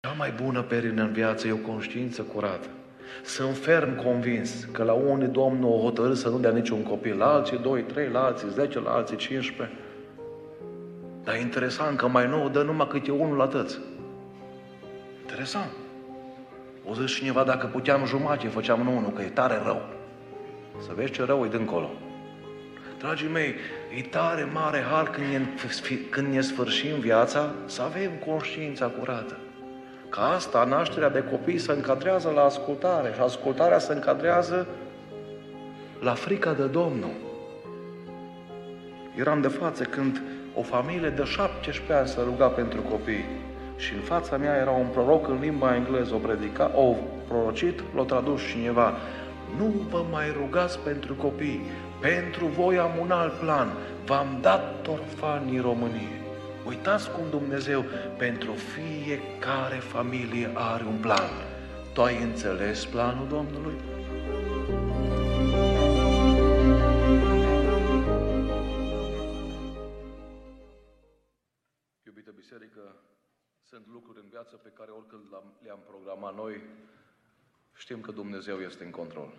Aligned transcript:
Cea 0.00 0.14
mai 0.16 0.30
bună 0.42 0.62
perină 0.62 1.02
în 1.02 1.12
viață 1.12 1.46
e 1.46 1.52
o 1.52 1.56
conștiință 1.56 2.22
curată. 2.22 2.68
Sunt 3.24 3.56
ferm 3.56 4.02
convins 4.02 4.68
că 4.72 4.82
la 4.82 4.92
unii 4.92 5.26
Domnul 5.26 5.72
o 5.72 5.80
hotărât 5.80 6.16
să 6.16 6.28
nu 6.28 6.38
dea 6.38 6.50
niciun 6.50 6.82
copil, 6.82 7.16
la 7.16 7.32
alții 7.32 7.58
2, 7.58 7.82
3, 7.82 8.08
la 8.08 8.24
alții 8.24 8.48
10, 8.48 8.80
la 8.80 8.90
alții 8.90 9.16
15. 9.16 9.76
Dar 11.24 11.34
e 11.34 11.40
interesant 11.40 11.96
că 11.96 12.08
mai 12.08 12.28
nou 12.28 12.48
dă 12.48 12.62
numai 12.62 12.86
câte 12.86 13.10
unul 13.10 13.36
la 13.36 13.46
tăți. 13.46 13.78
Interesant. 15.20 15.70
O 16.84 16.94
zis 16.94 17.14
cineva, 17.14 17.44
dacă 17.44 17.66
puteam 17.66 18.06
jumate, 18.06 18.48
făceam 18.48 18.82
nu 18.82 18.96
unul, 18.96 19.10
că 19.10 19.22
e 19.22 19.28
tare 19.28 19.60
rău. 19.64 19.82
Să 20.86 20.92
vezi 20.94 21.12
ce 21.12 21.24
rău 21.24 21.44
e 21.44 21.48
dincolo. 21.48 21.90
Dragii 22.98 23.28
mei, 23.28 23.54
e 23.96 24.02
tare 24.02 24.48
mare 24.52 24.80
har 24.90 25.10
când 25.10 25.26
ne, 25.26 25.40
când 26.10 26.32
ne 26.32 26.40
sfârșim 26.40 26.98
viața 26.98 27.54
să 27.66 27.82
avem 27.82 28.10
conștiința 28.26 28.86
curată. 28.86 29.36
Ca 30.08 30.22
asta, 30.22 30.64
nașterea 30.64 31.08
de 31.08 31.24
copii 31.30 31.58
se 31.58 31.72
încadrează 31.72 32.30
la 32.34 32.42
ascultare 32.42 33.12
și 33.14 33.20
ascultarea 33.20 33.78
se 33.78 33.92
încadrează 33.92 34.66
la 36.00 36.14
frica 36.14 36.52
de 36.52 36.64
Domnul. 36.64 37.12
Eram 39.16 39.40
de 39.40 39.48
față 39.48 39.84
când 39.84 40.22
o 40.54 40.62
familie 40.62 41.08
de 41.08 41.24
17 41.24 41.92
ani 41.92 42.08
se 42.08 42.20
ruga 42.24 42.46
pentru 42.46 42.80
copii 42.80 43.24
și 43.76 43.94
în 43.94 44.00
fața 44.00 44.36
mea 44.36 44.56
era 44.56 44.70
un 44.70 44.86
proroc 44.92 45.28
în 45.28 45.38
limba 45.40 45.74
engleză, 45.74 46.14
o 46.14 46.18
predica, 46.18 46.70
o 46.74 46.94
prorocit, 47.28 47.82
l-a 47.96 48.02
tradus 48.02 48.40
cineva. 48.46 48.92
Nu 49.56 49.72
vă 49.90 50.04
mai 50.10 50.36
rugați 50.40 50.78
pentru 50.78 51.14
copii, 51.14 51.62
pentru 52.00 52.46
voi 52.46 52.78
am 52.78 52.90
un 53.00 53.10
alt 53.10 53.32
plan. 53.32 53.68
V-am 54.04 54.38
dat 54.40 54.86
orfanii 54.86 55.60
României. 55.60 56.27
Uitați 56.66 57.10
cum 57.10 57.30
Dumnezeu 57.30 57.84
pentru 58.18 58.52
fiecare 58.52 59.76
familie 59.76 60.50
are 60.54 60.84
un 60.84 61.00
plan. 61.00 61.30
Tu 61.94 62.02
ai 62.02 62.22
înțeles 62.22 62.86
planul 62.86 63.28
Domnului? 63.28 63.74
Iubită 72.06 72.30
biserică, 72.36 72.96
sunt 73.64 73.86
lucruri 73.86 74.18
în 74.22 74.28
viață 74.28 74.56
pe 74.56 74.70
care 74.74 74.90
oricând 74.90 75.24
le-am 75.62 75.82
programat 75.86 76.34
noi, 76.34 76.60
știm 77.74 78.00
că 78.00 78.12
Dumnezeu 78.12 78.58
este 78.58 78.84
în 78.84 78.90
control. 78.90 79.32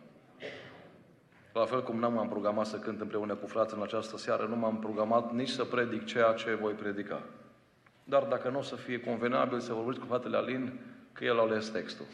La 1.54 1.66
fel 1.66 1.84
cum 1.84 2.00
nu 2.00 2.10
m-am 2.10 2.30
programat 2.30 2.66
să 2.66 2.78
cânt 2.78 3.02
împreună 3.02 3.36
cu 3.36 3.48
frații 3.48 3.78
în 3.78 3.84
această 3.84 4.18
seară, 4.18 4.46
nu 4.46 4.56
m-am 4.56 4.80
programat 4.80 5.34
nici 5.34 5.50
să 5.50 5.64
predic 5.64 6.06
ceea 6.06 6.34
ce 6.34 6.54
voi 6.54 6.74
predica. 6.74 7.22
Dar 8.04 8.24
dacă 8.24 8.50
nu 8.50 8.58
o 8.58 8.62
să 8.62 8.76
fie 8.76 9.00
convenabil 9.00 9.60
să 9.60 9.74
vorbiți 9.74 10.00
cu 10.00 10.06
fratele 10.06 10.38
Alin, 10.38 10.80
că 11.14 11.24
el 11.24 11.40
a 11.40 11.42
ales 11.42 11.70
textul. 11.70 12.06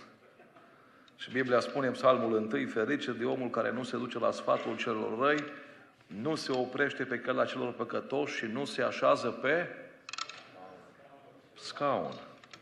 Și 1.16 1.32
Biblia 1.32 1.60
spune 1.60 1.88
în 1.88 1.94
psalmul 1.94 2.50
1, 2.54 2.68
ferice 2.68 3.12
de 3.12 3.26
omul 3.26 3.50
care 3.50 3.72
nu 3.72 3.84
se 3.84 3.98
duce 3.98 4.20
la 4.20 4.32
sfatul 4.32 4.78
celor 4.78 5.20
răi, 5.20 5.44
nu 6.08 6.36
se 6.36 6.52
oprește 6.52 7.04
pe 7.04 7.20
căla 7.20 7.46
celor 7.46 7.74
păcătoși 7.74 8.36
și 8.36 8.46
nu 8.46 8.66
se 8.66 8.82
așează 8.82 9.30
pe 9.30 9.68
scaun. 11.54 12.14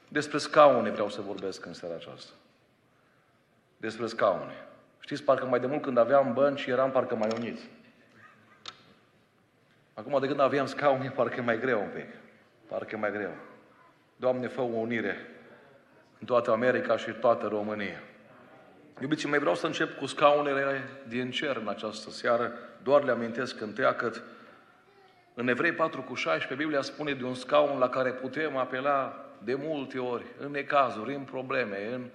Despre 0.08 0.38
scaune 0.38 0.90
vreau 0.90 1.10
să 1.10 1.22
vorbesc 1.22 1.66
în 1.66 1.74
seara 1.74 1.96
aceasta. 1.96 2.32
Despre 3.78 4.08
scaune. 4.08 4.68
Știți, 5.04 5.24
parcă 5.24 5.46
mai 5.46 5.60
de 5.60 5.68
mult 5.68 5.82
când 5.82 5.98
aveam 5.98 6.34
bănci, 6.34 6.66
eram 6.66 6.92
parcă 6.92 7.16
mai 7.16 7.30
uniți. 7.36 7.70
Acum 9.94 10.20
de 10.20 10.28
când 10.28 10.40
aveam 10.40 10.66
scaune, 10.66 11.10
parcă 11.10 11.36
e 11.40 11.44
mai 11.44 11.60
greu 11.60 11.82
un 11.82 11.90
pic. 11.96 12.08
Parcă 12.68 12.96
e 12.96 13.00
mai 13.00 13.12
greu. 13.12 13.32
Doamne, 14.16 14.48
fă 14.48 14.62
o 14.62 14.64
unire 14.64 15.18
în 16.20 16.26
toată 16.26 16.52
America 16.52 16.98
și 16.98 17.12
toată 17.12 17.48
România. 17.48 18.00
Iubiții 19.02 19.30
mei, 19.30 19.40
vreau 19.40 19.56
să 19.56 19.66
încep 19.66 19.98
cu 19.98 20.06
scaunele 20.06 20.84
din 21.08 21.32
cer 21.32 21.56
în 21.56 21.68
această 21.68 22.10
seară. 22.10 22.52
Doar 22.84 23.04
le 23.04 23.12
amintesc 23.12 23.62
întreagăt. 23.62 24.24
În 25.34 25.48
Evrei 25.48 25.72
4 25.72 26.02
cu 26.02 26.14
16, 26.14 26.56
Biblia 26.64 26.82
spune 26.82 27.14
de 27.14 27.24
un 27.24 27.34
scaun 27.34 27.80
la 27.80 27.90
care 27.90 28.12
putem 28.12 28.58
apela 28.58 29.26
de 29.44 29.56
multe 29.56 30.00
ori, 30.00 30.26
în 30.40 30.52
necazuri, 30.52 31.16
în 31.16 31.24
probleme, 31.24 31.94
în 31.94 32.10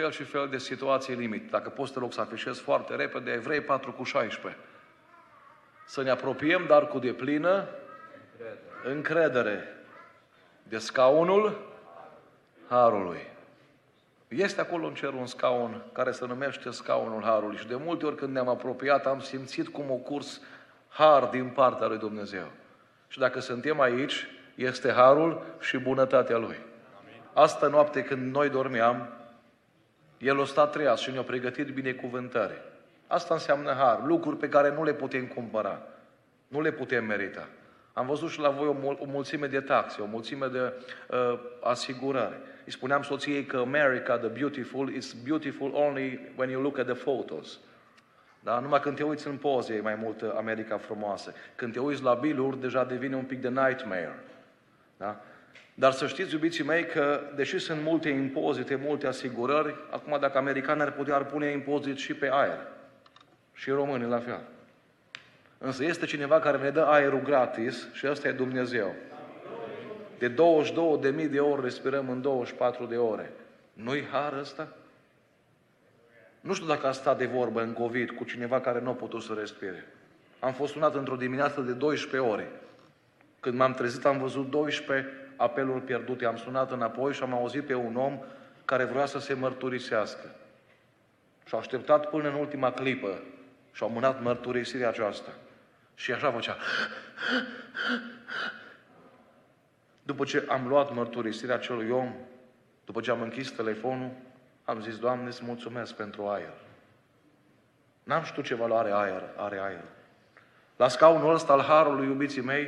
fel 0.00 0.10
și 0.10 0.22
fel 0.22 0.48
de 0.48 0.58
situații 0.58 1.14
limit. 1.14 1.50
Dacă 1.50 1.68
poți 1.68 1.92
te 1.92 1.98
rog 1.98 2.12
să 2.12 2.20
afișez 2.20 2.58
foarte 2.58 2.94
repede, 2.94 3.32
Evrei 3.32 3.60
4 3.60 3.92
cu 3.92 4.02
16. 4.02 4.60
Să 5.86 6.02
ne 6.02 6.10
apropiem, 6.10 6.64
dar 6.66 6.88
cu 6.88 6.98
deplină 6.98 7.68
încredere, 8.84 8.94
încredere 8.94 9.76
de 10.62 10.78
scaunul 10.78 11.58
Harului. 12.68 13.26
Este 14.28 14.60
acolo 14.60 14.86
în 14.86 14.94
cer 14.94 15.12
un 15.12 15.26
scaun 15.26 15.82
care 15.92 16.10
se 16.10 16.26
numește 16.26 16.70
scaunul 16.70 17.22
Harului 17.22 17.56
și 17.56 17.66
de 17.66 17.76
multe 17.76 18.06
ori 18.06 18.16
când 18.16 18.32
ne-am 18.32 18.48
apropiat 18.48 19.06
am 19.06 19.20
simțit 19.20 19.68
cum 19.68 19.90
o 19.90 19.94
curs 19.94 20.40
har 20.88 21.24
din 21.24 21.48
partea 21.48 21.86
lui 21.86 21.98
Dumnezeu. 21.98 22.46
Și 23.08 23.18
dacă 23.18 23.40
suntem 23.40 23.80
aici, 23.80 24.26
este 24.54 24.92
harul 24.92 25.42
și 25.60 25.78
bunătatea 25.78 26.36
Lui. 26.36 26.56
Asta 27.32 27.66
noapte 27.66 28.02
când 28.02 28.34
noi 28.34 28.48
dormeam, 28.48 29.17
El 30.18 30.38
o 30.38 30.44
stat 30.44 30.72
treaz 30.72 30.98
și 30.98 31.10
ne-a 31.10 31.22
pregătit 31.22 31.68
binecuvântare. 31.68 32.62
Asta 33.06 33.34
înseamnă 33.34 33.72
har, 33.72 34.04
lucruri 34.04 34.36
pe 34.36 34.48
care 34.48 34.70
nu 34.70 34.84
le 34.84 34.92
putem 34.92 35.26
cumpăra, 35.26 35.82
nu 36.48 36.60
le 36.60 36.72
putem 36.72 37.04
merita. 37.04 37.48
Am 37.92 38.06
văzut 38.06 38.30
și 38.30 38.40
la 38.40 38.48
voi 38.48 38.66
o, 38.66 38.72
mul- 38.72 38.98
o 39.00 39.04
mulțime 39.04 39.46
de 39.46 39.60
taxe, 39.60 40.00
o 40.02 40.06
mulțime 40.06 40.46
de 40.46 40.72
uh, 41.10 41.40
asigurări. 41.62 42.36
Îi 42.64 42.72
spuneam 42.72 43.02
soției 43.02 43.44
că 43.44 43.56
America, 43.56 44.18
the 44.18 44.28
beautiful, 44.28 44.94
is 44.94 45.12
beautiful 45.12 45.74
only 45.74 46.32
when 46.36 46.50
you 46.50 46.62
look 46.62 46.78
at 46.78 46.86
the 46.86 46.94
photos. 46.94 47.58
Da? 48.40 48.58
Numai 48.58 48.80
când 48.80 48.96
te 48.96 49.02
uiți 49.02 49.26
în 49.26 49.36
poze 49.36 49.74
e 49.74 49.80
mai 49.80 49.94
mult 49.94 50.22
America 50.36 50.76
frumoasă. 50.76 51.34
Când 51.54 51.72
te 51.72 51.80
uiți 51.80 52.02
la 52.02 52.14
biluri, 52.14 52.60
deja 52.60 52.84
devine 52.84 53.16
un 53.16 53.24
pic 53.24 53.40
de 53.40 53.48
nightmare. 53.48 54.24
Da? 54.96 55.20
Dar 55.74 55.92
să 55.92 56.06
știți, 56.06 56.32
iubiții 56.32 56.64
mei, 56.64 56.86
că 56.86 57.20
deși 57.34 57.58
sunt 57.58 57.82
multe 57.82 58.08
impozite, 58.08 58.74
multe 58.74 59.06
asigurări, 59.06 59.74
acum 59.90 60.16
dacă 60.20 60.38
americanii 60.38 60.82
ar 60.82 60.92
putea, 60.92 61.14
ar 61.14 61.24
pune 61.24 61.50
impozit 61.50 61.96
și 61.96 62.14
pe 62.14 62.28
aer. 62.32 62.58
Și 63.52 63.70
românii 63.70 64.06
la 64.06 64.18
fel. 64.18 64.40
Însă 65.58 65.84
este 65.84 66.06
cineva 66.06 66.38
care 66.38 66.58
ne 66.58 66.70
dă 66.70 66.84
aerul 66.84 67.22
gratis 67.22 67.92
și 67.92 68.06
ăsta 68.10 68.28
e 68.28 68.32
Dumnezeu. 68.32 68.94
De 70.18 70.30
22.000 70.30 71.30
de 71.30 71.40
ori 71.40 71.62
respirăm 71.62 72.08
în 72.08 72.20
24 72.20 72.84
de 72.84 72.96
ore. 72.96 73.32
Nu-i 73.72 74.06
har 74.10 74.32
ăsta? 74.40 74.68
Nu 76.40 76.54
știu 76.54 76.66
dacă 76.66 76.86
a 76.86 76.92
stat 76.92 77.18
de 77.18 77.26
vorbă 77.26 77.62
în 77.62 77.72
COVID 77.72 78.10
cu 78.10 78.24
cineva 78.24 78.60
care 78.60 78.80
nu 78.80 78.90
a 78.90 78.92
putut 78.92 79.22
să 79.22 79.32
respire. 79.38 79.86
Am 80.38 80.52
fost 80.52 80.72
sunat 80.72 80.94
într-o 80.94 81.16
dimineață 81.16 81.60
de 81.60 81.72
12 81.72 82.30
ore. 82.30 82.50
Când 83.40 83.58
m-am 83.58 83.72
trezit 83.72 84.04
am 84.04 84.18
văzut 84.18 84.50
12 84.50 85.27
apeluri 85.38 85.84
pierdute. 85.84 86.24
Am 86.26 86.36
sunat 86.36 86.70
înapoi 86.70 87.12
și 87.12 87.22
am 87.22 87.34
auzit 87.34 87.66
pe 87.66 87.74
un 87.74 87.96
om 87.96 88.18
care 88.64 88.84
vrea 88.84 89.06
să 89.06 89.18
se 89.18 89.34
mărturisească. 89.34 90.34
Și 91.46 91.54
a 91.54 91.58
așteptat 91.58 92.10
până 92.10 92.28
în 92.28 92.34
ultima 92.34 92.72
clipă 92.72 93.22
și 93.72 93.82
au 93.82 93.88
mânat 93.88 94.22
mărturisirea 94.22 94.88
aceasta. 94.88 95.30
Și 95.94 96.12
așa 96.12 96.32
făcea. 96.32 96.56
După 100.02 100.24
ce 100.24 100.44
am 100.48 100.68
luat 100.68 100.94
mărturisirea 100.94 101.54
acelui 101.54 101.90
om, 101.90 102.14
după 102.84 103.00
ce 103.00 103.10
am 103.10 103.22
închis 103.22 103.50
telefonul, 103.50 104.10
am 104.64 104.80
zis, 104.80 104.98
Doamne, 104.98 105.26
îți 105.26 105.44
mulțumesc 105.44 105.94
pentru 105.94 106.26
aer. 106.26 106.54
N-am 108.02 108.22
știut 108.22 108.44
ce 108.44 108.54
valoare 108.54 108.90
aer, 108.92 109.22
are 109.36 109.58
aer. 109.58 109.84
La 110.76 110.88
scaunul 110.88 111.34
ăsta 111.34 111.52
al 111.52 111.62
Harului, 111.62 112.06
iubiții 112.06 112.42
mei, 112.42 112.66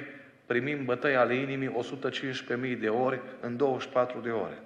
primim 0.50 0.84
bătăi 0.84 1.16
ale 1.16 1.34
inimii 1.34 1.76
115.000 2.74 2.80
de 2.80 2.88
ori 2.88 3.20
în 3.40 3.56
24 3.56 4.20
de 4.20 4.30
ore. 4.30 4.58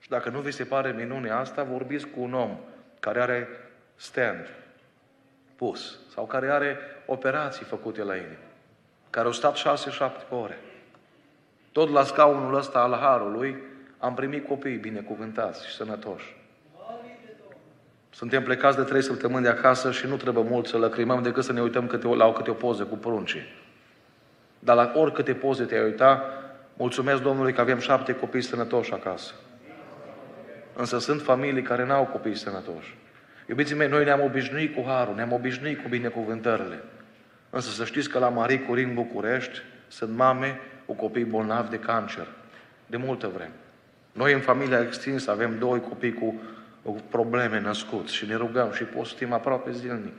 Și 0.00 0.08
dacă 0.08 0.30
nu 0.30 0.40
vi 0.40 0.50
se 0.50 0.64
pare 0.64 0.92
minunea 0.92 1.38
asta, 1.38 1.62
vorbiți 1.62 2.06
cu 2.06 2.20
un 2.20 2.34
om 2.34 2.58
care 2.98 3.20
are 3.20 3.48
stand 3.96 4.48
pus 5.56 5.98
sau 6.14 6.26
care 6.26 6.50
are 6.50 6.76
operații 7.06 7.64
făcute 7.64 8.02
la 8.02 8.16
inimă, 8.16 8.48
care 9.10 9.26
au 9.26 9.32
stat 9.32 9.56
6-7 9.56 10.28
ore. 10.30 10.58
Tot 11.72 11.90
la 11.90 12.04
scaunul 12.04 12.54
ăsta 12.54 12.78
al 12.78 12.94
Harului 12.94 13.56
am 13.98 14.14
primit 14.14 14.46
copii 14.46 14.76
binecuvântați 14.76 15.66
și 15.66 15.74
sănătoși. 15.74 16.36
Suntem 18.10 18.42
plecați 18.42 18.76
de 18.76 18.82
trei 18.82 19.02
săptămâni 19.02 19.42
de 19.42 19.48
acasă 19.48 19.92
și 19.92 20.06
nu 20.06 20.16
trebuie 20.16 20.44
mult 20.44 20.66
să 20.66 20.78
lăcrimăm 20.78 21.22
decât 21.22 21.44
să 21.44 21.52
ne 21.52 21.62
uităm 21.62 21.86
câte, 21.86 22.06
la 22.06 22.32
câte 22.32 22.50
o 22.50 22.54
poză 22.54 22.84
cu 22.84 22.96
pruncii. 22.96 23.59
Dar 24.62 24.76
la 24.76 24.92
oricâte 24.94 25.34
poze 25.34 25.64
te-ai 25.64 25.84
uita, 25.84 26.22
mulțumesc 26.76 27.22
Domnului 27.22 27.52
că 27.52 27.60
avem 27.60 27.78
șapte 27.78 28.14
copii 28.14 28.42
sănătoși 28.42 28.92
acasă. 28.92 29.32
Însă 30.76 30.98
sunt 30.98 31.22
familii 31.22 31.62
care 31.62 31.86
n-au 31.86 32.04
copii 32.04 32.36
sănătoși. 32.36 32.96
Iubiții 33.48 33.76
mei, 33.76 33.88
noi 33.88 34.04
ne-am 34.04 34.20
obișnuit 34.20 34.74
cu 34.74 34.84
harul, 34.86 35.14
ne-am 35.14 35.32
obișnuit 35.32 35.82
cu 35.82 35.88
binecuvântările. 35.88 36.82
Însă 37.50 37.70
să 37.70 37.84
știți 37.84 38.08
că 38.08 38.18
la 38.18 38.28
Marie 38.28 38.60
Curin 38.60 38.94
București 38.94 39.58
sunt 39.88 40.16
mame 40.16 40.60
cu 40.86 40.92
copii 40.92 41.24
bolnavi 41.24 41.70
de 41.70 41.78
cancer. 41.78 42.26
De 42.86 42.96
multă 42.96 43.30
vreme. 43.34 43.52
Noi 44.12 44.32
în 44.32 44.40
familia 44.40 44.80
extinsă 44.80 45.30
avem 45.30 45.58
doi 45.58 45.80
copii 45.80 46.12
cu 46.12 46.34
probleme 47.10 47.60
născuți 47.60 48.14
și 48.14 48.26
ne 48.26 48.34
rugăm 48.34 48.72
și 48.72 48.84
postim 48.84 49.32
aproape 49.32 49.72
zilnic. 49.72 50.12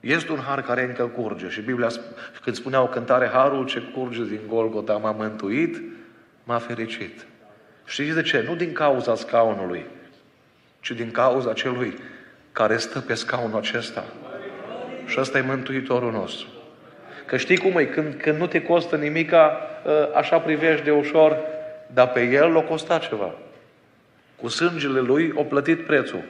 Este 0.00 0.32
un 0.32 0.38
har 0.38 0.62
care 0.62 0.82
încă 0.82 1.04
curge 1.04 1.48
și 1.48 1.60
Biblia, 1.60 1.88
când 2.42 2.56
spunea 2.56 2.82
o 2.82 2.86
cântare, 2.86 3.26
harul 3.26 3.66
ce 3.66 3.80
curge 3.80 4.24
din 4.24 4.40
Golgota 4.46 4.96
m-a 4.96 5.10
mântuit, 5.10 5.82
m-a 6.44 6.58
fericit. 6.58 7.26
Știți 7.84 8.14
de 8.14 8.22
ce? 8.22 8.44
Nu 8.48 8.54
din 8.54 8.72
cauza 8.72 9.14
scaunului, 9.14 9.84
ci 10.80 10.90
din 10.90 11.10
cauza 11.10 11.52
celui 11.52 11.98
care 12.52 12.76
stă 12.76 13.00
pe 13.00 13.14
scaunul 13.14 13.58
acesta. 13.58 14.04
Și 15.06 15.20
ăsta 15.20 15.38
e 15.38 15.40
Mântuitorul 15.40 16.12
nostru. 16.12 16.46
Că 17.26 17.36
știi 17.36 17.56
cum 17.56 17.78
e, 17.78 17.84
când, 17.84 18.14
când 18.14 18.38
nu 18.38 18.46
te 18.46 18.62
costă 18.62 18.96
nimica, 18.96 19.60
ă, 19.86 20.10
așa 20.14 20.38
privești 20.38 20.84
de 20.84 20.90
ușor, 20.90 21.36
dar 21.92 22.08
pe 22.08 22.22
el 22.22 22.52
l-a 22.52 22.62
costat 22.62 23.08
ceva. 23.08 23.34
Cu 24.36 24.48
sângele 24.48 25.00
lui 25.00 25.32
o 25.34 25.42
plătit 25.42 25.86
prețul. 25.86 26.22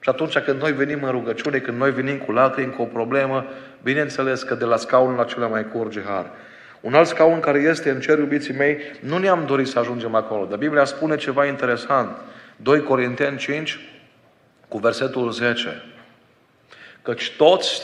Și 0.00 0.08
atunci 0.08 0.38
când 0.38 0.60
noi 0.60 0.72
venim 0.72 1.02
în 1.02 1.10
rugăciune, 1.10 1.58
când 1.58 1.78
noi 1.78 1.92
venim 1.92 2.18
cu 2.18 2.32
lacrimi, 2.32 2.72
cu 2.72 2.82
o 2.82 2.84
problemă, 2.84 3.46
bineînțeles 3.82 4.42
că 4.42 4.54
de 4.54 4.64
la 4.64 4.76
scaunul 4.76 5.20
acela 5.20 5.46
mai 5.46 5.68
curge 5.68 6.02
har. 6.02 6.30
Un 6.80 6.94
alt 6.94 7.06
scaun 7.06 7.40
care 7.40 7.58
este 7.58 7.90
în 7.90 8.00
cer, 8.00 8.18
iubiții 8.18 8.54
mei, 8.54 8.78
nu 9.00 9.18
ne-am 9.18 9.44
dorit 9.46 9.68
să 9.68 9.78
ajungem 9.78 10.14
acolo, 10.14 10.44
dar 10.44 10.58
Biblia 10.58 10.84
spune 10.84 11.16
ceva 11.16 11.44
interesant. 11.46 12.16
2 12.56 12.82
Corinteni 12.82 13.36
5, 13.36 13.80
cu 14.68 14.78
versetul 14.78 15.30
10. 15.30 15.82
Căci 17.02 17.36
toți 17.36 17.82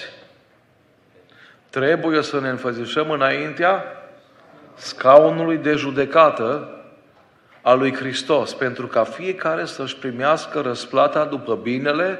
trebuie 1.70 2.22
să 2.22 2.40
ne 2.40 2.48
înfățișăm 2.48 3.10
înaintea 3.10 3.84
scaunului 4.74 5.56
de 5.56 5.72
judecată 5.72 6.68
a 7.66 7.72
lui 7.72 7.94
Hristos, 7.94 8.54
pentru 8.54 8.86
ca 8.86 9.04
fiecare 9.04 9.64
să-și 9.64 9.96
primească 9.96 10.60
răsplata 10.60 11.24
după 11.24 11.58
binele 11.62 12.18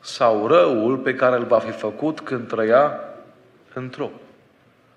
sau 0.00 0.46
răul 0.46 0.96
pe 0.96 1.14
care 1.14 1.36
îl 1.36 1.44
va 1.44 1.58
fi 1.58 1.70
făcut 1.70 2.20
când 2.20 2.48
trăia 2.48 3.00
în 3.72 3.88
trup. 3.88 4.12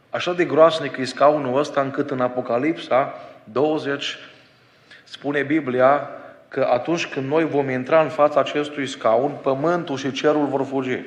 Așa 0.09 0.33
de 0.33 0.45
groasnic 0.45 0.97
e 0.97 1.05
scaunul 1.05 1.59
ăsta 1.59 1.81
încât 1.81 2.11
în 2.11 2.21
Apocalipsa 2.21 3.13
20 3.43 4.17
spune 5.03 5.41
Biblia 5.41 6.09
că 6.47 6.67
atunci 6.71 7.07
când 7.07 7.27
noi 7.27 7.45
vom 7.45 7.69
intra 7.69 8.01
în 8.01 8.09
fața 8.09 8.39
acestui 8.39 8.87
scaun, 8.87 9.31
pământul 9.41 9.97
și 9.97 10.11
cerul 10.11 10.45
vor 10.45 10.65
fugi. 10.65 10.99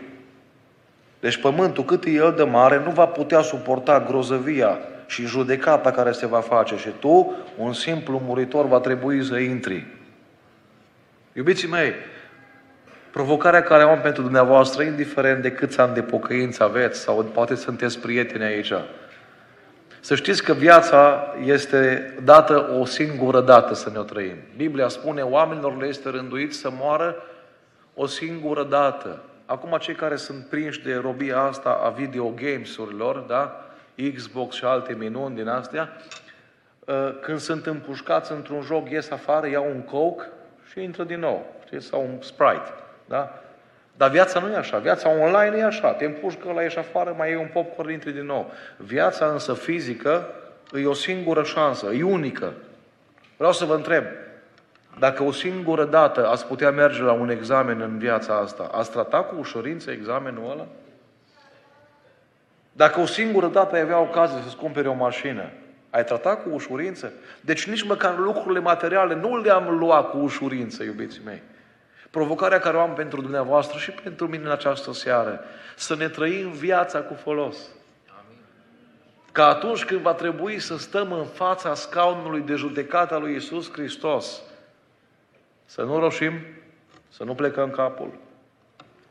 Deci 1.20 1.40
pământul, 1.40 1.84
cât 1.84 2.04
e 2.04 2.10
el 2.10 2.34
de 2.36 2.42
mare, 2.42 2.82
nu 2.84 2.90
va 2.90 3.06
putea 3.06 3.40
suporta 3.40 4.00
grozăvia 4.00 4.78
și 5.06 5.26
judecata 5.26 5.90
care 5.90 6.12
se 6.12 6.26
va 6.26 6.40
face 6.40 6.76
și 6.76 6.88
tu, 7.00 7.34
un 7.56 7.72
simplu 7.72 8.22
muritor, 8.24 8.66
va 8.66 8.80
trebui 8.80 9.24
să 9.24 9.36
intri. 9.36 9.86
Iubiții 11.32 11.68
mei, 11.68 11.92
provocarea 13.10 13.62
care 13.62 13.82
am 13.82 14.00
pentru 14.00 14.22
dumneavoastră, 14.22 14.82
indiferent 14.82 15.42
de 15.42 15.52
câți 15.52 15.80
ani 15.80 15.94
de 15.94 16.02
pocăință 16.02 16.62
aveți 16.64 17.00
sau 17.00 17.24
poate 17.24 17.54
sunteți 17.54 17.98
prieteni 17.98 18.44
aici, 18.44 18.72
să 20.00 20.14
știți 20.14 20.42
că 20.42 20.52
viața 20.52 21.34
este 21.44 22.14
dată 22.24 22.76
o 22.80 22.84
singură 22.84 23.40
dată 23.40 23.74
să 23.74 23.90
ne 23.90 23.98
o 23.98 24.02
trăim. 24.02 24.36
Biblia 24.56 24.88
spune, 24.88 25.22
oamenilor 25.22 25.76
le 25.76 25.86
este 25.86 26.08
rânduit 26.08 26.54
să 26.54 26.70
moară 26.78 27.16
o 27.94 28.06
singură 28.06 28.64
dată. 28.64 29.22
Acum 29.46 29.76
cei 29.80 29.94
care 29.94 30.16
sunt 30.16 30.46
prinși 30.46 30.82
de 30.82 30.94
robia 30.94 31.40
asta 31.40 31.80
a 31.84 31.88
videogames-urilor, 31.88 33.16
da? 33.16 33.65
Xbox 34.14 34.54
și 34.54 34.64
alte 34.64 34.94
minuni 34.94 35.34
din 35.34 35.48
astea, 35.48 35.88
ă, 36.88 37.14
când 37.20 37.38
sunt 37.38 37.66
împușcați 37.66 38.32
într-un 38.32 38.62
joc, 38.62 38.90
ies 38.90 39.10
afară, 39.10 39.48
iau 39.48 39.66
un 39.74 39.80
Coke 39.80 40.24
și 40.70 40.82
intră 40.82 41.04
din 41.04 41.18
nou. 41.18 41.46
Știți? 41.66 41.86
Sau 41.86 42.02
un 42.02 42.22
Sprite. 42.22 42.72
Da? 43.04 43.40
Dar 43.96 44.10
viața 44.10 44.40
nu 44.40 44.50
e 44.50 44.56
așa. 44.56 44.78
Viața 44.78 45.08
online 45.08 45.56
e 45.56 45.64
așa. 45.64 45.92
Te 45.92 46.04
împușcă, 46.04 46.52
la 46.52 46.62
ieși 46.62 46.78
afară, 46.78 47.14
mai 47.16 47.28
iei 47.28 47.38
un 47.38 47.48
popcorn, 47.52 47.90
intri 47.90 48.12
din 48.12 48.24
nou. 48.24 48.50
Viața 48.76 49.26
însă 49.26 49.54
fizică 49.54 50.26
e 50.72 50.86
o 50.86 50.92
singură 50.92 51.42
șansă, 51.42 51.86
e 51.86 52.02
unică. 52.02 52.52
Vreau 53.36 53.52
să 53.52 53.64
vă 53.64 53.74
întreb, 53.74 54.04
dacă 54.98 55.22
o 55.22 55.32
singură 55.32 55.84
dată 55.84 56.28
ați 56.28 56.46
putea 56.46 56.70
merge 56.70 57.02
la 57.02 57.12
un 57.12 57.30
examen 57.30 57.80
în 57.80 57.98
viața 57.98 58.36
asta, 58.36 58.68
ați 58.72 58.90
trata 58.90 59.22
cu 59.22 59.36
ușurință 59.38 59.90
examenul 59.90 60.50
ăla? 60.50 60.66
Dacă 62.76 63.00
o 63.00 63.06
singură 63.06 63.46
dată 63.46 63.74
ai 63.74 63.80
avea 63.80 63.98
ocazie 63.98 64.40
să-ți 64.42 64.56
cumpere 64.56 64.88
o 64.88 64.94
mașină, 64.94 65.50
ai 65.90 66.04
tratat 66.04 66.42
cu 66.42 66.48
ușurință? 66.48 67.12
Deci 67.40 67.66
nici 67.66 67.82
măcar 67.82 68.18
lucrurile 68.18 68.60
materiale 68.60 69.14
nu 69.14 69.36
le-am 69.36 69.78
luat 69.78 70.10
cu 70.10 70.16
ușurință, 70.16 70.82
iubiții 70.82 71.22
mei. 71.24 71.42
Provocarea 72.10 72.58
care 72.58 72.76
o 72.76 72.80
am 72.80 72.92
pentru 72.92 73.20
dumneavoastră 73.20 73.78
și 73.78 73.90
pentru 73.90 74.28
mine 74.28 74.44
în 74.44 74.50
această 74.50 74.92
seară, 74.92 75.40
să 75.76 75.96
ne 75.96 76.08
trăim 76.08 76.50
viața 76.50 77.00
cu 77.00 77.14
folos. 77.14 77.56
Ca 79.32 79.46
atunci 79.46 79.84
când 79.84 80.00
va 80.00 80.12
trebui 80.14 80.58
să 80.58 80.78
stăm 80.78 81.12
în 81.12 81.24
fața 81.24 81.74
scaunului 81.74 82.40
de 82.40 82.54
judecată 82.54 83.14
a 83.14 83.18
lui 83.18 83.34
Isus 83.34 83.72
Hristos, 83.72 84.42
să 85.64 85.82
nu 85.82 85.98
roșim, 85.98 86.32
să 87.08 87.24
nu 87.24 87.34
plecăm 87.34 87.70
capul. 87.70 88.18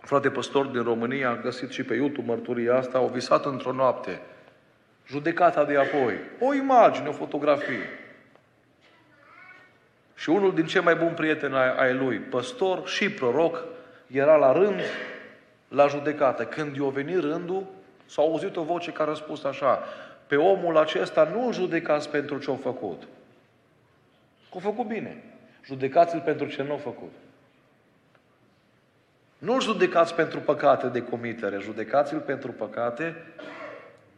Frate 0.06 0.30
păstor 0.30 0.66
din 0.66 0.84
România 0.84 1.30
a 1.30 1.36
găsit 1.36 1.72
și 1.72 1.84
pe 1.84 1.94
YouTube 1.94 2.28
mărturia 2.28 2.76
asta, 2.76 2.98
au 2.98 3.08
visat 3.08 3.46
într-o 3.46 3.72
noapte. 3.72 4.22
Judecata 5.08 5.64
de 5.64 5.78
apoi. 5.78 6.14
O 6.40 6.54
imagine, 6.54 7.08
o 7.08 7.12
fotografie. 7.12 7.90
Și 10.16 10.30
unul 10.30 10.54
din 10.54 10.66
cei 10.66 10.82
mai 10.82 10.96
buni 10.96 11.14
prieteni 11.14 11.56
ai 11.56 11.94
lui, 11.94 12.18
păstor 12.18 12.88
și 12.88 13.10
proroc, 13.10 13.64
era 14.08 14.36
la 14.36 14.52
rând 14.52 14.80
la 15.68 15.88
judecată. 15.88 16.46
Când 16.46 16.76
i-a 16.76 16.90
venit 16.90 17.20
rândul, 17.20 17.64
s-a 18.06 18.22
auzit 18.22 18.56
o 18.56 18.64
voce 18.64 18.92
care 18.92 19.12
a 19.12 19.14
spus 19.14 19.44
așa, 19.44 19.84
pe 20.28 20.36
omul 20.36 20.78
acesta 20.78 21.24
nu 21.24 21.52
judecați 21.52 22.10
pentru 22.10 22.38
ce 22.38 22.52
a 22.52 22.56
făcut. 22.56 23.04
Că 24.52 24.58
a 24.58 24.60
făcut 24.60 24.86
bine. 24.86 25.24
Judecați-l 25.64 26.22
pentru 26.26 26.48
ce 26.48 26.64
nu 26.64 26.74
a 26.74 26.78
făcut. 26.78 27.12
Nu 29.38 29.62
judecați 29.62 30.16
pentru 30.16 30.40
păcate 30.40 30.88
de 30.88 31.04
comitere, 31.04 31.58
judecați-l 31.60 32.20
pentru 32.20 32.52
păcate 32.52 33.16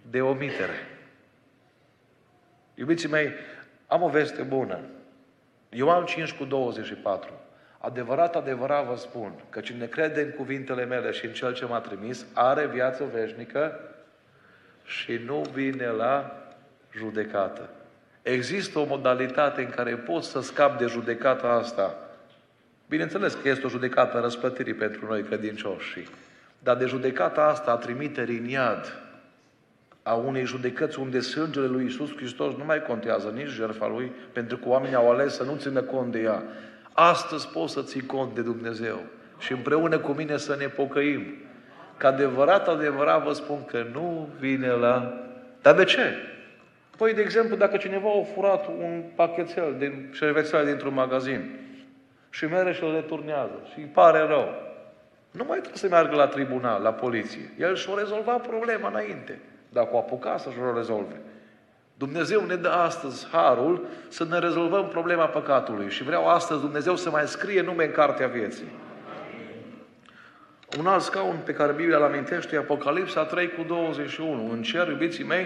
de 0.09 0.21
omitere. 0.21 0.87
Iubiții 2.73 3.09
mei, 3.09 3.31
am 3.87 4.01
o 4.01 4.09
veste 4.09 4.41
bună. 4.41 4.79
Ioan 5.69 6.05
5 6.05 6.33
cu 6.33 6.45
24. 6.45 7.31
Adevărat, 7.77 8.35
adevărat 8.35 8.85
vă 8.85 8.95
spun 8.95 9.33
că 9.49 9.59
cine 9.59 9.85
crede 9.85 10.21
în 10.21 10.31
cuvintele 10.31 10.85
mele 10.85 11.11
și 11.11 11.25
în 11.25 11.31
Cel 11.31 11.53
ce 11.53 11.65
m-a 11.65 11.79
trimis, 11.79 12.25
are 12.33 12.65
viață 12.65 13.03
veșnică 13.13 13.79
și 14.83 15.21
nu 15.25 15.41
vine 15.53 15.87
la 15.87 16.41
judecată. 16.95 17.69
Există 18.21 18.79
o 18.79 18.85
modalitate 18.85 19.61
în 19.61 19.69
care 19.69 19.95
poți 19.95 20.29
să 20.29 20.41
scapi 20.41 20.77
de 20.77 20.85
judecata 20.85 21.47
asta. 21.47 21.95
Bineînțeles 22.89 23.33
că 23.33 23.49
este 23.49 23.65
o 23.65 23.69
judecată 23.69 24.19
răsplătirii 24.19 24.73
pentru 24.73 25.05
noi 25.05 25.23
credincioși. 25.23 26.07
Dar 26.59 26.75
de 26.75 26.85
judecata 26.85 27.41
asta 27.41 27.71
a 27.71 27.75
trimiterii 27.75 28.37
în 28.37 28.49
iad, 28.49 29.01
a 30.03 30.13
unei 30.13 30.45
judecăți 30.45 30.99
unde 30.99 31.19
sângele 31.19 31.65
lui 31.65 31.85
Isus 31.85 32.15
Hristos 32.15 32.53
nu 32.55 32.65
mai 32.65 32.81
contează 32.81 33.27
nici 33.35 33.47
jertfa 33.49 33.87
lui, 33.87 34.11
pentru 34.31 34.57
că 34.57 34.69
oamenii 34.69 34.95
au 34.95 35.11
ales 35.11 35.35
să 35.35 35.43
nu 35.43 35.55
țină 35.55 35.81
cont 35.81 36.11
de 36.11 36.19
ea. 36.19 36.43
Astăzi 36.93 37.47
poți 37.47 37.73
să 37.73 37.81
ții 37.81 38.05
cont 38.05 38.35
de 38.35 38.41
Dumnezeu 38.41 38.99
și 39.39 39.51
împreună 39.51 39.97
cu 39.97 40.11
mine 40.11 40.37
să 40.37 40.55
ne 40.59 40.67
pocăim. 40.67 41.21
Că 41.97 42.07
adevărat, 42.07 42.67
adevărat 42.67 43.23
vă 43.23 43.33
spun 43.33 43.65
că 43.65 43.85
nu 43.93 44.29
vine 44.39 44.69
la... 44.69 45.13
Dar 45.61 45.75
de 45.75 45.83
ce? 45.83 46.13
Păi, 46.97 47.13
de 47.13 47.21
exemplu, 47.21 47.55
dacă 47.55 47.77
cineva 47.77 48.09
a 48.09 48.33
furat 48.33 48.67
un 48.67 49.03
pachetel 49.15 49.75
din 49.77 50.09
șervețel 50.11 50.65
dintr-un 50.65 50.93
magazin 50.93 51.66
și 52.37 52.45
merge 52.45 52.73
și 52.73 52.83
îl 52.83 52.93
returnează 52.93 53.67
și 53.71 53.79
îi 53.79 53.89
pare 53.93 54.19
rău, 54.19 54.53
nu 55.31 55.43
mai 55.43 55.57
trebuie 55.57 55.77
să 55.77 55.87
meargă 55.87 56.15
la 56.15 56.27
tribunal, 56.27 56.81
la 56.81 56.93
poliție. 56.93 57.53
El 57.59 57.75
și-o 57.75 57.97
rezolva 57.97 58.31
problema 58.31 58.87
înainte 58.87 59.39
dacă 59.69 59.89
o 59.91 59.97
apuca 59.97 60.37
să-și 60.37 60.59
o 60.59 60.75
rezolve. 60.75 61.21
Dumnezeu 61.93 62.45
ne 62.45 62.55
dă 62.55 62.69
astăzi 62.69 63.27
harul 63.31 63.85
să 64.09 64.25
ne 64.29 64.39
rezolvăm 64.39 64.87
problema 64.87 65.25
păcatului 65.25 65.89
și 65.89 66.03
vreau 66.03 66.27
astăzi 66.27 66.61
Dumnezeu 66.61 66.95
să 66.95 67.09
mai 67.09 67.27
scrie 67.27 67.61
nume 67.61 67.85
în 67.85 67.91
cartea 67.91 68.27
vieții. 68.27 68.71
Un 70.79 70.87
alt 70.87 71.03
scaun 71.03 71.39
pe 71.45 71.53
care 71.53 71.71
Biblia 71.71 71.97
îl 71.97 72.03
amintește 72.03 72.55
e 72.55 72.59
Apocalipsa 72.59 73.23
3 73.23 73.49
cu 73.49 73.63
21. 73.63 74.51
În 74.51 74.61
cer, 74.61 74.87
iubiții 74.87 75.23
mei, 75.23 75.45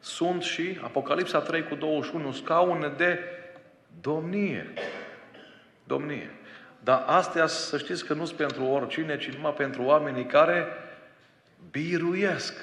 sunt 0.00 0.42
și 0.42 0.78
Apocalipsa 0.82 1.38
3 1.38 1.62
cu 1.62 1.74
21 1.74 2.32
scaune 2.32 2.92
de 2.96 3.18
domnie. 4.00 4.72
Domnie. 5.90 6.30
Dar 6.84 7.04
astea 7.06 7.46
să 7.46 7.78
știți 7.78 8.04
că 8.04 8.14
nu 8.14 8.24
sunt 8.24 8.36
pentru 8.36 8.64
oricine, 8.64 9.18
ci 9.18 9.28
numai 9.28 9.52
pentru 9.52 9.82
oamenii 9.82 10.26
care 10.26 10.66
biruiesc 11.70 12.54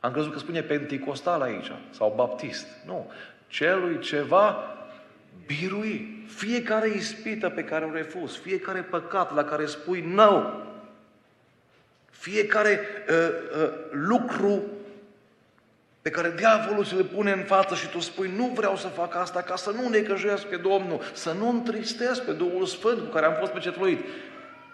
am 0.00 0.12
crezut 0.12 0.32
că 0.32 0.38
spune 0.38 0.62
penticostal 0.62 1.40
aici, 1.40 1.72
sau 1.90 2.12
baptist. 2.16 2.66
Nu. 2.86 3.10
celui 3.46 3.98
ce 3.98 4.20
va 4.20 4.76
birui. 5.46 6.24
Fiecare 6.26 6.88
ispită 6.88 7.48
pe 7.48 7.64
care 7.64 7.84
o 7.84 7.92
refuz, 7.92 8.36
fiecare 8.36 8.80
păcat 8.80 9.34
la 9.34 9.44
care 9.44 9.66
spui 9.66 10.00
nu, 10.00 10.62
fiecare 12.10 12.80
uh, 13.08 13.16
uh, 13.62 13.72
lucru 13.90 14.62
pe 16.02 16.10
care 16.10 16.32
diavolul 16.36 16.84
ți 16.84 16.96
le 16.96 17.02
pune 17.02 17.32
în 17.32 17.42
față 17.42 17.74
și 17.74 17.88
tu 17.88 18.00
spui, 18.00 18.30
nu 18.36 18.52
vreau 18.54 18.76
să 18.76 18.86
fac 18.86 19.16
asta 19.16 19.42
ca 19.42 19.56
să 19.56 19.70
nu 19.70 19.88
necăjuiesc 19.88 20.46
pe 20.46 20.56
Domnul, 20.56 21.00
să 21.12 21.32
nu 21.38 21.48
întristesc 21.48 22.24
pe 22.24 22.32
Duhul 22.32 22.66
Sfânt 22.66 22.98
cu 22.98 23.04
care 23.04 23.26
am 23.26 23.34
fost 23.38 23.52
pecetluit. 23.52 23.98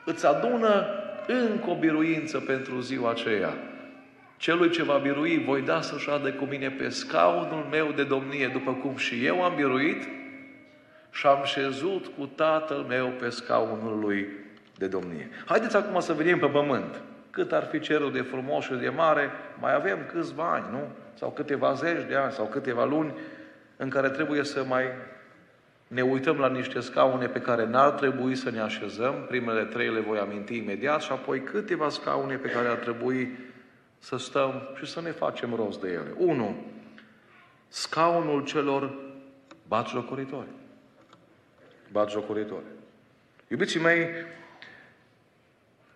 Îți 0.04 0.26
adună 0.26 0.87
încă 1.26 1.70
o 1.70 1.75
biruință 1.75 2.38
pentru 2.38 2.80
ziua 2.80 3.11
aceea. 3.11 3.54
Celui 4.37 4.70
ce 4.70 4.82
va 4.82 4.97
birui, 4.97 5.44
voi 5.44 5.61
da 5.61 5.80
să 5.80 5.97
șadă 5.99 6.32
cu 6.32 6.44
mine 6.44 6.70
pe 6.70 6.88
scaunul 6.88 7.66
meu 7.70 7.92
de 7.97 8.04
domnie, 8.04 8.47
după 8.47 8.73
cum 8.73 8.97
și 8.97 9.25
eu 9.25 9.42
am 9.42 9.54
biruit 9.54 10.08
și 11.11 11.26
am 11.26 11.40
șezut 11.44 12.06
cu 12.18 12.26
tatăl 12.26 12.85
meu 12.88 13.06
pe 13.06 13.28
scaunul 13.28 13.99
lui 14.00 14.28
de 14.76 14.87
domnie. 14.87 15.30
Haideți 15.44 15.76
acum 15.76 16.00
să 16.00 16.12
venim 16.12 16.38
pe 16.38 16.47
pământ. 16.47 17.00
Cât 17.30 17.52
ar 17.52 17.64
fi 17.64 17.80
cerul 17.80 18.12
de 18.12 18.20
frumos 18.20 18.64
și 18.64 18.73
de 18.73 18.88
mare, 18.88 19.30
mai 19.61 19.75
avem 19.75 19.99
câțiva 20.12 20.52
ani, 20.52 20.64
nu? 20.70 20.88
Sau 21.18 21.30
câteva 21.30 21.72
zeci 21.72 22.08
de 22.08 22.14
ani, 22.14 22.32
sau 22.32 22.46
câteva 22.46 22.84
luni, 22.84 23.14
în 23.76 23.88
care 23.88 24.10
trebuie 24.10 24.44
să 24.44 24.64
mai 24.64 24.84
ne 25.87 26.02
uităm 26.02 26.38
la 26.38 26.48
niște 26.48 26.80
scaune 26.80 27.26
pe 27.26 27.40
care 27.40 27.66
n-ar 27.66 27.90
trebui 27.90 28.37
să 28.37 28.50
ne 28.50 28.60
așezăm. 28.60 29.25
Primele 29.28 29.64
trei 29.64 29.92
le 29.92 30.00
voi 30.00 30.18
aminti 30.18 30.56
imediat 30.56 31.02
și 31.02 31.12
apoi 31.12 31.40
câteva 31.40 31.88
scaune 31.88 32.37
pe 32.37 32.48
care 32.48 32.68
ar 32.68 32.76
trebui 32.76 33.38
să 33.98 34.16
stăm 34.16 34.62
și 34.78 34.90
să 34.90 35.00
ne 35.00 35.10
facem 35.10 35.54
rost 35.54 35.80
de 35.80 35.88
ele. 35.88 36.14
1. 36.16 36.56
Scaunul 37.68 38.44
celor 38.44 38.94
batjocoritori. 39.68 40.48
Batjocoritori. 41.92 42.64
Iubiții 43.48 43.80
mei, 43.80 44.08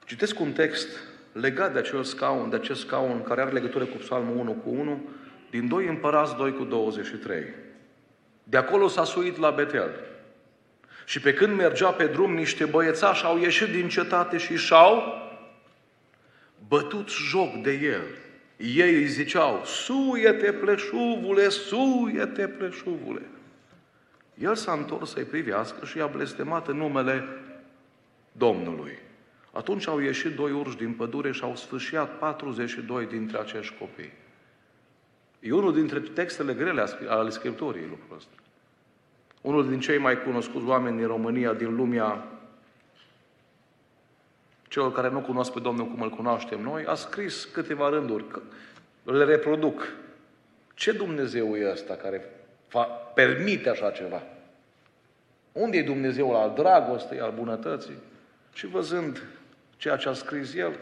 citesc 0.04 0.40
un 0.40 0.52
text 0.52 0.88
legat 1.32 1.72
de 1.72 1.78
acel 1.78 2.02
scaun, 2.02 2.50
de 2.50 2.56
acest 2.56 2.80
scaun 2.80 3.22
care 3.22 3.40
are 3.40 3.50
legătură 3.50 3.84
cu 3.84 3.96
Psalmul 3.96 4.36
1 4.36 4.52
cu 4.52 4.70
1, 4.70 5.00
din 5.50 5.68
2 5.68 5.86
împărați 5.86 6.36
2 6.36 6.52
cu 6.52 6.64
23. 6.64 7.44
De 8.44 8.56
acolo 8.56 8.88
s-a 8.88 9.04
suit 9.04 9.38
la 9.38 9.50
Betel. 9.50 9.90
Și 11.04 11.20
pe 11.20 11.34
când 11.34 11.56
mergea 11.56 11.90
pe 11.90 12.06
drum, 12.06 12.34
niște 12.34 12.64
băiețași 12.64 13.24
au 13.24 13.38
ieșit 13.38 13.68
din 13.68 13.88
cetate 13.88 14.38
și 14.38 14.56
și-au 14.56 15.02
bătut 16.68 17.08
joc 17.10 17.62
de 17.62 17.72
el. 17.72 18.02
Ei 18.56 18.94
îi 18.94 19.06
ziceau, 19.06 19.62
suie-te 19.64 20.52
pleșuvule, 20.52 21.48
suie-te 21.48 22.48
pleșuvule. 22.48 23.22
El 24.34 24.54
s-a 24.54 24.72
întors 24.72 25.10
să-i 25.10 25.24
privească 25.24 25.84
și 25.84 25.96
i-a 25.96 26.06
blestemat 26.06 26.68
în 26.68 26.76
numele 26.76 27.24
Domnului. 28.32 28.98
Atunci 29.52 29.86
au 29.86 29.98
ieșit 29.98 30.34
doi 30.34 30.52
urși 30.52 30.76
din 30.76 30.92
pădure 30.92 31.32
și 31.32 31.42
au 31.42 31.56
sfârșiat 31.56 32.18
42 32.18 33.06
dintre 33.06 33.38
acești 33.38 33.74
copii. 33.78 34.12
E 35.40 35.52
unul 35.52 35.74
dintre 35.74 36.00
textele 36.00 36.54
grele 36.54 36.84
ale 37.08 37.30
Scripturii 37.30 37.86
lucrul 37.88 38.16
ăsta. 38.16 38.32
Unul 39.40 39.68
din 39.68 39.80
cei 39.80 39.98
mai 39.98 40.22
cunoscuți 40.22 40.66
oameni 40.66 40.96
din 40.96 41.06
România, 41.06 41.52
din 41.52 41.74
lumea 41.74 42.24
celor 44.68 44.92
care 44.92 45.08
nu 45.10 45.20
cunosc 45.20 45.52
pe 45.52 45.60
Domnul 45.60 45.86
cum 45.86 46.02
îl 46.02 46.10
cunoaștem 46.10 46.60
noi, 46.60 46.84
a 46.84 46.94
scris 46.94 47.44
câteva 47.44 47.88
rânduri, 47.88 48.24
le 49.02 49.24
reproduc. 49.24 49.88
Ce 50.74 50.92
Dumnezeu 50.92 51.56
e 51.56 51.70
ăsta 51.70 51.94
care 51.94 52.24
fa, 52.68 52.82
permite 53.14 53.68
așa 53.68 53.90
ceva? 53.90 54.22
Unde 55.52 55.76
e 55.76 55.82
Dumnezeul 55.82 56.34
al 56.34 56.52
dragostei, 56.54 57.20
al 57.20 57.32
bunătății? 57.36 57.96
Și 58.52 58.66
văzând 58.66 59.22
ceea 59.82 59.96
ce 59.96 60.08
a 60.08 60.12
scris 60.12 60.54
el, 60.54 60.78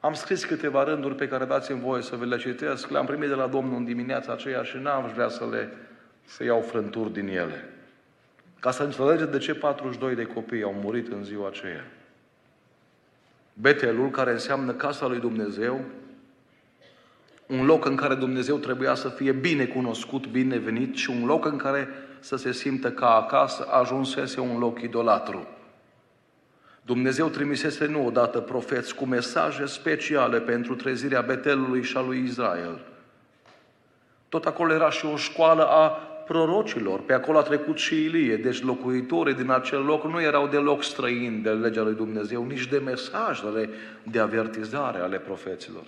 am 0.00 0.14
scris 0.14 0.44
câteva 0.44 0.84
rânduri 0.84 1.14
pe 1.14 1.28
care 1.28 1.44
dați-mi 1.44 1.80
voie 1.80 2.02
să 2.02 2.16
vi 2.16 2.26
le 2.26 2.38
citesc. 2.38 2.88
Le-am 2.88 3.06
primit 3.06 3.28
de 3.28 3.34
la 3.34 3.46
Domnul 3.46 3.76
în 3.76 3.84
dimineața 3.84 4.32
aceea 4.32 4.62
și 4.62 4.76
n-am 4.76 5.10
vrea 5.14 5.28
să 5.28 5.48
le 5.50 5.72
să 6.24 6.44
iau 6.44 6.60
frânturi 6.60 7.12
din 7.12 7.28
ele. 7.28 7.68
Ca 8.60 8.70
să 8.70 8.82
înțelegeți 8.82 9.30
de 9.30 9.38
ce 9.38 9.54
42 9.54 10.14
de 10.14 10.24
copii 10.24 10.62
au 10.62 10.72
murit 10.72 11.12
în 11.12 11.24
ziua 11.24 11.48
aceea. 11.48 11.84
Betelul, 13.52 14.10
care 14.10 14.30
înseamnă 14.30 14.72
casa 14.72 15.06
lui 15.06 15.18
Dumnezeu, 15.18 15.80
un 17.46 17.64
loc 17.64 17.84
în 17.84 17.96
care 17.96 18.14
Dumnezeu 18.14 18.56
trebuia 18.56 18.94
să 18.94 19.08
fie 19.08 19.32
bine 19.32 19.64
cunoscut, 19.64 20.26
bine 20.26 20.58
venit 20.58 20.96
și 20.96 21.10
un 21.10 21.26
loc 21.26 21.44
în 21.44 21.56
care 21.56 21.88
să 22.20 22.36
se 22.36 22.52
simtă 22.52 22.92
ca 22.92 23.14
acasă, 23.14 23.66
ajunsese 23.70 24.40
un 24.40 24.58
loc 24.58 24.80
idolatru. 24.80 25.46
Dumnezeu 26.82 27.28
trimisese 27.28 27.86
nu 27.86 28.06
odată 28.06 28.40
profeți 28.40 28.94
cu 28.94 29.04
mesaje 29.04 29.66
speciale 29.66 30.40
pentru 30.40 30.74
trezirea 30.74 31.20
Betelului 31.20 31.82
și 31.82 31.96
a 31.96 32.00
lui 32.00 32.24
Israel. 32.24 32.80
Tot 34.28 34.44
acolo 34.44 34.72
era 34.72 34.90
și 34.90 35.06
o 35.06 35.16
școală 35.16 35.66
a 35.66 35.88
prorocilor. 36.26 37.00
Pe 37.00 37.12
acolo 37.12 37.38
a 37.38 37.42
trecut 37.42 37.78
și 37.78 38.04
Ilie, 38.04 38.36
deci 38.36 38.62
locuitorii 38.62 39.34
din 39.34 39.50
acel 39.50 39.84
loc 39.84 40.04
nu 40.04 40.22
erau 40.22 40.46
deloc 40.46 40.82
străini 40.82 41.42
de 41.42 41.50
legea 41.50 41.82
lui 41.82 41.94
Dumnezeu, 41.94 42.44
nici 42.44 42.66
de 42.66 42.78
mesajele 42.78 43.68
de 44.02 44.18
avertizare 44.18 44.98
ale 44.98 45.18
profeților. 45.18 45.82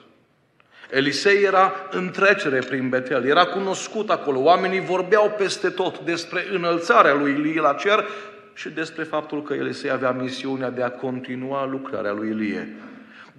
Elisei 0.90 1.42
era 1.42 1.72
în 1.90 2.10
trecere 2.10 2.58
prin 2.58 2.88
Betel, 2.88 3.24
era 3.24 3.44
cunoscut 3.44 4.10
acolo, 4.10 4.40
oamenii 4.40 4.80
vorbeau 4.80 5.34
peste 5.38 5.68
tot 5.68 5.98
despre 5.98 6.46
înălțarea 6.52 7.14
lui 7.14 7.30
Ilie 7.30 7.60
la 7.60 7.72
cer 7.72 8.04
și 8.54 8.70
despre 8.70 9.02
faptul 9.02 9.42
că 9.42 9.54
Elisei 9.54 9.90
avea 9.90 10.10
misiunea 10.10 10.70
de 10.70 10.82
a 10.82 10.90
continua 10.90 11.66
lucrarea 11.66 12.12
lui 12.12 12.28
Ilie. 12.28 12.76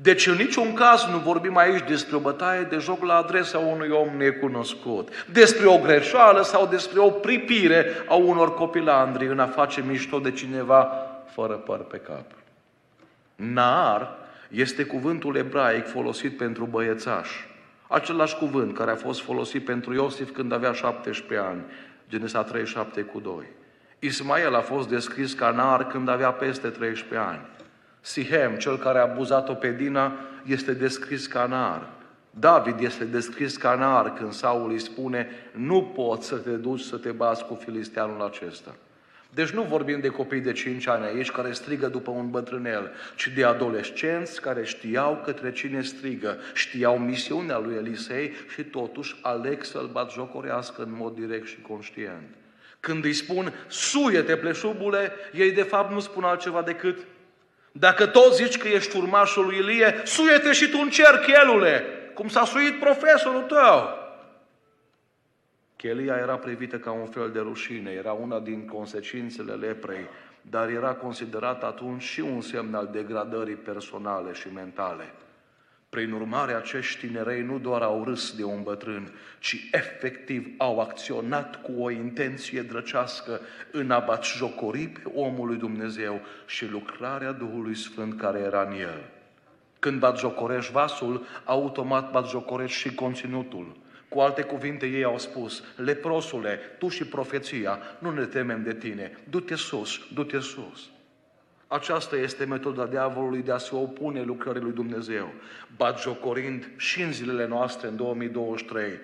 Deci 0.01 0.27
în 0.27 0.35
niciun 0.35 0.73
caz 0.73 1.05
nu 1.11 1.17
vorbim 1.17 1.57
aici 1.57 1.87
despre 1.87 2.15
o 2.15 2.19
bătaie 2.19 2.61
de 2.61 2.77
joc 2.77 3.03
la 3.03 3.15
adresa 3.15 3.57
unui 3.57 3.89
om 3.89 4.17
necunoscut, 4.17 5.25
despre 5.31 5.67
o 5.67 5.77
greșeală 5.77 6.41
sau 6.41 6.67
despre 6.67 6.99
o 6.99 7.09
pripire 7.09 7.85
a 8.07 8.15
unor 8.15 8.53
copilandri 8.53 9.27
în 9.27 9.39
a 9.39 9.47
face 9.47 9.83
mișto 9.87 10.19
de 10.19 10.31
cineva 10.31 11.07
fără 11.33 11.53
păr 11.53 11.79
pe 11.79 11.97
cap. 11.97 12.25
Nar 13.35 14.17
este 14.49 14.83
cuvântul 14.83 15.35
ebraic 15.35 15.87
folosit 15.87 16.37
pentru 16.37 16.65
băiețaș. 16.65 17.29
Același 17.87 18.35
cuvânt 18.35 18.75
care 18.75 18.91
a 18.91 18.95
fost 18.95 19.21
folosit 19.21 19.65
pentru 19.65 19.93
Iosif 19.93 20.31
când 20.31 20.51
avea 20.51 20.71
17 20.71 21.47
ani, 21.47 21.61
Genesa 22.09 22.43
37 22.43 23.01
cu 23.01 23.19
2. 23.19 23.33
Ismael 24.05 24.55
a 24.55 24.61
fost 24.61 24.89
descris 24.89 25.33
ca 25.33 25.51
nar 25.51 25.87
când 25.87 26.09
avea 26.09 26.31
peste 26.31 26.67
13 26.67 27.27
ani. 27.27 27.41
Sihem, 28.01 28.55
cel 28.55 28.77
care 28.77 28.99
a 28.99 29.01
abuzat-o 29.01 29.53
pe 29.53 29.71
Dina, 29.71 30.13
este 30.45 30.73
descris 30.73 31.27
ca 31.27 31.45
nar. 31.45 31.87
David 32.29 32.79
este 32.79 33.03
descris 33.05 33.57
ca 33.57 33.75
nar 33.75 34.13
când 34.13 34.33
Saul 34.33 34.71
îi 34.71 34.79
spune 34.79 35.27
nu 35.51 35.81
poți 35.95 36.27
să 36.27 36.35
te 36.35 36.49
duci 36.49 36.79
să 36.79 36.97
te 36.97 37.09
bați 37.11 37.45
cu 37.45 37.55
filisteanul 37.55 38.21
acesta. 38.21 38.75
Deci 39.33 39.49
nu 39.49 39.61
vorbim 39.61 39.99
de 39.99 40.07
copii 40.07 40.39
de 40.39 40.51
5 40.51 40.87
ani 40.87 41.05
aici 41.05 41.31
care 41.31 41.51
strigă 41.51 41.87
după 41.87 42.11
un 42.11 42.29
bătrânel, 42.29 42.91
ci 43.15 43.31
de 43.35 43.43
adolescenți 43.43 44.41
care 44.41 44.63
știau 44.63 45.21
către 45.25 45.51
cine 45.51 45.81
strigă, 45.81 46.37
știau 46.53 46.97
misiunea 46.97 47.57
lui 47.57 47.75
Elisei 47.75 48.31
și 48.53 48.63
totuși 48.63 49.15
aleg 49.21 49.63
să-l 49.63 49.89
batjocorească 49.91 50.81
în 50.81 50.95
mod 50.97 51.15
direct 51.15 51.47
și 51.47 51.61
conștient. 51.61 52.42
Când 52.83 53.05
îi 53.05 53.13
spun, 53.13 53.53
suie-te 53.67 54.35
pleșubule, 54.37 55.11
ei 55.33 55.51
de 55.51 55.61
fapt 55.61 55.91
nu 55.91 55.99
spun 55.99 56.23
altceva 56.23 56.61
decât, 56.61 57.05
dacă 57.71 58.05
tot 58.05 58.33
zici 58.33 58.57
că 58.57 58.67
ești 58.67 58.97
urmașul 58.97 59.45
lui 59.45 59.57
Ilie, 59.57 60.01
suie-te 60.03 60.51
și 60.51 60.69
tu 60.69 60.77
în 60.81 60.89
cer, 60.89 61.19
chelule, 61.25 61.83
cum 62.13 62.27
s-a 62.27 62.45
suit 62.45 62.79
profesorul 62.79 63.41
tău. 63.41 63.97
Chelia 65.75 66.15
era 66.15 66.35
privită 66.35 66.77
ca 66.77 66.91
un 66.91 67.05
fel 67.05 67.31
de 67.31 67.39
rușine, 67.39 67.91
era 67.91 68.11
una 68.11 68.39
din 68.39 68.67
consecințele 68.67 69.53
leprei, 69.53 70.05
dar 70.41 70.69
era 70.69 70.93
considerat 70.93 71.63
atunci 71.63 72.03
și 72.03 72.19
un 72.19 72.41
semn 72.41 72.73
al 72.73 72.89
degradării 72.91 73.55
personale 73.55 74.33
și 74.33 74.47
mentale. 74.53 75.13
Prin 75.93 76.11
urmare, 76.11 76.53
acești 76.53 77.07
tinerei 77.07 77.41
nu 77.41 77.59
doar 77.59 77.81
au 77.81 78.03
râs 78.03 78.35
de 78.35 78.43
un 78.43 78.63
bătrân, 78.63 79.11
ci 79.39 79.69
efectiv 79.71 80.47
au 80.57 80.79
acționat 80.79 81.61
cu 81.61 81.71
o 81.81 81.89
intenție 81.89 82.61
drăcească 82.61 83.39
în 83.71 83.91
a 83.91 83.99
batjocori 83.99 84.87
pe 84.87 85.01
omul 85.13 85.47
lui 85.47 85.57
Dumnezeu 85.57 86.21
și 86.45 86.69
lucrarea 86.69 87.31
Duhului 87.31 87.75
Sfânt 87.75 88.19
care 88.19 88.39
era 88.39 88.61
în 88.61 88.79
el. 88.79 89.03
Când 89.79 89.99
batjocorești 89.99 90.71
vasul, 90.71 91.25
automat 91.43 92.11
batjocorești 92.11 92.79
și 92.79 92.95
conținutul. 92.95 93.77
Cu 94.09 94.19
alte 94.19 94.41
cuvinte, 94.41 94.85
ei 94.85 95.03
au 95.03 95.17
spus, 95.17 95.63
leprosule, 95.75 96.59
tu 96.77 96.87
și 96.87 97.03
profeția, 97.03 97.79
nu 97.99 98.11
ne 98.11 98.25
temem 98.25 98.63
de 98.63 98.73
tine, 98.73 99.17
du-te 99.29 99.55
sus, 99.55 99.99
du-te 100.13 100.39
sus. 100.39 100.89
Aceasta 101.73 102.15
este 102.15 102.45
metoda 102.45 102.85
diavolului 102.85 103.41
de 103.41 103.51
a 103.51 103.57
se 103.57 103.75
opune 103.75 104.21
lucrării 104.21 104.61
lui 104.61 104.71
Dumnezeu, 104.71 105.33
batjocorind 105.75 106.69
și 106.77 107.01
în 107.01 107.11
zilele 107.11 107.47
noastre, 107.47 107.87
în 107.87 107.95
2023, 107.95 108.99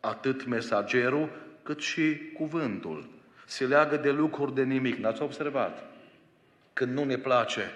atât 0.00 0.46
mesagerul, 0.46 1.28
cât 1.62 1.80
și 1.80 2.32
cuvântul 2.36 3.08
se 3.46 3.66
leagă 3.66 3.96
de 3.96 4.10
lucruri 4.10 4.54
de 4.54 4.62
nimic. 4.62 4.96
N-ați 4.96 5.22
observat? 5.22 5.84
Când 6.72 6.92
nu 6.92 7.04
ne 7.04 7.16
place 7.16 7.72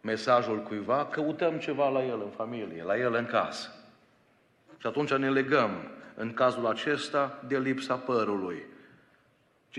mesajul 0.00 0.62
cuiva, 0.62 1.06
căutăm 1.06 1.58
ceva 1.58 1.88
la 1.88 2.04
el 2.04 2.20
în 2.24 2.30
familie, 2.30 2.82
la 2.82 2.98
el 2.98 3.14
în 3.14 3.26
casă. 3.26 3.68
Și 4.78 4.86
atunci 4.86 5.14
ne 5.14 5.30
legăm, 5.30 5.70
în 6.14 6.34
cazul 6.34 6.66
acesta, 6.66 7.44
de 7.46 7.58
lipsa 7.58 7.94
părului. 7.94 8.62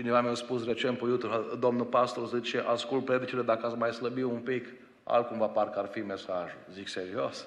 Cineva 0.00 0.20
mi-a 0.20 0.34
spus 0.34 0.66
recent 0.66 0.98
pe 0.98 1.04
YouTube, 1.04 1.56
domnul 1.58 1.84
pastor 1.84 2.26
zice, 2.26 2.64
ascult 2.66 3.04
predicile 3.04 3.42
dacă 3.42 3.66
ați 3.66 3.76
mai 3.76 3.92
slăbi 3.92 4.22
un 4.22 4.38
pic, 4.38 4.66
altcumva 5.02 5.46
parcă 5.46 5.78
ar 5.78 5.86
fi 5.86 6.00
mesajul. 6.00 6.58
Zic 6.72 6.88
serios? 6.88 7.46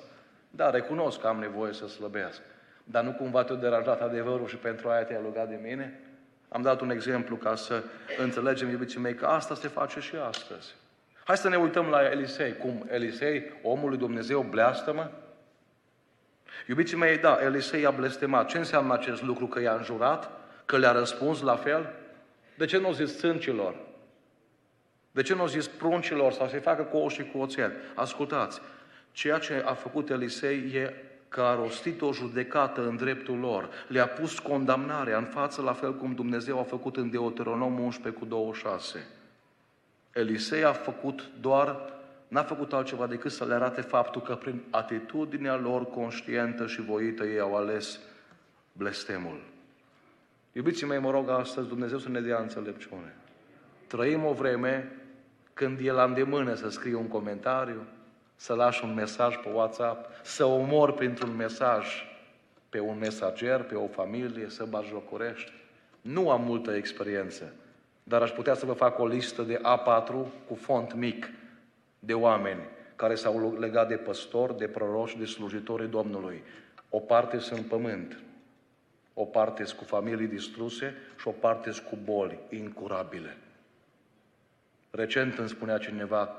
Da, 0.50 0.69
recunosc 0.69 1.19
că 1.19 1.27
am 1.27 1.39
nevoie 1.39 1.74
să 1.74 1.88
slăbesc. 1.88 2.41
Dar 2.83 3.03
nu 3.03 3.12
cumva 3.12 3.43
te-a 3.43 3.55
deranjat 3.55 4.01
adevărul 4.01 4.48
și 4.48 4.55
pentru 4.55 4.89
aia 4.89 5.03
te-ai 5.03 5.22
rugat 5.24 5.50
de 5.50 5.60
mine? 5.63 6.00
Am 6.50 6.62
dat 6.62 6.81
un 6.81 6.89
exemplu 6.89 7.36
ca 7.36 7.55
să 7.55 7.83
înțelegem, 8.17 8.69
iubiții 8.69 9.00
mei, 9.00 9.15
că 9.15 9.25
asta 9.25 9.55
se 9.55 9.67
face 9.67 10.00
și 10.00 10.15
astăzi. 10.15 10.75
Hai 11.24 11.38
să 11.38 11.50
ne 11.50 11.57
uităm 11.57 11.86
la 11.86 12.10
Elisei. 12.12 12.57
Cum 12.57 12.88
Elisei, 12.89 13.43
omul 13.62 13.89
lui 13.89 13.98
Dumnezeu, 13.98 14.45
bleastă-mă? 14.50 15.10
Iubiții 16.67 16.98
mei, 16.98 17.17
da, 17.17 17.39
Elisei 17.43 17.86
a 17.86 17.91
blestemat. 17.91 18.48
Ce 18.48 18.57
înseamnă 18.57 18.93
acest 18.93 19.24
lucru? 19.24 19.48
Că 19.48 19.62
i-a 19.62 19.74
înjurat? 19.74 20.31
Că 20.65 20.77
le-a 20.77 20.91
răspuns 20.91 21.41
la 21.41 21.55
fel? 21.55 21.93
De 22.57 22.65
ce 22.65 22.77
nu 22.77 22.91
zis 22.91 23.17
țâncilor? 23.17 23.75
De 25.12 25.22
ce 25.22 25.36
nu 25.36 25.48
zis 25.48 25.67
pruncilor 25.67 26.31
sau 26.31 26.48
să-i 26.48 26.60
facă 26.60 26.83
cu 26.83 26.98
ou 26.98 27.07
și 27.07 27.24
cu 27.24 27.38
oțel? 27.38 27.74
Ascultați, 27.95 28.62
ceea 29.12 29.38
ce 29.38 29.63
a 29.65 29.74
făcut 29.74 30.10
Elisei 30.10 30.72
e 30.74 30.93
că 31.29 31.41
a 31.41 31.55
rostit 31.55 32.01
o 32.01 32.13
judecată 32.13 32.88
în 32.88 32.95
dreptul 32.95 33.38
lor, 33.38 33.69
le-a 33.88 34.07
pus 34.07 34.39
condamnarea 34.39 35.17
în 35.17 35.25
față, 35.25 35.62
la 35.62 35.74
fel 35.74 35.95
cum 35.95 36.15
Dumnezeu 36.15 36.60
a 36.60 36.63
făcut 36.63 36.98
în 36.98 37.10
Deuteronom 37.10 37.79
11 37.79 38.22
cu 38.22 38.25
26. 38.25 39.07
Elisei 40.12 40.63
a 40.63 40.74
făcut 40.74 41.29
doar, 41.41 41.93
n-a 42.27 42.43
făcut 42.43 42.74
altceva 42.74 43.07
decât 43.07 43.31
să 43.31 43.45
le 43.45 43.53
arate 43.53 43.81
faptul 43.81 44.22
că 44.22 44.36
prin 44.36 44.62
atitudinea 44.69 45.55
lor 45.55 45.86
conștientă 45.86 46.67
și 46.67 46.81
voită 46.81 47.24
ei 47.24 47.39
au 47.39 47.55
ales 47.55 48.00
blestemul. 48.72 49.52
Iubiții 50.55 50.88
mei, 50.88 51.00
mă 51.00 51.12
rog 51.12 51.29
astăzi 51.29 51.67
Dumnezeu 51.67 51.98
să 51.98 52.10
ne 52.10 52.19
dea 52.19 52.39
înțelepciune. 52.39 53.15
Trăim 53.88 54.25
o 54.25 54.33
vreme 54.33 54.91
când 55.53 55.79
e 55.79 55.91
la 55.91 56.03
îndemână 56.03 56.53
să 56.53 56.69
scrie 56.69 56.95
un 56.95 57.07
comentariu, 57.07 57.86
să 58.36 58.53
lași 58.53 58.83
un 58.83 58.93
mesaj 58.93 59.36
pe 59.36 59.50
WhatsApp, 59.50 60.25
să 60.25 60.45
omori 60.45 60.93
printr-un 60.93 61.36
mesaj 61.36 61.88
pe 62.69 62.79
un 62.79 62.98
mesager, 62.98 63.62
pe 63.62 63.75
o 63.75 63.88
familie, 63.88 64.50
să 64.50 64.67
jocurești. 64.89 65.51
Nu 66.01 66.29
am 66.29 66.43
multă 66.43 66.72
experiență, 66.72 67.53
dar 68.03 68.22
aș 68.22 68.31
putea 68.31 68.53
să 68.53 68.65
vă 68.65 68.74
fac 68.74 69.00
o 69.00 69.07
listă 69.07 69.41
de 69.41 69.62
A4 69.62 70.13
cu 70.48 70.55
font 70.55 70.93
mic 70.93 71.29
de 72.00 72.13
oameni 72.13 72.62
care 72.95 73.15
s-au 73.15 73.57
legat 73.60 73.88
de 73.88 73.95
păstori, 73.95 74.57
de 74.57 74.67
proroși, 74.67 75.17
de 75.17 75.25
slujitorii 75.25 75.88
Domnului. 75.88 76.43
O 76.89 77.00
parte 77.00 77.39
sunt 77.39 77.65
pământ, 77.65 78.17
o 79.13 79.25
parte 79.25 79.63
sunt 79.63 79.77
cu 79.79 79.84
familii 79.84 80.27
distruse 80.27 80.96
și 81.20 81.27
o 81.27 81.32
parte 81.32 81.72
sunt 81.72 81.88
cu 81.88 81.98
boli 82.03 82.39
incurabile. 82.50 83.38
Recent 84.89 85.38
îmi 85.38 85.50
spunea 85.50 85.77
cineva 85.77 86.36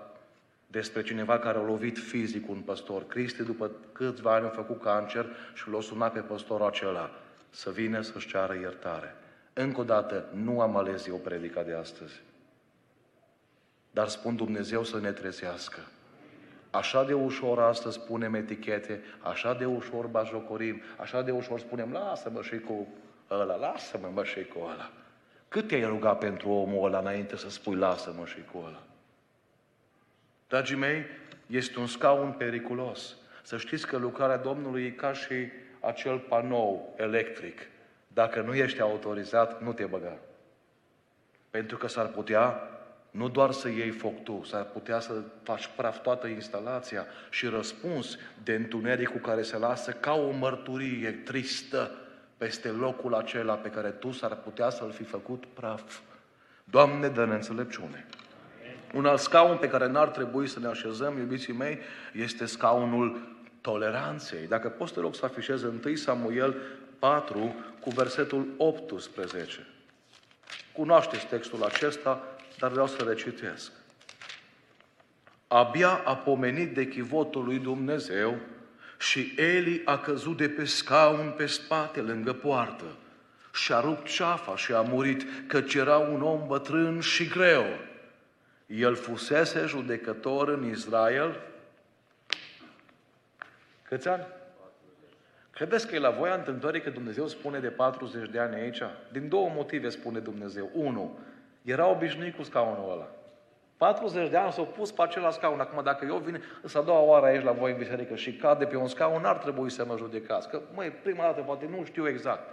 despre 0.67 1.03
cineva 1.03 1.39
care 1.39 1.59
a 1.59 1.63
lovit 1.63 1.99
fizic 1.99 2.49
un 2.49 2.61
păstor. 2.61 3.07
Cristi, 3.07 3.43
după 3.43 3.71
câțiva 3.93 4.35
ani, 4.35 4.47
a 4.47 4.49
făcut 4.49 4.83
cancer 4.83 5.27
și 5.55 5.71
l-a 5.71 5.81
sunat 5.81 6.13
pe 6.13 6.21
păstorul 6.21 6.67
acela 6.67 7.11
să 7.51 7.71
vină 7.71 8.01
să-și 8.01 8.29
ceară 8.29 8.55
iertare. 8.55 9.15
Încă 9.53 9.81
o 9.81 9.85
dată, 9.85 10.29
nu 10.33 10.61
am 10.61 10.77
ales 10.77 11.07
eu 11.07 11.17
predica 11.17 11.63
de 11.63 11.75
astăzi. 11.75 12.23
Dar 13.91 14.09
spun 14.09 14.37
Dumnezeu 14.37 14.85
să 14.85 15.01
ne 15.01 15.13
trezească. 15.13 15.79
Așa 16.75 17.05
de 17.05 17.13
ușor 17.13 17.61
astăzi 17.61 18.01
punem 18.01 18.35
etichete, 18.35 19.01
așa 19.21 19.55
de 19.55 19.65
ușor 19.65 20.07
bajocorim, 20.07 20.83
așa 20.97 21.23
de 21.23 21.31
ușor 21.31 21.59
spunem, 21.59 21.93
lasă-mă 21.93 22.43
și 22.43 22.59
cu 22.59 22.89
ăla, 23.31 23.55
lasă-mă 23.55 24.11
mă 24.15 24.25
și 24.25 24.45
cu 24.45 24.59
ăla. 24.59 24.91
Cât 25.49 25.69
te-ai 25.69 25.85
rugat 25.85 26.19
pentru 26.19 26.49
omul 26.49 26.87
ăla 26.87 26.99
înainte 26.99 27.37
să 27.37 27.51
spui 27.51 27.77
lasă-mă 27.77 28.27
și 28.27 28.45
cu 28.53 28.63
ăla? 28.67 28.83
Dragii 30.49 30.77
mei, 30.77 31.05
este 31.47 31.79
un 31.79 31.87
scaun 31.87 32.33
periculos. 32.33 33.17
Să 33.43 33.57
știți 33.57 33.87
că 33.87 33.97
lucrarea 33.97 34.37
Domnului 34.37 34.85
e 34.85 34.91
ca 34.91 35.13
și 35.13 35.35
acel 35.81 36.19
panou 36.19 36.95
electric. 36.97 37.61
Dacă 38.09 38.41
nu 38.41 38.55
ești 38.55 38.81
autorizat, 38.81 39.63
nu 39.63 39.73
te 39.73 39.85
băga. 39.85 40.17
Pentru 41.51 41.77
că 41.77 41.89
s-ar 41.89 42.07
putea 42.07 42.61
nu 43.17 43.29
doar 43.29 43.53
să 43.53 43.69
iei 43.69 43.91
foc 43.91 44.23
tu, 44.23 44.43
s-ar 44.47 44.65
putea 44.65 45.01
să 45.01 45.13
faci 45.43 45.71
praf 45.77 46.03
toată 46.03 46.27
instalația 46.27 47.07
și 47.31 47.47
răspuns 47.47 48.19
de 48.43 48.55
întunericul 48.55 49.21
care 49.21 49.43
se 49.43 49.59
lasă 49.59 49.91
ca 49.91 50.13
o 50.13 50.31
mărturie 50.31 51.11
tristă 51.11 51.91
peste 52.37 52.69
locul 52.69 53.15
acela 53.15 53.55
pe 53.55 53.69
care 53.69 53.89
tu 53.89 54.13
s-ar 54.13 54.35
putea 54.35 54.71
să-l 54.71 54.93
fi 54.93 55.03
făcut 55.03 55.45
praf. 55.47 55.99
Doamne, 56.65 57.09
dă-ne 57.09 57.35
înțelepciune! 57.35 58.07
Un 58.95 59.07
alt 59.07 59.21
scaun 59.21 59.57
pe 59.57 59.69
care 59.69 59.87
n-ar 59.87 60.09
trebui 60.09 60.47
să 60.47 60.61
ne 60.61 60.67
așezăm, 60.67 61.19
iubiții 61.19 61.53
mei, 61.53 61.79
este 62.13 62.47
scaunul 62.47 63.29
toleranței. 63.61 64.47
Dacă 64.47 64.69
poți 64.69 64.93
te 64.93 65.01
rog 65.01 65.15
să 65.15 65.25
afișeze 65.25 65.67
1 65.85 65.95
Samuel 65.95 66.57
4 66.99 67.55
cu 67.81 67.91
versetul 67.91 68.47
18. 68.57 69.67
Cunoașteți 70.73 71.27
textul 71.27 71.63
acesta, 71.63 72.23
dar 72.59 72.71
vreau 72.71 72.87
să 72.87 73.03
recitesc. 73.03 73.73
Abia 75.49 76.03
a 76.05 76.17
pomenit 76.17 76.75
de 76.75 76.89
chivotul 76.89 77.45
lui 77.45 77.59
Dumnezeu 77.59 78.37
și 78.99 79.35
Eli 79.37 79.83
a 79.85 79.99
căzut 79.99 80.37
de 80.37 80.49
pe 80.49 80.65
scaun 80.65 81.35
pe 81.37 81.47
spate 81.47 82.01
lângă 82.01 82.33
poartă 82.33 82.85
și 83.53 83.73
a 83.73 83.81
rupt 83.81 84.07
ceafa 84.07 84.57
și 84.57 84.73
a 84.73 84.81
murit, 84.81 85.27
căci 85.47 85.75
era 85.75 85.99
un 85.99 86.23
om 86.23 86.47
bătrân 86.47 87.01
și 87.01 87.29
greu. 87.29 87.65
El 88.67 88.95
fusese 88.95 89.65
judecător 89.67 90.49
în 90.49 90.71
Israel 90.71 91.41
câți 93.83 94.09
ani? 94.09 94.27
Credeți 95.51 95.87
că 95.87 95.95
e 95.95 95.99
la 95.99 96.11
voia 96.11 96.35
întâmplării 96.35 96.81
că 96.81 96.91
Dumnezeu 96.91 97.27
spune 97.27 97.59
de 97.59 97.69
40 97.69 98.31
de 98.31 98.39
ani 98.39 98.55
aici? 98.55 98.83
Din 99.13 99.29
două 99.29 99.51
motive 99.55 99.89
spune 99.89 100.19
Dumnezeu. 100.19 100.71
Unu, 100.73 101.19
era 101.65 101.87
obișnuit 101.87 102.37
cu 102.37 102.43
scaunul 102.43 102.93
ăla. 102.93 103.09
40 103.77 104.31
de 104.31 104.37
ani 104.37 104.53
s-au 104.53 104.67
pus 104.67 104.93
pe 104.93 105.03
acela 105.03 105.31
scaun. 105.31 105.61
Acum, 105.61 105.83
dacă 105.83 106.05
eu 106.05 106.17
vin 106.17 106.43
să 106.65 106.79
a 106.79 106.83
doua 106.83 107.01
oară 107.01 107.27
aici 107.27 107.43
la 107.43 107.53
voi 107.53 107.71
în 107.71 107.79
biserică 107.79 108.15
și 108.15 108.33
cad 108.33 108.59
de 108.59 108.65
pe 108.65 108.77
un 108.77 108.89
scaun, 108.89 109.23
n-ar 109.23 109.37
trebui 109.37 109.71
să 109.71 109.85
mă 109.85 109.97
judecați. 109.97 110.49
Că, 110.49 110.61
măi, 110.75 110.91
prima 110.91 111.23
dată 111.23 111.41
poate 111.41 111.67
nu 111.67 111.85
știu 111.85 112.09
exact. 112.09 112.49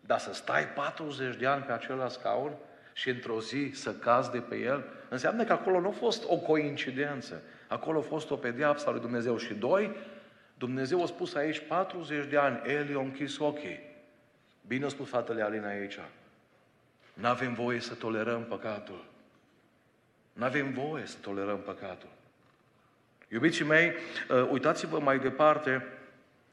Dar 0.00 0.18
să 0.18 0.34
stai 0.34 0.64
40 0.64 1.36
de 1.36 1.46
ani 1.46 1.62
pe 1.62 1.72
acela 1.72 2.08
scaun 2.08 2.52
și 2.92 3.08
într-o 3.10 3.40
zi 3.40 3.70
să 3.74 3.92
cazi 3.92 4.30
de 4.30 4.38
pe 4.38 4.56
el, 4.56 4.84
înseamnă 5.08 5.44
că 5.44 5.52
acolo 5.52 5.80
nu 5.80 5.88
a 5.88 5.92
fost 5.92 6.24
o 6.28 6.36
coincidență. 6.36 7.42
Acolo 7.68 7.98
a 7.98 8.02
fost 8.02 8.30
o 8.30 8.36
pedeapsă 8.36 8.88
a 8.88 8.90
lui 8.90 9.00
Dumnezeu. 9.00 9.36
Și 9.36 9.54
doi, 9.54 9.96
Dumnezeu 10.58 11.02
a 11.02 11.06
spus 11.06 11.34
aici 11.34 11.58
40 11.68 12.26
de 12.26 12.36
ani, 12.36 12.60
El 12.66 12.88
i-a 12.88 12.98
închis 12.98 13.38
ochii. 13.38 13.92
Bine 14.66 14.84
a 14.84 14.88
spus 14.88 15.08
fratele 15.08 15.42
Alina 15.42 15.68
aici. 15.68 15.98
Nu 17.14 17.28
avem 17.28 17.54
voie 17.54 17.80
să 17.80 17.94
tolerăm 17.94 18.44
păcatul. 18.44 19.04
Nu 20.32 20.44
avem 20.44 20.72
voie 20.72 21.06
să 21.06 21.16
tolerăm 21.20 21.58
păcatul. 21.58 22.08
Iubiții 23.28 23.64
mei, 23.64 23.92
uh, 24.30 24.48
uitați-vă 24.50 24.98
mai 24.98 25.18
departe, 25.18 25.86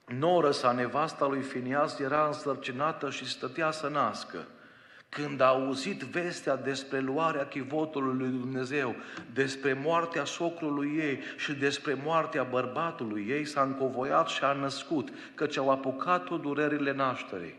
noră 0.05 0.51
sa, 0.51 0.71
nevasta 0.71 1.25
lui 1.25 1.41
Finias, 1.41 1.99
era 1.99 2.25
însărcinată 2.25 3.09
și 3.09 3.29
stătea 3.29 3.71
să 3.71 3.87
nască. 3.87 4.47
Când 5.09 5.41
a 5.41 5.45
auzit 5.45 6.01
vestea 6.01 6.55
despre 6.55 6.99
luarea 6.99 7.47
chivotului 7.47 8.17
lui 8.17 8.39
Dumnezeu, 8.39 8.95
despre 9.33 9.73
moartea 9.73 10.25
socrului 10.25 10.97
ei 10.97 11.19
și 11.37 11.53
despre 11.53 11.93
moartea 11.93 12.43
bărbatului 12.43 13.25
ei, 13.29 13.45
s-a 13.45 13.61
încovoiat 13.61 14.27
și 14.27 14.43
a 14.43 14.51
născut, 14.51 15.09
căci 15.35 15.57
au 15.57 15.69
apucat-o 15.69 16.37
durerile 16.37 16.93
nașterii. 16.93 17.55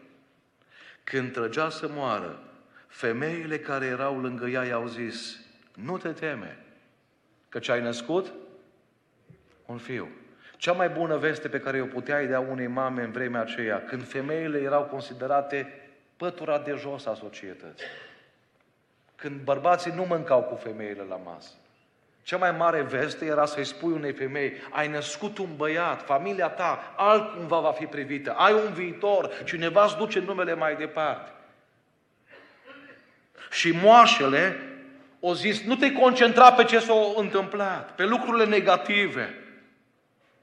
Când 1.04 1.32
trăgea 1.32 1.68
să 1.68 1.90
moară, 1.94 2.38
femeile 2.92 3.58
care 3.58 3.86
erau 3.86 4.20
lângă 4.20 4.46
ea 4.46 4.64
i-au 4.64 4.86
zis, 4.86 5.40
nu 5.74 5.98
te 5.98 6.08
teme, 6.08 6.58
că 7.48 7.58
ce 7.58 7.72
ai 7.72 7.80
născut? 7.80 8.32
Un 9.66 9.78
fiu. 9.78 10.08
Cea 10.56 10.72
mai 10.72 10.88
bună 10.88 11.16
veste 11.16 11.48
pe 11.48 11.60
care 11.60 11.80
o 11.80 11.86
puteai 11.86 12.26
da 12.26 12.40
unei 12.40 12.66
mame 12.66 13.02
în 13.02 13.10
vremea 13.10 13.40
aceea, 13.40 13.84
când 13.84 14.08
femeile 14.08 14.58
erau 14.58 14.82
considerate 14.82 15.72
pătura 16.16 16.58
de 16.58 16.74
jos 16.78 17.06
a 17.06 17.14
societății. 17.14 17.86
Când 19.16 19.40
bărbații 19.40 19.92
nu 19.94 20.04
mâncau 20.04 20.42
cu 20.42 20.54
femeile 20.54 21.02
la 21.08 21.16
masă. 21.16 21.52
Cea 22.22 22.36
mai 22.36 22.52
mare 22.52 22.82
veste 22.82 23.24
era 23.24 23.44
să-i 23.44 23.64
spui 23.64 23.92
unei 23.92 24.12
femei, 24.12 24.52
ai 24.70 24.88
născut 24.88 25.38
un 25.38 25.56
băiat, 25.56 26.02
familia 26.02 26.48
ta 26.48 26.94
altcumva 26.96 27.60
va 27.60 27.72
fi 27.72 27.86
privită, 27.86 28.32
ai 28.32 28.52
un 28.52 28.72
viitor, 28.72 29.30
cineva 29.44 29.84
îți 29.84 29.96
duce 29.96 30.20
numele 30.20 30.54
mai 30.54 30.76
departe. 30.76 31.30
Și 33.52 33.70
moașele 33.70 34.56
o 35.20 35.34
zis, 35.34 35.62
nu 35.62 35.76
te 35.76 35.92
concentra 35.92 36.52
pe 36.52 36.64
ce 36.64 36.78
s-a 36.78 36.94
întâmplat, 37.16 37.94
pe 37.94 38.04
lucrurile 38.04 38.44
negative, 38.44 39.34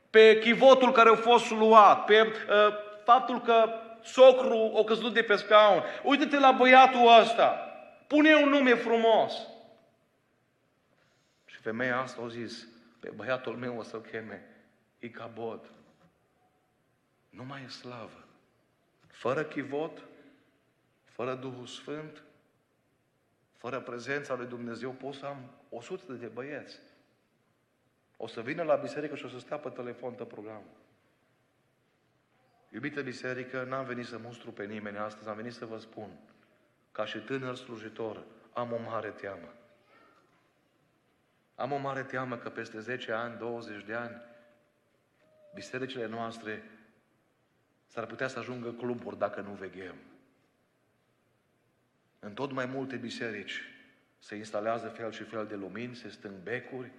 pe 0.09 0.39
chivotul 0.39 0.91
care 0.91 1.09
a 1.09 1.15
fost 1.15 1.51
luat, 1.51 2.05
pe 2.05 2.21
uh, 2.21 2.73
faptul 3.03 3.41
că 3.41 3.69
socru 4.03 4.73
a 4.77 4.83
căzut 4.83 5.13
de 5.13 5.21
pe 5.21 5.35
scaun. 5.35 5.83
Uite-te 6.03 6.39
la 6.39 6.51
băiatul 6.51 7.19
ăsta, 7.19 7.49
pune 8.07 8.35
un 8.35 8.49
nume 8.49 8.73
frumos. 8.73 9.33
Și 11.45 11.57
femeia 11.57 11.99
asta 11.99 12.21
a 12.25 12.27
zis, 12.27 12.67
pe 12.99 13.11
băiatul 13.15 13.55
meu 13.55 13.77
o 13.77 13.83
să-l 13.83 14.01
cheme 14.01 14.43
Icabod. 14.99 15.59
Nu 17.29 17.43
mai 17.43 17.63
e 17.65 17.69
slavă. 17.69 18.23
Fără 19.07 19.43
chivot, 19.43 19.97
fără 21.05 21.33
Duhul 21.33 21.65
Sfânt, 21.65 22.23
fără 23.59 23.81
prezența 23.81 24.35
lui 24.35 24.45
Dumnezeu, 24.45 24.91
pot 24.91 25.13
să 25.13 25.25
am 25.25 25.51
100 25.69 26.13
de 26.13 26.27
băieți. 26.27 26.79
O 28.17 28.27
să 28.27 28.41
vină 28.41 28.63
la 28.63 28.75
biserică 28.75 29.15
și 29.15 29.25
o 29.25 29.27
să 29.27 29.39
stea 29.39 29.57
pe 29.57 29.69
telefon 29.69 30.13
pe 30.13 30.23
program. 30.23 30.63
Iubită 32.69 33.01
biserică, 33.01 33.63
n-am 33.63 33.85
venit 33.85 34.05
să 34.05 34.17
mustru 34.17 34.51
pe 34.51 34.65
nimeni 34.65 34.97
astăzi, 34.97 35.29
am 35.29 35.35
venit 35.35 35.53
să 35.53 35.65
vă 35.65 35.77
spun, 35.77 36.09
ca 36.91 37.05
și 37.05 37.17
tânăr 37.17 37.55
slujitor, 37.55 38.23
am 38.53 38.71
o 38.71 38.77
mare 38.77 39.09
teamă. 39.09 39.53
Am 41.55 41.71
o 41.71 41.77
mare 41.77 42.03
teamă 42.03 42.37
că 42.37 42.49
peste 42.49 42.79
10 42.79 43.11
ani, 43.11 43.37
20 43.37 43.83
de 43.83 43.93
ani, 43.93 44.21
bisericile 45.53 46.05
noastre 46.05 46.63
s-ar 47.85 48.05
putea 48.05 48.27
să 48.27 48.39
ajungă 48.39 48.71
cluburi 48.71 49.17
dacă 49.17 49.41
nu 49.41 49.51
veghem. 49.51 49.95
În 52.19 52.33
tot 52.33 52.51
mai 52.51 52.65
multe 52.65 52.95
biserici 52.95 53.61
se 54.19 54.35
instalează 54.35 54.87
fel 54.87 55.11
și 55.11 55.23
fel 55.23 55.45
de 55.47 55.55
lumini, 55.55 55.95
se 55.95 56.09
stâng 56.09 56.35
becuri, 56.43 56.91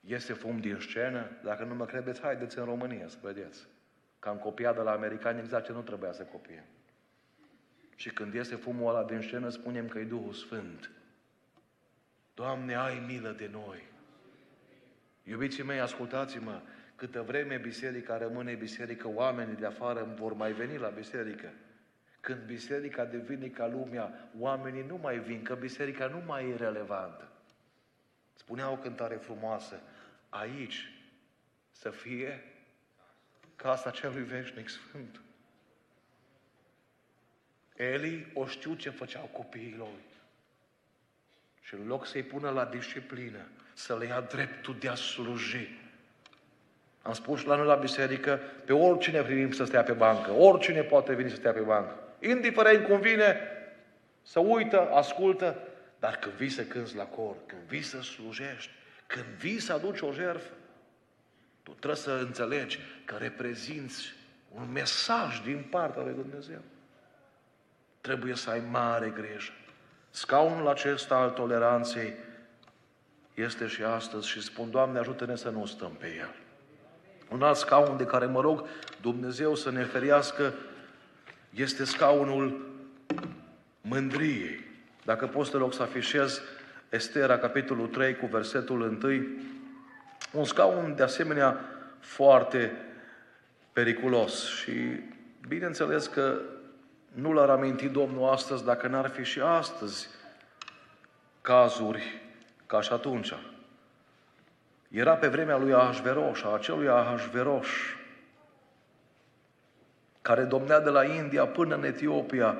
iese 0.00 0.32
fum 0.32 0.60
din 0.60 0.76
scenă. 0.80 1.30
Dacă 1.42 1.64
nu 1.64 1.74
mă 1.74 1.84
credeți, 1.84 2.20
haideți 2.20 2.58
în 2.58 2.64
România 2.64 3.08
să 3.08 3.16
vedeți. 3.22 3.66
Că 4.18 4.28
am 4.28 4.36
copiat 4.36 4.74
de 4.74 4.80
la 4.80 4.90
americani 4.90 5.38
exact 5.38 5.64
ce 5.64 5.72
nu 5.72 5.82
trebuia 5.82 6.12
să 6.12 6.22
copiem. 6.22 6.64
Și 7.96 8.10
când 8.10 8.34
iese 8.34 8.54
fumul 8.54 8.88
ăla 8.88 9.04
din 9.04 9.20
scenă, 9.20 9.48
spunem 9.48 9.88
că 9.88 9.98
e 9.98 10.04
Duhul 10.04 10.32
Sfânt. 10.32 10.90
Doamne, 12.34 12.74
ai 12.74 13.04
milă 13.06 13.34
de 13.38 13.48
noi. 13.52 13.82
Iubiții 15.22 15.62
mei, 15.62 15.80
ascultați-mă, 15.80 16.60
câtă 16.96 17.22
vreme 17.22 17.56
biserica 17.56 18.18
rămâne 18.18 18.54
biserică, 18.54 19.08
oamenii 19.08 19.54
de 19.54 19.66
afară 19.66 20.14
vor 20.16 20.32
mai 20.32 20.52
veni 20.52 20.78
la 20.78 20.88
biserică. 20.88 21.52
Când 22.24 22.40
biserica 22.40 23.04
devine 23.04 23.46
ca 23.48 23.66
lumea, 23.66 24.28
oamenii 24.38 24.84
nu 24.88 24.96
mai 24.96 25.18
vin, 25.18 25.42
că 25.42 25.54
biserica 25.54 26.06
nu 26.06 26.22
mai 26.26 26.48
e 26.48 26.56
relevantă. 26.56 27.28
Spunea 28.34 28.70
o 28.70 28.76
cântare 28.76 29.14
frumoasă, 29.14 29.80
aici 30.28 30.92
să 31.70 31.90
fie 31.90 32.44
casa 33.56 33.90
celui 33.90 34.22
veșnic 34.22 34.68
sfânt. 34.68 35.20
Eli 37.76 38.30
o 38.34 38.46
știu 38.46 38.74
ce 38.74 38.90
făceau 38.90 39.30
copiii 39.32 39.74
lui. 39.78 40.04
Și 41.60 41.74
în 41.74 41.86
loc 41.86 42.06
să-i 42.06 42.22
pună 42.22 42.50
la 42.50 42.64
disciplină, 42.64 43.46
să 43.74 43.96
le 43.96 44.06
ia 44.06 44.20
dreptul 44.20 44.76
de 44.78 44.88
a 44.88 44.94
sluji. 44.94 45.68
Am 47.02 47.12
spus 47.12 47.42
la 47.42 47.56
noi 47.56 47.66
la 47.66 47.74
biserică, 47.74 48.40
pe 48.64 48.72
oricine 48.72 49.22
primim 49.22 49.52
să 49.52 49.64
stea 49.64 49.82
pe 49.82 49.92
bancă, 49.92 50.30
oricine 50.30 50.82
poate 50.82 51.14
veni 51.14 51.30
să 51.30 51.36
stea 51.36 51.52
pe 51.52 51.60
bancă. 51.60 51.98
Indiferent 52.28 52.86
cum 52.86 53.00
vine, 53.00 53.40
să 54.22 54.40
uită, 54.40 54.88
ascultă, 54.92 55.58
dar 55.98 56.16
când 56.16 56.34
vii 56.34 56.48
să 56.48 56.62
cânți 56.62 56.96
la 56.96 57.04
cor, 57.04 57.36
când 57.46 57.62
vii 57.62 57.82
să 57.82 58.02
slujești, 58.02 58.70
când 59.06 59.24
vii 59.24 59.60
să 59.60 59.72
aduci 59.72 60.00
o 60.00 60.12
jertfă, 60.12 60.52
tu 61.62 61.70
trebuie 61.70 61.96
să 61.96 62.10
înțelegi 62.10 62.78
că 63.04 63.16
reprezinți 63.18 64.14
un 64.54 64.72
mesaj 64.72 65.40
din 65.40 65.66
partea 65.70 66.02
lui 66.02 66.14
Dumnezeu. 66.14 66.60
Trebuie 68.00 68.34
să 68.34 68.50
ai 68.50 68.62
mare 68.70 69.12
grijă. 69.14 69.52
Scaunul 70.10 70.68
acesta 70.68 71.16
al 71.16 71.30
toleranței 71.30 72.14
este 73.34 73.66
și 73.66 73.82
astăzi 73.82 74.28
și 74.28 74.42
spun, 74.42 74.70
Doamne, 74.70 74.98
ajută-ne 74.98 75.36
să 75.36 75.48
nu 75.48 75.66
stăm 75.66 75.90
pe 75.98 76.06
el. 76.18 76.34
Un 77.28 77.42
alt 77.42 77.56
scaun 77.56 77.96
de 77.96 78.04
care 78.04 78.26
mă 78.26 78.40
rog 78.40 78.66
Dumnezeu 79.00 79.54
să 79.54 79.70
ne 79.70 79.84
ferească 79.84 80.54
este 81.54 81.84
scaunul 81.84 82.66
mândriei. 83.80 84.64
Dacă 85.04 85.26
poți 85.26 85.50
te 85.50 85.56
rog 85.56 85.72
să 85.72 85.82
afișez 85.82 86.40
Estera, 86.88 87.38
capitolul 87.38 87.86
3, 87.86 88.16
cu 88.16 88.26
versetul 88.26 88.80
1, 89.02 89.26
un 90.32 90.44
scaun 90.44 90.94
de 90.96 91.02
asemenea 91.02 91.60
foarte 91.98 92.72
periculos 93.72 94.46
și 94.46 94.72
bineînțeles 95.48 96.06
că 96.06 96.40
nu 97.12 97.32
l-ar 97.32 97.50
aminti 97.50 97.88
Domnul 97.88 98.28
astăzi 98.28 98.64
dacă 98.64 98.86
n-ar 98.86 99.08
fi 99.08 99.24
și 99.24 99.40
astăzi 99.40 100.08
cazuri 101.40 102.22
ca 102.66 102.80
și 102.80 102.92
atunci. 102.92 103.32
Era 104.90 105.14
pe 105.14 105.28
vremea 105.28 105.56
lui 105.56 105.72
Ahasveros, 105.72 106.42
a 106.42 106.54
acelui 106.54 106.88
Ahasveros, 106.88 107.66
care 110.24 110.42
domnea 110.42 110.80
de 110.80 110.90
la 110.90 111.04
India 111.04 111.46
până 111.46 111.74
în 111.74 111.84
Etiopia, 111.84 112.56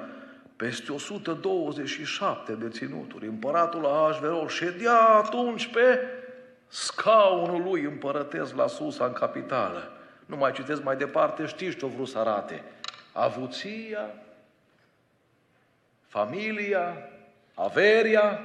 peste 0.56 0.92
127 0.92 2.52
de 2.52 2.68
ținuturi. 2.68 3.26
Împăratul 3.26 3.86
Ahasveros 3.86 4.52
ședea 4.52 4.98
atunci 4.98 5.66
pe 5.66 6.00
scaunul 6.68 7.62
lui 7.62 7.82
împărătesc 7.82 8.56
la 8.56 8.66
sus, 8.66 8.98
în 8.98 9.12
capitală. 9.12 9.92
Nu 10.26 10.36
mai 10.36 10.52
citesc 10.52 10.82
mai 10.82 10.96
departe, 10.96 11.46
știți 11.46 11.76
ce-o 11.76 11.88
vrut 11.88 12.08
să 12.08 12.18
arate. 12.18 12.62
Avuția, 13.12 14.10
familia, 16.06 17.08
averia, 17.54 18.40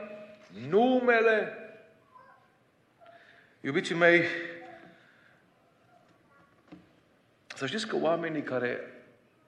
numele. 0.69 1.57
Iubiții 3.61 3.95
mei, 3.95 4.23
să 7.55 7.65
știți 7.65 7.87
că 7.87 7.95
oamenii 7.95 8.43
care 8.43 8.93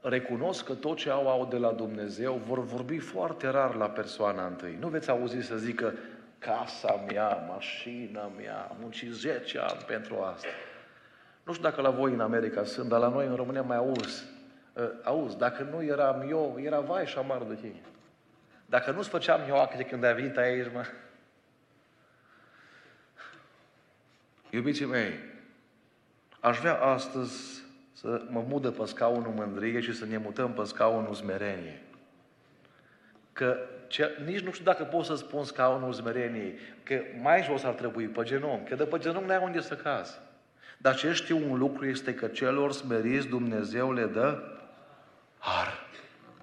recunosc 0.01 0.65
că 0.65 0.73
tot 0.73 0.97
ce 0.97 1.09
au 1.09 1.29
au 1.29 1.45
de 1.45 1.57
la 1.57 1.71
Dumnezeu 1.71 2.33
vor 2.33 2.63
vorbi 2.63 2.97
foarte 2.97 3.47
rar 3.47 3.75
la 3.75 3.89
persoana 3.89 4.45
întâi. 4.45 4.77
Nu 4.79 4.87
veți 4.87 5.09
auzi 5.09 5.41
să 5.41 5.57
zică 5.57 5.93
casa 6.39 7.03
mea, 7.07 7.45
mașina 7.47 8.31
mea, 8.37 8.67
am 8.69 8.77
muncit 8.79 9.11
10 9.11 9.59
ani 9.59 9.83
pentru 9.87 10.15
asta. 10.19 10.47
Nu 11.43 11.53
știu 11.53 11.63
dacă 11.63 11.81
la 11.81 11.89
voi 11.89 12.13
în 12.13 12.19
America 12.19 12.63
sunt, 12.63 12.89
dar 12.89 12.99
la 12.99 13.09
noi 13.09 13.25
în 13.25 13.35
România 13.35 13.61
mai 13.61 13.77
auzi. 13.77 14.23
Uh, 14.73 14.89
auzi, 15.03 15.37
dacă 15.37 15.63
nu 15.63 15.83
eram 15.83 16.25
eu, 16.29 16.59
era 16.63 16.79
vai 16.79 17.05
și 17.05 17.17
amar 17.17 17.43
de 17.43 17.55
tine. 17.55 17.81
Dacă 18.65 18.91
nu-ți 18.91 19.09
făceam 19.09 19.41
eu 19.47 19.61
acte 19.61 19.83
când 19.83 20.03
ai 20.03 20.13
venit 20.13 20.37
aici, 20.37 20.71
mă. 20.73 20.85
Iubiții 24.49 24.85
mei, 24.85 25.13
aș 26.39 26.59
vrea 26.59 26.81
astăzi 26.81 27.63
să 28.01 28.21
mă 28.29 28.43
mudă 28.47 28.71
pe 28.71 28.85
scaunul 28.85 29.33
mândrie 29.35 29.79
și 29.79 29.93
să 29.93 30.05
ne 30.05 30.17
mutăm 30.17 30.53
pe 30.53 30.63
scaunul 30.63 31.13
smerenie. 31.13 31.81
Că 33.33 33.57
ce, 33.87 34.17
nici 34.25 34.39
nu 34.39 34.51
știu 34.51 34.65
dacă 34.65 34.83
pot 34.83 35.05
să 35.05 35.15
spun 35.15 35.43
scaunul 35.43 35.93
smereniei, 35.93 36.55
că 36.83 36.99
mai 37.21 37.43
jos 37.43 37.63
ar 37.63 37.73
trebui, 37.73 38.05
pe 38.05 38.23
genunchi, 38.23 38.69
că 38.69 38.75
de 38.75 38.83
pe 38.83 38.97
genunchi 38.97 39.27
n-ai 39.27 39.43
unde 39.43 39.61
să 39.61 39.75
cazi. 39.75 40.19
Dar 40.77 40.95
ce 40.95 41.13
știu 41.13 41.51
un 41.51 41.57
lucru 41.57 41.85
este 41.85 42.13
că 42.13 42.27
celor 42.27 42.71
smeriți 42.71 43.27
Dumnezeu 43.27 43.93
le 43.93 44.05
dă 44.05 44.43
har. 45.37 45.87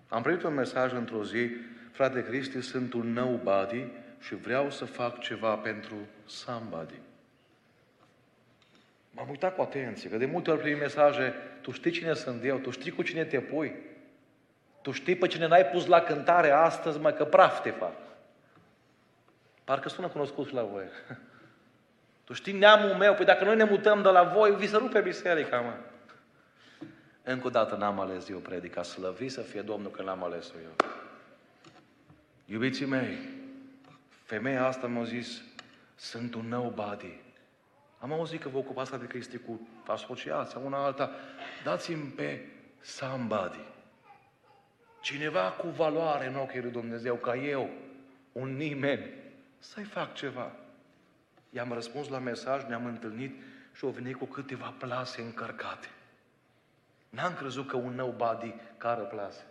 Am 0.08 0.22
primit 0.22 0.42
un 0.42 0.54
mesaj 0.54 0.92
într-o 0.92 1.24
zi, 1.24 1.50
frate 1.92 2.24
Cristi, 2.24 2.60
sunt 2.60 2.92
un 2.92 3.12
nobody 3.12 3.86
și 4.18 4.34
vreau 4.34 4.70
să 4.70 4.84
fac 4.84 5.20
ceva 5.20 5.54
pentru 5.54 5.96
somebody. 6.26 7.00
M-am 9.18 9.28
uitat 9.28 9.54
cu 9.54 9.60
atenție, 9.60 10.10
că 10.10 10.16
de 10.16 10.26
multe 10.26 10.50
ori 10.50 10.60
primim 10.60 10.78
mesaje, 10.78 11.34
tu 11.60 11.70
știi 11.70 11.90
cine 11.90 12.14
sunt 12.14 12.44
eu, 12.44 12.58
tu 12.58 12.70
știi 12.70 12.90
cu 12.90 13.02
cine 13.02 13.24
te 13.24 13.40
pui, 13.40 13.74
tu 14.82 14.90
știi 14.90 15.16
pe 15.16 15.26
cine 15.26 15.46
n-ai 15.46 15.66
pus 15.66 15.86
la 15.86 16.00
cântare 16.00 16.50
astăzi, 16.50 16.98
mai 16.98 17.16
că 17.16 17.24
praf 17.24 17.62
te 17.62 17.70
fac. 17.70 17.94
Parcă 19.64 19.88
sună 19.88 20.08
cunoscut 20.08 20.46
și 20.46 20.54
la 20.54 20.62
voi. 20.62 20.84
Tu 22.24 22.34
știi 22.34 22.52
neamul 22.52 22.94
meu, 22.94 23.14
păi 23.14 23.24
dacă 23.24 23.44
noi 23.44 23.56
ne 23.56 23.64
mutăm 23.64 24.02
de 24.02 24.08
la 24.08 24.22
voi, 24.22 24.56
vi 24.56 24.68
se 24.68 24.76
rupe 24.76 25.00
biserica, 25.00 25.60
mă. 25.60 25.74
Încă 27.22 27.46
o 27.46 27.50
dată 27.50 27.76
n-am 27.76 28.00
ales 28.00 28.28
eu 28.28 28.38
predica, 28.38 28.82
slăvi 28.82 29.28
să 29.28 29.40
fie 29.40 29.60
Domnul 29.60 29.90
că 29.90 30.02
n-am 30.02 30.24
ales 30.24 30.52
eu. 30.62 30.86
Iubiții 32.44 32.86
mei, 32.86 33.18
femeia 34.24 34.66
asta 34.66 34.86
mi-a 34.86 35.04
zis, 35.04 35.42
sunt 35.94 36.34
un 36.34 36.48
nobody. 36.48 37.26
Am 37.98 38.12
auzit 38.12 38.40
că 38.40 38.48
vă 38.48 38.58
ocupați 38.58 38.98
de 38.98 39.06
Cristi 39.06 39.38
cu 39.38 39.68
asociația, 39.86 40.60
una 40.60 40.84
alta. 40.84 41.10
Dați-mi 41.64 42.10
pe 42.10 42.40
somebody. 42.80 43.64
Cineva 45.00 45.50
cu 45.50 45.68
valoare 45.68 46.26
în 46.26 46.36
ochii 46.36 46.60
lui 46.60 46.70
Dumnezeu, 46.70 47.14
ca 47.14 47.36
eu, 47.36 47.70
un 48.32 48.56
nimeni, 48.56 49.10
să-i 49.58 49.84
fac 49.84 50.14
ceva. 50.14 50.52
I-am 51.50 51.72
răspuns 51.72 52.08
la 52.08 52.18
mesaj, 52.18 52.64
ne-am 52.64 52.84
întâlnit 52.86 53.42
și 53.72 53.84
au 53.84 53.90
venit 53.90 54.16
cu 54.16 54.24
câteva 54.24 54.74
plase 54.78 55.20
încărcate. 55.20 55.88
N-am 57.08 57.34
crezut 57.34 57.68
că 57.68 57.76
un 57.76 57.94
nobody 57.94 58.54
care 58.76 59.02
plase. 59.02 59.44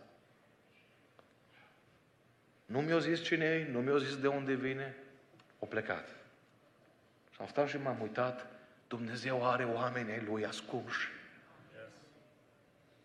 Nu 2.66 2.80
mi-a 2.80 3.00
zis 3.00 3.24
cine 3.24 3.46
e, 3.46 3.72
nu 3.72 3.80
mi-a 3.80 3.98
zis 3.98 4.18
de 4.18 4.28
unde 4.28 4.54
vine, 4.54 4.96
o 5.60 5.66
plecat. 5.66 6.10
Și 7.38 7.44
am 7.44 7.50
stat 7.50 7.68
și 7.68 7.78
m-am 7.78 8.02
uitat, 8.02 8.46
Dumnezeu 8.88 9.50
are 9.50 9.64
oameni 9.64 10.12
ai 10.12 10.26
Lui 10.30 10.46
ascunși. 10.46 11.08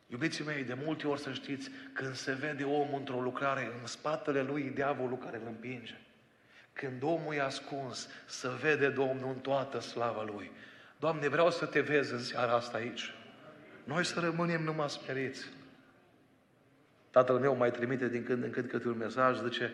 Iubiții 0.07 0.45
mei, 0.45 0.65
de 0.65 0.75
multe 0.85 1.07
ori 1.07 1.21
să 1.21 1.33
știți, 1.33 1.71
când 1.93 2.15
se 2.15 2.33
vede 2.33 2.65
omul 2.65 2.99
într-o 2.99 3.21
lucrare, 3.21 3.73
în 3.81 3.87
spatele 3.87 4.43
lui 4.43 4.63
diavolul 4.63 5.19
care 5.19 5.37
îl 5.37 5.47
împinge. 5.47 6.01
Când 6.73 7.03
omul 7.03 7.35
e 7.35 7.41
ascuns, 7.41 8.09
să 8.27 8.49
vede 8.61 8.89
Domnul 8.89 9.29
în 9.29 9.39
toată 9.39 9.81
slava 9.81 10.23
Lui. 10.23 10.51
Doamne, 10.99 11.29
vreau 11.29 11.51
să 11.51 11.67
te 11.67 11.81
vezi 11.81 12.13
în 12.13 12.23
seara 12.23 12.53
asta 12.53 12.77
aici. 12.77 13.15
Noi 13.85 14.05
să 14.05 14.21
rămânem 14.21 14.63
numai 14.63 14.91
smeriți. 14.91 15.47
Tatăl 17.11 17.39
meu 17.39 17.57
mai 17.57 17.71
trimite 17.71 18.09
din 18.09 18.25
când 18.25 18.43
în 18.43 18.51
când 18.51 18.69
câte 18.69 18.89
un 18.89 18.97
mesaj, 18.97 19.39
zice, 19.43 19.73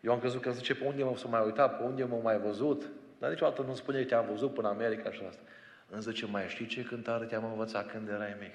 eu 0.00 0.12
am 0.12 0.18
crezut 0.18 0.42
că 0.42 0.50
zice 0.50 0.74
pe 0.74 0.84
unde 0.84 1.02
m-am 1.02 1.16
să 1.16 1.28
mai 1.28 1.44
uitat, 1.44 1.76
pe 1.76 1.82
unde 1.82 2.04
m-am 2.04 2.22
mai 2.22 2.38
văzut, 2.38 2.82
dar 3.24 3.32
niciodată 3.32 3.62
nu 3.62 3.74
spune 3.74 4.00
că 4.00 4.04
te-am 4.04 4.26
văzut 4.26 4.54
până 4.54 4.68
în 4.68 4.74
America 4.74 5.12
și 5.12 5.22
asta. 5.28 5.42
Îmi 5.88 6.02
zice, 6.02 6.26
mai 6.26 6.48
știi 6.48 6.66
ce 6.66 6.82
cântare 6.82 7.24
te-am 7.24 7.44
învățat 7.44 7.90
când 7.90 8.08
erai 8.08 8.36
mic? 8.40 8.52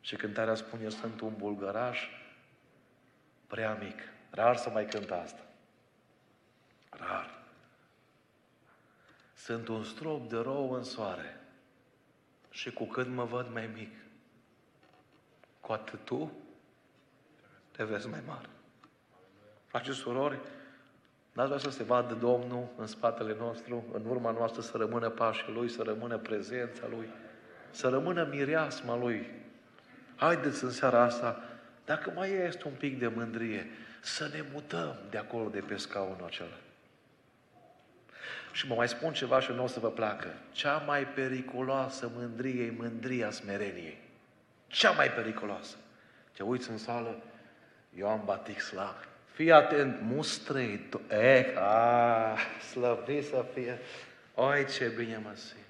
Și 0.00 0.16
cântarea 0.16 0.54
spune, 0.54 0.88
sunt 0.88 1.20
un 1.20 1.34
bulgăraș 1.36 2.08
prea 3.46 3.74
mic. 3.74 3.98
Rar 4.30 4.56
să 4.56 4.70
mai 4.70 4.86
cânt 4.86 5.10
asta. 5.10 5.40
Rar. 6.90 7.42
Sunt 9.34 9.68
un 9.68 9.84
strop 9.84 10.28
de 10.28 10.36
rou 10.36 10.72
în 10.72 10.82
soare 10.82 11.40
și 12.50 12.72
cu 12.72 12.84
cât 12.84 13.06
mă 13.06 13.24
văd 13.24 13.52
mai 13.52 13.70
mic, 13.74 13.92
cu 15.60 15.72
atât 15.72 16.04
tu 16.04 16.32
te 17.70 17.84
vezi 17.84 18.08
mai 18.08 18.22
mare. 18.26 18.48
Frate 19.66 19.92
și 19.92 19.98
surori, 19.98 20.38
n-aș 21.34 21.46
vrea 21.46 21.58
să 21.58 21.70
se 21.70 21.82
vadă 21.82 22.14
Domnul 22.14 22.68
în 22.76 22.86
spatele 22.86 23.36
nostru, 23.38 23.84
în 23.92 24.06
urma 24.06 24.30
noastră 24.30 24.60
să 24.62 24.76
rămână 24.76 25.08
pașii 25.08 25.52
Lui, 25.52 25.68
să 25.68 25.82
rămână 25.82 26.18
prezența 26.18 26.86
Lui, 26.90 27.08
să 27.70 27.88
rămână 27.88 28.28
mireasma 28.30 28.96
Lui. 28.96 29.30
Haideți 30.16 30.64
în 30.64 30.70
seara 30.70 31.02
asta, 31.02 31.42
dacă 31.84 32.12
mai 32.14 32.30
este 32.30 32.68
un 32.68 32.74
pic 32.78 32.98
de 32.98 33.06
mândrie, 33.06 33.66
să 34.00 34.30
ne 34.32 34.44
mutăm 34.52 34.96
de 35.10 35.18
acolo, 35.18 35.48
de 35.48 35.60
pe 35.60 35.76
scaunul 35.76 36.24
acela. 36.26 36.58
Și 38.52 38.68
mă 38.68 38.74
mai 38.74 38.88
spun 38.88 39.12
ceva 39.12 39.40
și 39.40 39.52
nu 39.52 39.62
o 39.62 39.66
să 39.66 39.80
vă 39.80 39.90
placă. 39.90 40.28
Cea 40.52 40.76
mai 40.76 41.06
periculoasă 41.06 42.10
mândrie 42.14 42.64
e 42.64 42.74
mândria 42.78 43.30
smereniei. 43.30 43.98
Cea 44.66 44.90
mai 44.90 45.10
periculoasă. 45.10 45.76
Te 46.32 46.42
uiți 46.42 46.70
în 46.70 46.78
sală, 46.78 47.22
eu 47.96 48.08
am 48.08 48.22
batic 48.24 48.60
slab. 48.60 48.94
Fii 49.34 49.52
atent, 49.52 50.00
mustrei, 50.02 50.86
tu, 50.90 51.00
e, 51.14 51.54
a, 51.58 52.36
slăvit 52.70 53.24
să 53.24 53.44
fie. 53.52 53.78
Oi, 54.34 54.66
ce 54.66 54.92
bine 54.96 55.20
mă 55.22 55.30
simt. 55.34 55.64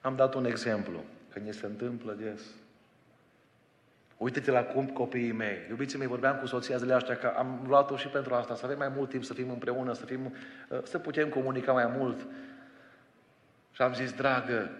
Am 0.00 0.16
dat 0.16 0.34
un 0.34 0.44
exemplu, 0.44 1.04
că 1.32 1.38
ne 1.38 1.50
se 1.50 1.66
întâmplă 1.66 2.12
des. 2.12 2.40
Uite-te 4.16 4.50
la 4.50 4.62
cum 4.62 4.86
copiii 4.86 5.32
mei. 5.32 5.56
Iubiții 5.68 5.98
mei, 5.98 6.06
vorbeam 6.06 6.36
cu 6.36 6.46
soția 6.46 6.76
zilele 6.76 6.94
astea 6.94 7.16
că 7.16 7.26
am 7.36 7.64
luat-o 7.66 7.96
și 7.96 8.08
pentru 8.08 8.34
asta, 8.34 8.54
să 8.54 8.64
avem 8.64 8.78
mai 8.78 8.92
mult 8.96 9.08
timp, 9.08 9.24
să 9.24 9.34
fim 9.34 9.50
împreună, 9.50 9.92
să, 9.92 10.04
fim, 10.04 10.34
uh, 10.68 10.78
să 10.82 10.98
putem 10.98 11.28
comunica 11.28 11.72
mai 11.72 11.86
mult. 11.86 12.26
Și 13.72 13.82
am 13.82 13.94
zis, 13.94 14.12
dragă, 14.12 14.70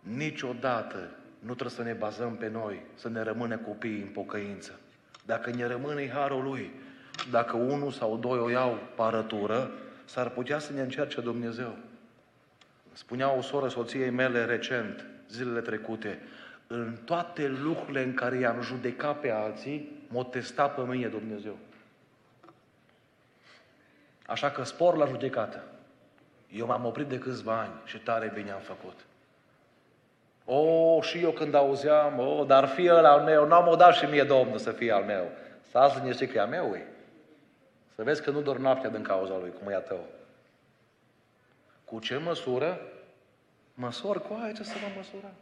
niciodată 0.00 1.10
nu 1.38 1.54
trebuie 1.54 1.76
să 1.76 1.82
ne 1.82 1.92
bazăm 1.92 2.36
pe 2.36 2.48
noi, 2.48 2.82
să 2.94 3.08
ne 3.08 3.22
rămână 3.22 3.56
copiii 3.56 4.02
în 4.02 4.08
pocăință. 4.08 4.78
Dacă 5.24 5.50
ne 5.50 5.66
rămâne 5.66 6.10
harul 6.10 6.42
lui, 6.42 6.70
dacă 7.30 7.56
unul 7.56 7.90
sau 7.90 8.16
doi 8.16 8.38
o 8.38 8.50
iau 8.50 8.78
parătură, 8.94 9.70
s-ar 10.04 10.28
putea 10.28 10.58
să 10.58 10.72
ne 10.72 10.80
încerce 10.80 11.20
Dumnezeu. 11.20 11.76
Spunea 12.92 13.36
o 13.36 13.40
soră 13.40 13.68
soției 13.68 14.10
mele 14.10 14.44
recent, 14.44 15.06
zilele 15.28 15.60
trecute, 15.60 16.18
în 16.66 16.96
toate 17.04 17.48
lucrurile 17.48 18.02
în 18.02 18.14
care 18.14 18.38
i-am 18.38 18.60
judecat 18.60 19.20
pe 19.20 19.30
alții, 19.30 20.04
m-o 20.08 20.22
testa 20.22 20.68
pe 20.68 20.80
mine 20.80 21.08
Dumnezeu. 21.08 21.56
Așa 24.26 24.50
că 24.50 24.62
spor 24.62 24.96
la 24.96 25.06
judecată. 25.06 25.64
Eu 26.50 26.66
m-am 26.66 26.84
oprit 26.84 27.06
de 27.06 27.18
câțiva 27.18 27.60
ani 27.60 27.72
și 27.84 27.98
tare 27.98 28.30
bine 28.34 28.50
am 28.50 28.60
făcut. 28.60 29.00
O, 30.44 31.00
și 31.02 31.18
eu 31.18 31.30
când 31.30 31.54
auzeam, 31.54 32.18
o, 32.18 32.44
dar 32.44 32.66
fi 32.66 32.88
ăla 32.90 33.10
al 33.10 33.20
meu, 33.20 33.46
n-am 33.46 33.68
o 33.68 33.76
dat 33.76 33.94
și 33.94 34.04
mie 34.04 34.22
Domnul 34.22 34.58
să 34.58 34.70
fie 34.70 34.92
al 34.92 35.02
meu. 35.02 35.30
Stați 35.68 35.98
liniștit 35.98 36.30
că 36.30 36.36
e 36.36 36.40
al 36.40 36.48
meu, 36.48 36.74
e. 36.74 36.86
Să 37.94 38.02
vezi 38.02 38.22
că 38.22 38.30
nu 38.30 38.40
dor 38.40 38.58
noaptea 38.58 38.90
din 38.90 39.02
cauza 39.02 39.38
lui, 39.38 39.52
cum 39.58 39.70
e 39.70 39.74
a 39.74 39.80
tău. 39.80 40.04
Cu 41.84 41.98
ce 41.98 42.16
măsură? 42.16 42.80
Măsor 43.74 44.20
cu 44.20 44.38
aia 44.42 44.52
ce 44.52 44.62
să 44.62 44.74
vă 44.80 44.92
măsura. 44.96 45.32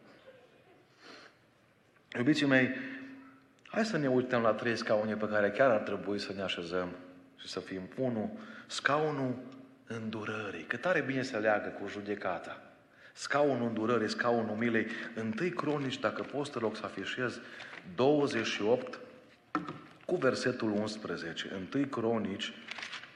Iubiții 2.17 2.47
mei, 2.47 2.71
hai 3.65 3.85
să 3.85 3.97
ne 3.97 4.09
uităm 4.09 4.43
la 4.43 4.53
trei 4.53 4.77
scaune 4.77 5.15
pe 5.15 5.29
care 5.29 5.51
chiar 5.51 5.71
ar 5.71 5.81
trebui 5.81 6.19
să 6.19 6.33
ne 6.33 6.43
așezăm 6.43 6.89
și 7.37 7.49
să 7.49 7.61
fim. 7.61 7.83
Unul, 7.99 8.29
scaunul 8.67 9.35
îndurării. 9.87 10.63
Cât 10.63 10.81
tare 10.81 11.01
bine 11.01 11.23
se 11.23 11.37
leagă 11.37 11.69
cu 11.69 11.89
judecata. 11.89 12.61
Scaunul 13.13 13.67
îndurării, 13.67 14.09
scaunul 14.09 14.57
milei. 14.57 14.87
Întâi 15.15 15.51
cronici, 15.51 15.99
dacă 15.99 16.23
poți 16.23 16.51
te 16.51 16.59
loc 16.59 16.77
să 16.77 16.85
afișez, 16.85 17.41
28 17.95 18.99
cu 20.07 20.17
versetul 20.17 20.71
11. 20.71 21.51
Întâi 21.55 21.89
cronici, 21.89 22.53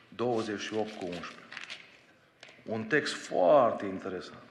28 0.08 0.92
cu 0.92 1.04
11. 1.04 1.32
Un 2.64 2.84
text 2.84 3.12
foarte 3.14 3.84
interesant. 3.84 4.42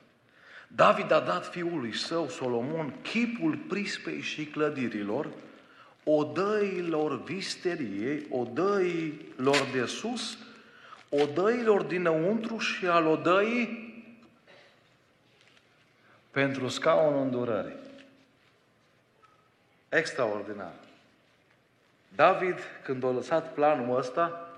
David 0.67 1.11
a 1.11 1.19
dat 1.19 1.47
fiului 1.47 1.95
său, 1.95 2.29
Solomon, 2.29 2.93
chipul 3.01 3.57
prispei 3.67 4.21
și 4.21 4.45
clădirilor, 4.45 5.29
odăilor 6.03 7.23
visteriei, 7.23 8.25
odăilor 8.29 9.67
de 9.73 9.85
sus, 9.85 10.37
odăilor 11.09 11.81
dinăuntru 11.81 12.57
și 12.57 12.85
al 12.85 13.05
odăii 13.05 13.94
pentru 16.35 16.67
scaunul 16.67 17.21
îndurării. 17.21 17.75
Extraordinar. 19.89 20.73
David, 22.15 22.59
când 22.83 23.03
a 23.03 23.09
lăsat 23.09 23.53
planul 23.53 23.97
ăsta, 23.97 24.49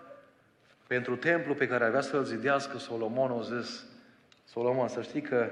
pentru 0.87 1.15
templu 1.15 1.55
pe 1.55 1.67
care 1.67 1.85
avea 1.85 2.01
să-l 2.01 2.23
zidească, 2.23 2.77
Solomon 2.77 3.31
a 3.31 3.41
zis, 3.41 3.85
Solomon, 4.45 4.87
să 4.87 5.01
știi 5.01 5.21
că 5.21 5.49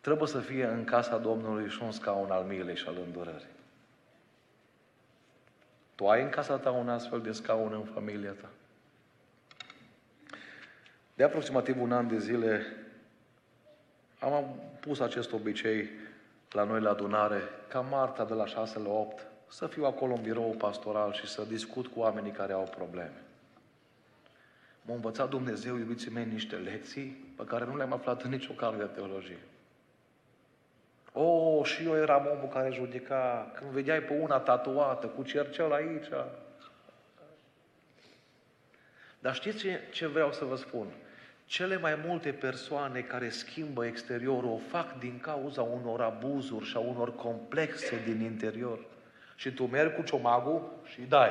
trebuie 0.00 0.28
să 0.28 0.40
fie 0.40 0.64
în 0.64 0.84
casa 0.84 1.18
Domnului 1.18 1.68
și 1.68 1.82
un 1.82 1.92
scaun 1.92 2.30
al 2.30 2.44
milei 2.44 2.76
și 2.76 2.88
al 2.88 2.96
îndurării. 3.04 3.56
Tu 5.94 6.08
ai 6.08 6.22
în 6.22 6.28
casa 6.28 6.58
ta 6.58 6.70
un 6.70 6.88
astfel 6.88 7.20
de 7.20 7.32
scaun 7.32 7.72
în 7.72 7.84
familia 7.84 8.32
ta? 8.32 8.48
De 11.14 11.24
aproximativ 11.24 11.80
un 11.80 11.92
an 11.92 12.08
de 12.08 12.18
zile 12.18 12.66
am 14.18 14.32
pus 14.86 15.00
acest 15.00 15.32
obicei 15.32 15.88
la 16.50 16.64
noi 16.64 16.80
la 16.80 16.90
adunare, 16.90 17.40
ca 17.68 17.80
Marta 17.80 18.24
de 18.24 18.34
la 18.34 18.46
6 18.46 18.78
la 18.78 18.88
8, 18.88 19.26
să 19.48 19.66
fiu 19.66 19.84
acolo 19.84 20.14
în 20.14 20.22
birou 20.22 20.54
pastoral 20.58 21.12
și 21.12 21.26
să 21.26 21.44
discut 21.48 21.86
cu 21.86 22.00
oamenii 22.00 22.30
care 22.30 22.52
au 22.52 22.68
probleme. 22.76 23.22
M-a 24.82 24.94
învățat 24.94 25.28
Dumnezeu, 25.28 25.76
iubiții 25.76 26.10
mei, 26.10 26.24
niște 26.24 26.56
lecții 26.56 27.34
pe 27.36 27.44
care 27.44 27.64
nu 27.64 27.76
le-am 27.76 27.92
aflat 27.92 28.22
în 28.22 28.30
nicio 28.30 28.52
carte 28.52 28.76
de 28.76 28.84
teologie. 28.84 29.38
O, 31.12 31.22
oh, 31.22 31.64
și 31.66 31.84
eu 31.84 31.96
eram 31.96 32.26
omul 32.36 32.48
care 32.48 32.70
judeca. 32.72 33.52
Când 33.54 33.70
vedeai 33.70 34.00
pe 34.00 34.12
una 34.12 34.38
tatuată, 34.38 35.06
cu 35.06 35.22
cercel 35.22 35.72
aici. 35.72 36.08
Dar 39.18 39.34
știți 39.34 39.58
ce, 39.58 39.80
ce 39.92 40.06
vreau 40.06 40.32
să 40.32 40.44
vă 40.44 40.56
spun? 40.56 40.86
Cele 41.46 41.78
mai 41.78 42.00
multe 42.06 42.32
persoane 42.32 43.00
care 43.00 43.28
schimbă 43.28 43.86
exteriorul 43.86 44.50
o 44.50 44.60
fac 44.68 44.98
din 44.98 45.18
cauza 45.20 45.62
unor 45.62 46.00
abuzuri 46.00 46.64
și 46.64 46.76
a 46.76 46.78
unor 46.78 47.14
complexe 47.14 48.02
din 48.04 48.20
interior. 48.20 48.78
Și 49.36 49.50
tu 49.50 49.64
mergi 49.64 49.94
cu 49.94 50.02
ciomagul 50.02 50.72
și 50.84 51.00
dai. 51.00 51.30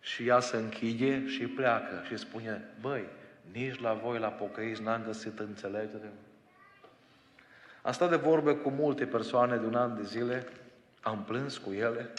Și 0.00 0.26
ea 0.26 0.40
se 0.40 0.56
închide 0.56 1.26
și 1.26 1.46
pleacă 1.46 2.02
și 2.06 2.16
spune, 2.16 2.64
băi, 2.80 3.04
nici 3.52 3.80
la 3.80 3.92
voi 3.92 4.18
la 4.18 4.28
pocăiți 4.28 4.82
n-am 4.82 5.02
găsit 5.04 5.38
înțelegere. 5.38 6.12
Am 7.82 7.92
stat 7.92 8.10
de 8.10 8.16
vorbă 8.16 8.54
cu 8.54 8.70
multe 8.70 9.06
persoane 9.06 9.56
de 9.56 9.66
un 9.66 9.74
an 9.74 9.96
de 9.96 10.02
zile, 10.02 10.46
am 11.00 11.24
plâns 11.24 11.58
cu 11.58 11.72
ele, 11.72 12.10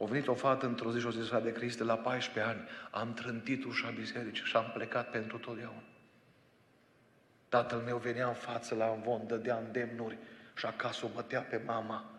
A 0.00 0.04
venit 0.04 0.28
o 0.28 0.34
fată 0.34 0.66
într-o 0.66 0.92
zi 0.92 1.00
și 1.00 1.06
o 1.06 1.10
zis 1.10 1.30
de 1.42 1.52
Criste, 1.52 1.84
la 1.84 1.96
14 1.96 2.52
ani 2.52 2.68
am 2.90 3.14
trântit 3.14 3.64
ușa 3.64 3.90
bisericii 3.90 4.44
și 4.44 4.56
am 4.56 4.70
plecat 4.74 5.10
pentru 5.10 5.38
totdeauna. 5.38 5.82
Tatăl 7.48 7.78
meu 7.78 7.96
venea 7.96 8.26
în 8.26 8.34
față 8.34 8.74
la 8.74 8.86
învon, 8.86 9.26
dădea 9.26 9.56
îndemnuri 9.56 10.18
și 10.56 10.66
acasă 10.66 11.04
o 11.04 11.08
bătea 11.14 11.40
pe 11.40 11.62
mama 11.66 12.10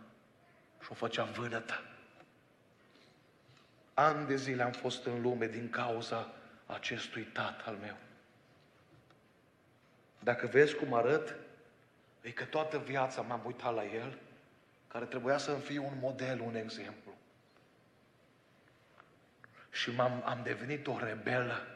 și 0.81 0.87
o 0.91 0.93
făcea 0.93 1.23
vânătă. 1.23 1.81
Ani 3.93 4.27
de 4.27 4.35
zile 4.35 4.63
am 4.63 4.71
fost 4.71 5.05
în 5.05 5.21
lume 5.21 5.47
din 5.47 5.69
cauza 5.69 6.31
acestui 6.65 7.23
tat 7.23 7.61
al 7.65 7.75
meu. 7.81 7.95
Dacă 10.19 10.47
vezi 10.47 10.75
cum 10.75 10.93
arăt, 10.93 11.35
e 12.21 12.31
că 12.31 12.43
toată 12.43 12.77
viața 12.77 13.21
m-am 13.21 13.41
uitat 13.45 13.73
la 13.73 13.85
el, 13.85 14.17
care 14.87 15.05
trebuia 15.05 15.37
să-mi 15.37 15.61
fie 15.61 15.79
un 15.79 15.97
model, 16.01 16.41
un 16.41 16.55
exemplu. 16.55 17.08
Și 19.71 19.95
m-am, 19.95 20.21
am 20.25 20.39
devenit 20.43 20.87
o 20.87 20.97
rebelă, 21.03 21.67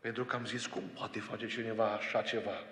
pentru 0.00 0.24
că 0.24 0.36
am 0.36 0.46
zis, 0.46 0.66
cum 0.66 0.82
poate 0.82 1.20
face 1.20 1.46
cineva 1.46 1.92
așa 1.92 2.22
ceva? 2.22 2.62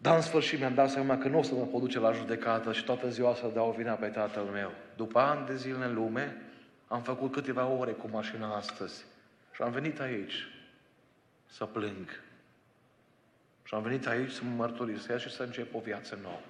Dar 0.00 0.16
în 0.16 0.22
sfârșit 0.22 0.58
mi-am 0.58 0.74
dat 0.74 0.90
seama 0.90 1.18
că 1.18 1.28
nu 1.28 1.38
o 1.38 1.42
să 1.42 1.54
mă 1.54 1.64
pot 1.64 1.80
duce 1.80 1.98
la 1.98 2.12
judecată 2.12 2.72
și 2.72 2.84
toată 2.84 3.08
ziua 3.08 3.34
să 3.34 3.50
dau 3.54 3.74
vina 3.78 3.94
pe 3.94 4.06
tatăl 4.06 4.42
meu. 4.42 4.72
După 4.96 5.18
ani 5.18 5.46
de 5.46 5.56
zile 5.56 5.84
în 5.84 5.94
lume, 5.94 6.36
am 6.88 7.02
făcut 7.02 7.32
câteva 7.32 7.66
ore 7.66 7.92
cu 7.92 8.08
mașina 8.12 8.56
astăzi 8.56 9.04
și 9.54 9.62
am 9.62 9.70
venit 9.70 10.00
aici 10.00 10.48
să 11.46 11.64
plâng. 11.64 12.22
Și 13.62 13.74
am 13.74 13.82
venit 13.82 14.06
aici 14.06 14.30
să 14.30 14.44
mă 14.44 14.54
mărturisesc 14.56 15.26
și 15.26 15.34
să 15.34 15.42
încep 15.42 15.74
o 15.74 15.78
viață 15.78 16.18
nouă. 16.22 16.40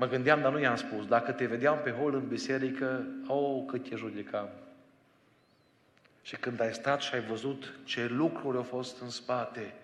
Mă 0.00 0.06
gândeam, 0.06 0.40
dar 0.40 0.52
nu 0.52 0.58
i-am 0.58 0.76
spus, 0.76 1.06
dacă 1.06 1.32
te 1.32 1.46
vedeam 1.46 1.78
pe 1.78 1.90
hol 1.90 2.14
în 2.14 2.28
biserică, 2.28 3.06
oh, 3.26 3.64
cât 3.66 3.88
te 3.88 3.96
judecam. 3.96 4.48
Și 6.22 6.36
când 6.36 6.60
ai 6.60 6.74
stat 6.74 7.00
și 7.00 7.14
ai 7.14 7.20
văzut 7.20 7.74
ce 7.84 8.06
lucruri 8.06 8.56
au 8.56 8.62
fost 8.62 9.00
în 9.00 9.10
spate, 9.10 9.74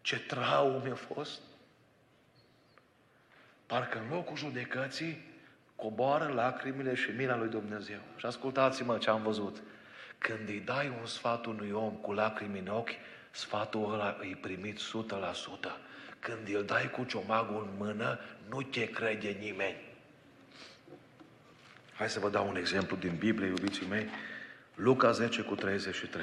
ce 0.00 0.20
traume 0.20 0.90
a 0.90 0.94
fost, 0.94 1.40
parcă 3.66 3.98
în 3.98 4.14
locul 4.14 4.36
judecății 4.36 5.24
coboară 5.76 6.32
lacrimile 6.32 6.94
și 6.94 7.10
mila 7.10 7.36
lui 7.36 7.48
Dumnezeu. 7.48 8.00
Și 8.16 8.26
ascultați-mă 8.26 8.98
ce 8.98 9.10
am 9.10 9.22
văzut. 9.22 9.62
Când 10.18 10.48
îi 10.48 10.62
dai 10.64 10.92
un 11.00 11.06
sfat 11.06 11.46
unui 11.46 11.70
om 11.70 11.92
cu 11.92 12.12
lacrimi 12.12 12.58
în 12.58 12.68
ochi, 12.68 12.90
sfatul 13.30 13.92
ăla 13.92 14.16
îi 14.20 14.38
primit 14.40 14.78
100%. 14.78 14.82
Când 16.24 16.56
îl 16.56 16.64
dai 16.64 16.90
cu 16.90 17.04
ciomagul 17.04 17.68
în 17.70 17.86
mână, 17.86 18.18
nu 18.48 18.62
te 18.62 18.84
crede 18.84 19.36
nimeni. 19.40 19.76
Hai 21.94 22.08
să 22.08 22.20
vă 22.20 22.28
dau 22.28 22.48
un 22.48 22.56
exemplu 22.56 22.96
din 22.96 23.14
Biblie, 23.18 23.48
iubiții 23.48 23.86
mei. 23.90 24.06
Luca 24.74 25.10
10 25.10 25.42
cu 25.42 25.54
33. 25.54 26.22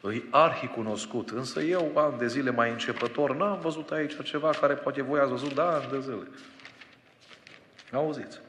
Îi 0.00 0.24
arhi 0.30 0.66
cunoscut, 0.66 1.30
însă 1.30 1.60
eu, 1.60 1.92
ani 1.94 2.18
de 2.18 2.26
zile 2.26 2.50
mai 2.50 2.70
începător, 2.70 3.36
n-am 3.36 3.60
văzut 3.60 3.90
aici 3.90 4.22
ceva 4.22 4.50
care 4.50 4.74
poate 4.74 5.02
voi 5.02 5.20
ați 5.20 5.30
văzut, 5.30 5.54
da, 5.54 5.74
ani 5.74 5.90
de 5.90 6.00
zile. 6.00 6.28
Auziți? 7.92 8.40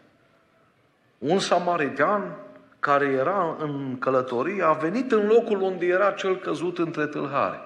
Un 1.17 1.39
samaritean 1.39 2.38
care 2.79 3.05
era 3.05 3.55
în 3.59 3.97
călătorie 3.99 4.63
a 4.63 4.73
venit 4.73 5.11
în 5.11 5.27
locul 5.27 5.61
unde 5.61 5.85
era 5.85 6.11
cel 6.11 6.38
căzut 6.38 6.77
între 6.77 7.07
tâlhare. 7.07 7.59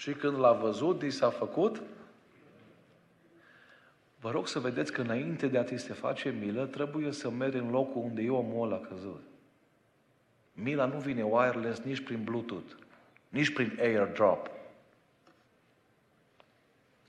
Și 0.00 0.12
când 0.12 0.38
l-a 0.38 0.52
văzut, 0.52 1.02
i 1.02 1.10
s-a 1.10 1.30
făcut 1.30 1.82
Vă 4.20 4.30
rog 4.30 4.48
să 4.48 4.58
vedeți 4.58 4.92
că 4.92 5.00
înainte 5.00 5.46
de 5.46 5.58
a 5.58 5.64
ți 5.64 5.76
se 5.76 5.92
face 5.92 6.30
milă, 6.30 6.66
trebuie 6.66 7.12
să 7.12 7.30
mergi 7.30 7.56
în 7.56 7.70
locul 7.70 8.02
unde 8.02 8.22
e 8.22 8.30
omul 8.30 8.66
ăla 8.66 8.80
căzut. 8.80 9.22
Mila 10.52 10.84
nu 10.84 10.98
vine 10.98 11.22
wireless 11.22 11.80
nici 11.80 12.00
prin 12.00 12.24
Bluetooth, 12.24 12.72
nici 13.28 13.52
prin 13.52 13.78
AirDrop. 13.80 14.50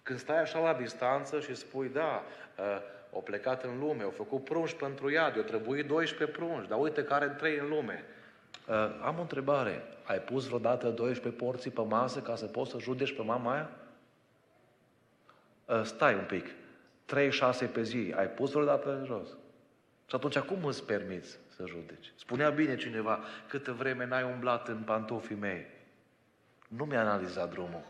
Când 0.03 0.19
stai 0.19 0.41
așa 0.41 0.59
la 0.59 0.73
distanță 0.73 1.39
și 1.39 1.55
spui, 1.55 1.89
da, 1.89 2.23
uh, 2.57 2.65
au 3.13 3.21
plecat 3.21 3.63
în 3.63 3.79
lume, 3.79 4.03
au 4.03 4.09
făcut 4.09 4.43
prunși 4.43 4.75
pentru 4.75 5.09
iad, 5.09 5.37
au 5.37 5.43
trebuit 5.43 5.87
12 5.87 6.37
prunși, 6.37 6.67
dar 6.67 6.79
uite 6.79 7.03
care 7.03 7.27
trei 7.27 7.57
în 7.57 7.67
lume. 7.69 8.03
Uh, 8.71 8.77
am 9.01 9.17
o 9.17 9.21
întrebare. 9.21 9.83
Ai 10.03 10.19
pus 10.19 10.45
vreodată 10.45 10.89
12 10.89 11.43
porții 11.43 11.71
pe 11.71 11.81
masă 11.81 12.19
ca 12.19 12.35
să 12.35 12.45
poți 12.45 12.71
să 12.71 12.77
judeci 12.79 13.15
pe 13.15 13.21
mama 13.21 13.53
aia? 13.53 13.69
Uh, 15.65 15.83
stai 15.83 16.13
un 16.13 16.25
pic. 16.27 16.45
3-6 17.65 17.71
pe 17.71 17.83
zi. 17.83 18.13
Ai 18.17 18.27
pus 18.27 18.51
vreodată 18.51 18.97
în 18.97 19.05
jos? 19.05 19.27
Și 20.05 20.15
atunci 20.15 20.39
cum 20.39 20.65
îți 20.65 20.85
permiți 20.85 21.37
să 21.55 21.63
judeci? 21.67 22.13
Spunea 22.15 22.49
bine 22.49 22.75
cineva, 22.75 23.19
câtă 23.47 23.71
vreme 23.71 24.05
n-ai 24.05 24.23
umblat 24.23 24.67
în 24.67 24.81
pantofii 24.85 25.35
mei. 25.35 25.65
Nu 26.67 26.85
mi-a 26.85 26.99
analizat 26.99 27.49
drumul. 27.49 27.83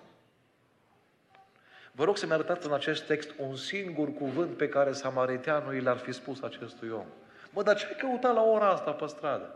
Vă 1.92 2.04
rog 2.04 2.18
să-mi 2.18 2.34
arătați 2.34 2.68
în 2.68 2.74
acest 2.74 3.06
text 3.06 3.34
un 3.38 3.56
singur 3.56 4.14
cuvânt 4.14 4.58
pe 4.58 4.70
care 4.70 4.92
samariteanul 4.92 5.76
i 5.76 5.82
l-ar 5.82 5.98
fi 5.98 6.12
spus 6.12 6.42
acestui 6.42 6.90
om. 6.90 7.06
Mă, 7.50 7.64
dar 7.64 7.78
ce 7.78 7.86
ai 7.86 7.96
căutat 7.96 8.34
la 8.34 8.44
ora 8.44 8.70
asta 8.70 8.92
pe 8.92 9.06
stradă? 9.06 9.56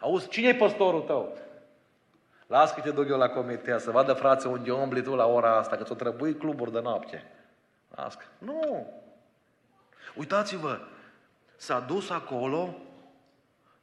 Auzi, 0.00 0.28
cine 0.28 0.48
e 0.48 0.54
păstorul 0.54 1.00
tău? 1.00 1.38
Las 2.46 2.72
că 2.72 2.80
te 2.80 2.90
duc 2.90 3.08
eu 3.08 3.18
la 3.18 3.28
comitea 3.28 3.78
să 3.78 3.90
vadă 3.90 4.12
frață 4.12 4.48
unde 4.48 4.72
umbli 4.72 5.02
tu 5.02 5.14
la 5.14 5.26
ora 5.26 5.56
asta, 5.56 5.76
că 5.76 5.84
ți-o 5.84 5.94
trebuie 5.94 6.36
cluburi 6.36 6.72
de 6.72 6.80
noapte. 6.80 7.24
Las 7.94 8.18
Nu! 8.38 8.92
Uitați-vă, 10.14 10.78
s-a 11.56 11.80
dus 11.80 12.10
acolo 12.10 12.74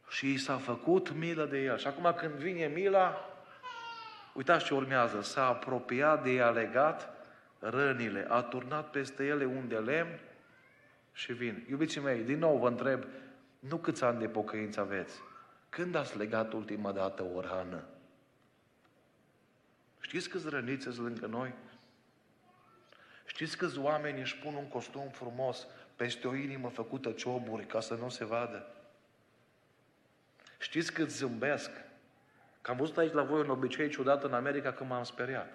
și 0.09 0.31
i 0.31 0.37
s-a 0.37 0.57
făcut 0.57 1.13
milă 1.13 1.45
de 1.45 1.57
el. 1.57 1.77
Și 1.77 1.87
acum 1.87 2.13
când 2.17 2.33
vine 2.33 2.65
mila, 2.65 3.29
uitați 4.33 4.65
ce 4.65 4.73
urmează, 4.73 5.21
s-a 5.21 5.47
apropiat 5.47 6.23
de 6.23 6.31
ea 6.31 6.49
legat 6.49 7.09
rănile, 7.59 8.25
a 8.29 8.41
turnat 8.41 8.89
peste 8.89 9.25
ele 9.25 9.45
un 9.45 9.67
de 9.67 9.77
lemn 9.77 10.19
și 11.11 11.33
vin. 11.33 11.65
Iubiții 11.69 12.01
mei, 12.01 12.19
din 12.19 12.39
nou 12.39 12.57
vă 12.57 12.67
întreb, 12.67 13.03
nu 13.59 13.77
câți 13.77 14.03
ani 14.03 14.19
de 14.19 14.27
pocăință 14.27 14.79
aveți? 14.79 15.21
Când 15.75 15.95
ați 15.95 16.17
legat 16.17 16.53
ultima 16.53 16.91
dată 16.91 17.23
o 17.23 17.41
rană? 17.41 17.83
Știți 19.99 20.29
câți 20.29 20.49
răniți 20.49 20.83
sunt 20.83 20.97
lângă 20.97 21.25
noi? 21.25 21.53
Știți 23.25 23.57
câți 23.57 23.79
oameni 23.79 24.19
își 24.19 24.37
pun 24.37 24.53
un 24.53 24.67
costum 24.67 25.07
frumos 25.09 25.67
peste 25.95 26.27
o 26.27 26.35
inimă 26.35 26.69
făcută 26.69 27.11
cioburi 27.11 27.65
ca 27.65 27.79
să 27.79 27.95
nu 27.95 28.09
se 28.09 28.25
vadă? 28.25 28.67
Știți 30.59 30.93
cât 30.93 31.09
zâmbesc? 31.09 31.71
Că 32.61 32.71
am 32.71 32.77
văzut 32.77 32.97
aici 32.97 33.13
la 33.13 33.23
voi 33.23 33.39
un 33.39 33.49
obicei 33.49 33.89
ciudat 33.89 34.23
în 34.23 34.33
America 34.33 34.73
când 34.73 34.89
m-am 34.89 35.03
speriat. 35.03 35.53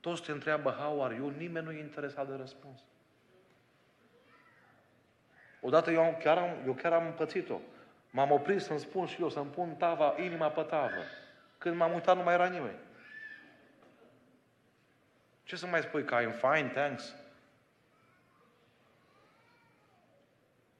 Toți 0.00 0.22
te 0.22 0.32
întreabă 0.32 0.70
how 0.70 1.04
are 1.04 1.14
you, 1.14 1.28
nimeni 1.28 1.66
nu 1.66 1.72
e 1.72 1.80
interesat 1.80 2.28
de 2.28 2.34
răspuns. 2.34 2.80
Odată 5.60 5.90
eu 5.90 6.16
chiar 6.22 6.38
am, 6.38 6.56
eu 6.66 6.74
chiar 6.74 6.92
am 6.92 7.14
pățit-o. 7.14 7.60
M-am 8.14 8.30
oprit 8.30 8.60
să-mi 8.60 8.78
spun 8.78 9.06
și 9.06 9.20
eu, 9.20 9.30
să-mi 9.30 9.50
pun 9.50 9.74
tava, 9.74 10.14
inima 10.18 10.48
pe 10.48 10.62
tavă. 10.62 11.02
Când 11.58 11.76
m-am 11.76 11.92
uitat, 11.92 12.16
nu 12.16 12.22
mai 12.22 12.34
era 12.34 12.48
nimeni. 12.48 12.78
Ce 15.44 15.56
să 15.56 15.66
mai 15.66 15.82
spui? 15.82 16.04
Că 16.04 16.16
I'm 16.16 16.38
fine, 16.40 16.68
thanks. 16.68 17.14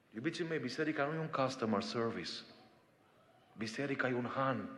Iubiții 0.09 0.43
mei, 0.43 0.59
biserica 0.59 1.05
nu 1.05 1.13
e 1.13 1.17
un 1.17 1.27
customer 1.27 1.81
service. 1.81 2.31
Biserica 3.57 4.07
e 4.07 4.13
un 4.13 4.29
han. 4.35 4.69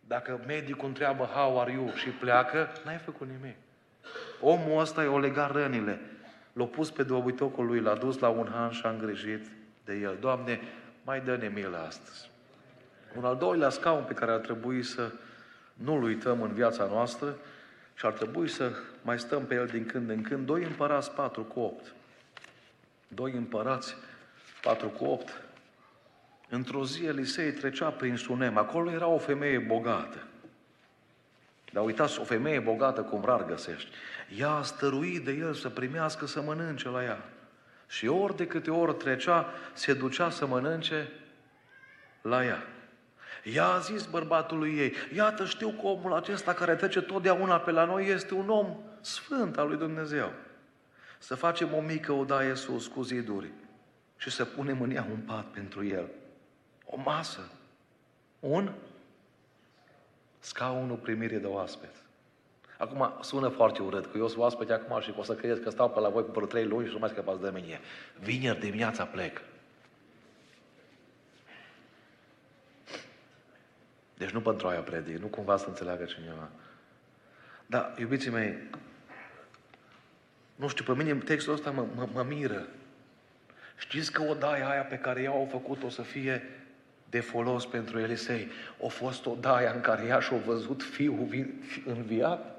Dacă 0.00 0.42
medicul 0.46 0.88
întreabă 0.88 1.24
how 1.24 1.60
are 1.60 1.72
you 1.72 1.92
și 1.94 2.10
pleacă, 2.10 2.72
n-ai 2.84 2.98
făcut 2.98 3.28
nimic. 3.28 3.56
Omul 4.40 4.80
ăsta 4.80 5.02
i-a 5.02 5.18
legat 5.18 5.50
rănile. 5.50 6.00
L-a 6.52 6.64
pus 6.64 6.90
pe 6.90 7.02
dobitocul 7.02 7.66
lui, 7.66 7.80
l-a 7.80 7.96
dus 7.96 8.18
la 8.18 8.28
un 8.28 8.48
han 8.50 8.70
și 8.70 8.86
a 8.86 8.90
îngrijit 8.90 9.57
de 9.88 9.94
el. 9.94 10.16
Doamne, 10.20 10.60
mai 11.04 11.20
dă-ne 11.20 11.48
milă 11.48 11.78
astăzi. 11.86 12.30
Un 13.16 13.24
al 13.24 13.36
doilea 13.36 13.68
scaun 13.68 14.04
pe 14.04 14.14
care 14.14 14.30
ar 14.30 14.38
trebui 14.38 14.82
să 14.82 15.12
nu-l 15.74 16.02
uităm 16.02 16.42
în 16.42 16.52
viața 16.52 16.84
noastră 16.84 17.36
și 17.94 18.06
ar 18.06 18.12
trebui 18.12 18.48
să 18.48 18.72
mai 19.02 19.18
stăm 19.18 19.44
pe 19.44 19.54
el 19.54 19.66
din 19.66 19.86
când 19.86 20.10
în 20.10 20.22
când. 20.22 20.46
Doi 20.46 20.64
împărați, 20.64 21.10
patru 21.10 21.42
cu 21.42 21.60
opt. 21.60 21.94
Doi 23.08 23.32
împărați, 23.32 23.96
patru 24.62 24.88
cu 24.88 25.04
opt. 25.04 25.42
Într-o 26.48 26.84
zi 26.84 27.04
Elisei 27.04 27.52
trecea 27.52 27.90
prin 27.90 28.16
Sunem. 28.16 28.56
Acolo 28.56 28.90
era 28.90 29.06
o 29.06 29.18
femeie 29.18 29.58
bogată. 29.58 30.22
Dar 31.72 31.84
uitați, 31.84 32.20
o 32.20 32.24
femeie 32.24 32.58
bogată 32.58 33.02
cum 33.02 33.24
rar 33.24 33.44
găsești. 33.44 33.90
Ea 34.38 34.50
a 34.50 34.62
stăruit 34.62 35.24
de 35.24 35.32
el 35.32 35.54
să 35.54 35.68
primească 35.68 36.26
să 36.26 36.40
mănânce 36.40 36.88
la 36.88 37.04
ea. 37.04 37.18
Și 37.88 38.06
ori 38.06 38.36
de 38.36 38.46
câte 38.46 38.70
ori 38.70 38.94
trecea, 38.94 39.46
se 39.72 39.94
ducea 39.94 40.30
să 40.30 40.46
mănânce 40.46 41.08
la 42.22 42.44
ea. 42.44 42.62
Ea 43.44 43.66
a 43.66 43.78
zis 43.78 44.06
bărbatului 44.06 44.78
ei, 44.78 44.92
iată 45.14 45.44
știu 45.44 45.68
că 45.68 45.86
omul 45.86 46.12
acesta 46.12 46.54
care 46.54 46.74
trece 46.74 47.00
totdeauna 47.00 47.58
pe 47.60 47.70
la 47.70 47.84
noi 47.84 48.08
este 48.08 48.34
un 48.34 48.48
om 48.48 48.76
sfânt 49.00 49.58
al 49.58 49.68
lui 49.68 49.76
Dumnezeu. 49.76 50.32
Să 51.18 51.34
facem 51.34 51.74
o 51.74 51.80
mică 51.80 52.12
odaie 52.12 52.54
sus 52.54 52.86
cu 52.86 53.02
ziduri 53.02 53.50
și 54.16 54.30
să 54.30 54.44
punem 54.44 54.82
în 54.82 54.90
ea 54.90 55.06
un 55.10 55.20
pat 55.20 55.44
pentru 55.44 55.84
el. 55.84 56.08
O 56.84 56.96
masă. 56.96 57.50
Un 58.40 58.72
scaunul 60.38 60.96
primire 60.96 61.38
de 61.38 61.46
oaspeți. 61.46 62.07
Acum 62.78 63.18
sună 63.20 63.48
foarte 63.48 63.82
urât, 63.82 64.06
că 64.06 64.18
eu 64.18 64.28
sunt 64.28 64.40
oaspete 64.40 64.72
acum 64.72 65.00
și 65.00 65.14
o 65.16 65.22
să 65.22 65.34
credeți 65.34 65.60
că 65.60 65.70
stau 65.70 65.90
pe 65.90 66.00
la 66.00 66.08
voi 66.08 66.22
pe 66.22 66.46
trei 66.46 66.64
luni 66.64 66.86
și 66.86 66.92
nu 66.92 66.98
mai 66.98 67.08
scăpați 67.08 67.40
de 67.40 67.50
mine. 67.54 67.80
Vineri 68.20 68.60
dimineața 68.60 69.04
plec. 69.04 69.40
Deci 74.16 74.30
nu 74.30 74.40
pentru 74.40 74.66
aia 74.66 74.80
predic, 74.80 75.16
nu 75.16 75.26
cumva 75.26 75.56
să 75.56 75.68
înțeleagă 75.68 76.04
cineva. 76.04 76.48
Dar, 77.66 77.94
iubiții 77.98 78.30
mei, 78.30 78.56
nu 80.54 80.68
știu, 80.68 80.84
pe 80.84 81.02
mine 81.02 81.14
textul 81.14 81.52
ăsta 81.52 81.70
mă, 81.70 81.86
mă, 81.94 82.08
mă 82.12 82.22
miră. 82.22 82.66
Știți 83.78 84.12
că 84.12 84.22
odaia 84.22 84.68
aia 84.68 84.82
pe 84.82 84.98
care 84.98 85.22
ea 85.22 85.30
au 85.30 85.48
făcut-o 85.50 85.88
să 85.88 86.02
fie 86.02 86.42
de 87.08 87.20
folos 87.20 87.66
pentru 87.66 87.98
Elisei, 87.98 88.48
a 88.84 88.86
fost 88.86 89.26
odaia 89.26 89.72
în 89.72 89.80
care 89.80 90.04
ea 90.06 90.20
și-a 90.20 90.36
văzut 90.36 90.82
fiul 90.82 91.46
înviat? 91.86 92.57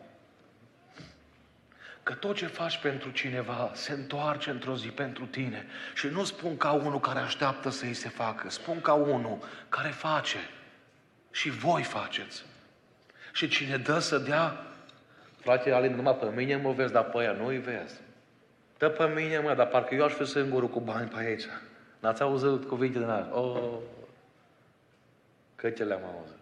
Că 2.10 2.16
tot 2.16 2.36
ce 2.36 2.46
faci 2.46 2.78
pentru 2.78 3.10
cineva 3.10 3.72
se 3.74 3.92
întoarce 3.92 4.50
într-o 4.50 4.76
zi 4.76 4.88
pentru 4.88 5.26
tine. 5.26 5.66
Și 5.96 6.08
nu 6.08 6.24
spun 6.24 6.58
ca 6.58 6.72
unul 6.72 7.00
care 7.00 7.20
așteaptă 7.20 7.70
să 7.70 7.86
îi 7.86 7.94
se 7.94 8.10
facă, 8.10 8.50
spun 8.50 8.82
ca 8.82 8.94
unul 8.94 9.38
care 9.70 9.90
face. 9.90 10.38
Și 11.32 11.50
voi 11.50 11.84
faceți. 11.84 12.46
Și 13.34 13.48
cine 13.48 13.78
dă 13.78 14.00
să 14.00 14.18
dea, 14.18 14.66
frate 15.40 15.72
Alin, 15.72 15.96
numai 15.96 16.16
pe 16.16 16.26
mine 16.36 16.56
mă 16.56 16.72
vezi, 16.72 16.92
dar 16.92 17.04
pe 17.04 17.24
ea 17.24 17.32
nu-i 17.32 17.58
vezi. 17.58 18.00
Dă 18.78 18.90
pe 18.90 19.06
mine, 19.06 19.40
mă, 19.40 19.54
dar 19.54 19.68
parcă 19.68 19.96
eu 19.96 20.04
aș 20.04 20.14
fi 20.14 20.26
singurul 20.26 20.70
cu 20.70 20.80
bani 20.80 21.10
pe 21.10 21.20
aici. 21.20 21.44
N-ați 22.00 22.22
auzit 22.22 22.68
cuvinte 22.68 23.00
din 23.00 23.08
alea? 23.08 23.38
Oh, 23.38 23.78
câte 25.56 25.84
le-am 25.84 26.02
auzit. 26.04 26.39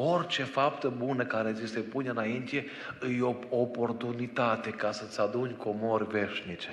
Orice 0.00 0.42
faptă 0.42 0.88
bună 0.88 1.24
care 1.24 1.52
ți 1.52 1.66
se 1.66 1.80
pune 1.80 2.08
înainte 2.08 2.66
e 3.16 3.22
o 3.22 3.36
oportunitate 3.50 4.70
ca 4.70 4.92
să-ți 4.92 5.20
aduni 5.20 5.56
comori 5.56 6.06
veșnice. 6.06 6.68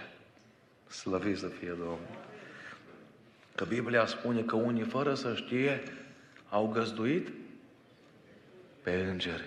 Slăvit 0.87 1.37
să 1.37 1.47
fie 1.47 1.69
Domnul. 1.69 1.99
Că 3.55 3.65
Biblia 3.65 4.05
spune 4.05 4.41
că 4.41 4.55
unii 4.55 4.83
fără 4.83 5.13
să 5.13 5.35
știe 5.35 5.83
au 6.49 6.67
găzduit 6.67 7.27
pe 8.81 8.91
îngeri. 8.91 9.43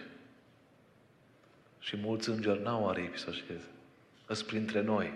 Și 1.78 1.96
mulți 1.96 2.28
îngeri 2.28 2.62
n-au 2.62 2.88
aripi, 2.88 3.18
să 3.18 3.30
știți. 3.30 3.64
Îs 4.26 4.42
printre 4.42 4.82
noi. 4.82 5.12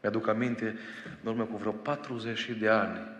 Mi-aduc 0.00 0.28
aminte, 0.28 0.78
în 1.22 1.30
urmă 1.30 1.44
cu 1.44 1.56
vreo 1.56 1.72
40 1.72 2.50
de 2.58 2.68
ani, 2.68 3.15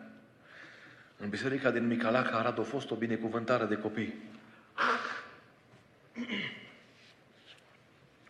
în 1.17 1.29
biserica 1.29 1.71
din 1.71 1.87
Micalaca, 1.87 2.37
Arad, 2.37 2.59
a 2.59 2.62
fost 2.62 2.91
o 2.91 2.95
binecuvântare 2.95 3.64
de 3.64 3.77
copii. 3.77 4.14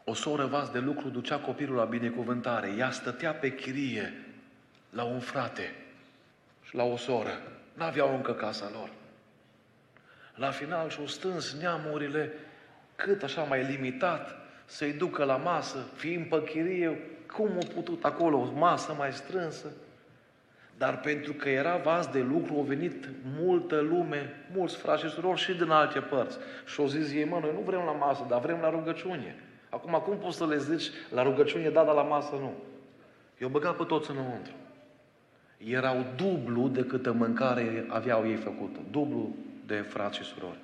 O 0.04 0.14
soră 0.14 0.46
vas 0.46 0.70
de 0.70 0.78
lucru 0.78 1.08
ducea 1.08 1.38
copilul 1.38 1.76
la 1.76 1.84
binecuvântare. 1.84 2.74
Ea 2.78 2.90
stătea 2.90 3.32
pe 3.34 3.54
chirie 3.54 4.12
la 4.90 5.02
un 5.02 5.20
frate 5.20 5.74
și 6.62 6.74
la 6.74 6.82
o 6.82 6.96
soră. 6.96 7.42
N-aveau 7.74 8.14
încă 8.14 8.32
casa 8.32 8.70
lor. 8.72 8.90
La 10.34 10.50
final 10.50 10.88
și-au 10.88 11.06
stâns 11.06 11.52
neamurile 11.52 12.32
cât 12.96 13.22
așa 13.22 13.42
mai 13.42 13.64
limitat 13.64 14.34
să-i 14.64 14.92
ducă 14.92 15.24
la 15.24 15.36
masă, 15.36 15.78
fiind 15.94 16.28
pe 16.28 16.42
chirie, 16.42 16.98
cum 17.32 17.50
au 17.52 17.68
putut 17.74 18.04
acolo, 18.04 18.38
o 18.38 18.52
masă 18.52 18.92
mai 18.92 19.12
strânsă. 19.12 19.72
Dar 20.78 21.00
pentru 21.00 21.32
că 21.32 21.48
era 21.48 21.76
vas 21.76 22.06
de 22.06 22.20
lucru, 22.20 22.54
au 22.54 22.62
venit 22.62 23.08
multă 23.38 23.80
lume, 23.80 24.46
mulți 24.54 24.76
frați 24.76 25.02
și 25.02 25.10
surori 25.10 25.40
și 25.40 25.52
din 25.52 25.70
alte 25.70 26.00
părți. 26.00 26.38
Și 26.66 26.80
au 26.80 26.86
zis 26.86 27.12
ei, 27.12 27.24
mă, 27.24 27.38
noi 27.40 27.50
nu 27.54 27.60
vrem 27.60 27.82
la 27.84 27.92
masă, 27.92 28.26
dar 28.28 28.40
vrem 28.40 28.58
la 28.60 28.70
rugăciune. 28.70 29.36
Acum, 29.70 30.02
cum 30.04 30.16
poți 30.16 30.36
să 30.36 30.46
le 30.46 30.58
zici 30.58 30.90
la 31.14 31.22
rugăciune, 31.22 31.68
da, 31.68 31.84
dar 31.84 31.94
la 31.94 32.02
masă 32.02 32.34
nu? 32.40 32.52
Eu 33.38 33.48
băgat 33.48 33.76
pe 33.76 33.84
toți 33.84 34.10
înăuntru. 34.10 34.52
Erau 35.56 36.04
dublu 36.16 36.68
de 36.68 36.84
câtă 36.84 37.12
mâncare 37.12 37.84
aveau 37.88 38.28
ei 38.28 38.36
făcută. 38.36 38.78
Dublu 38.90 39.34
de 39.66 39.74
frați 39.74 40.16
și 40.16 40.22
surori. 40.22 40.58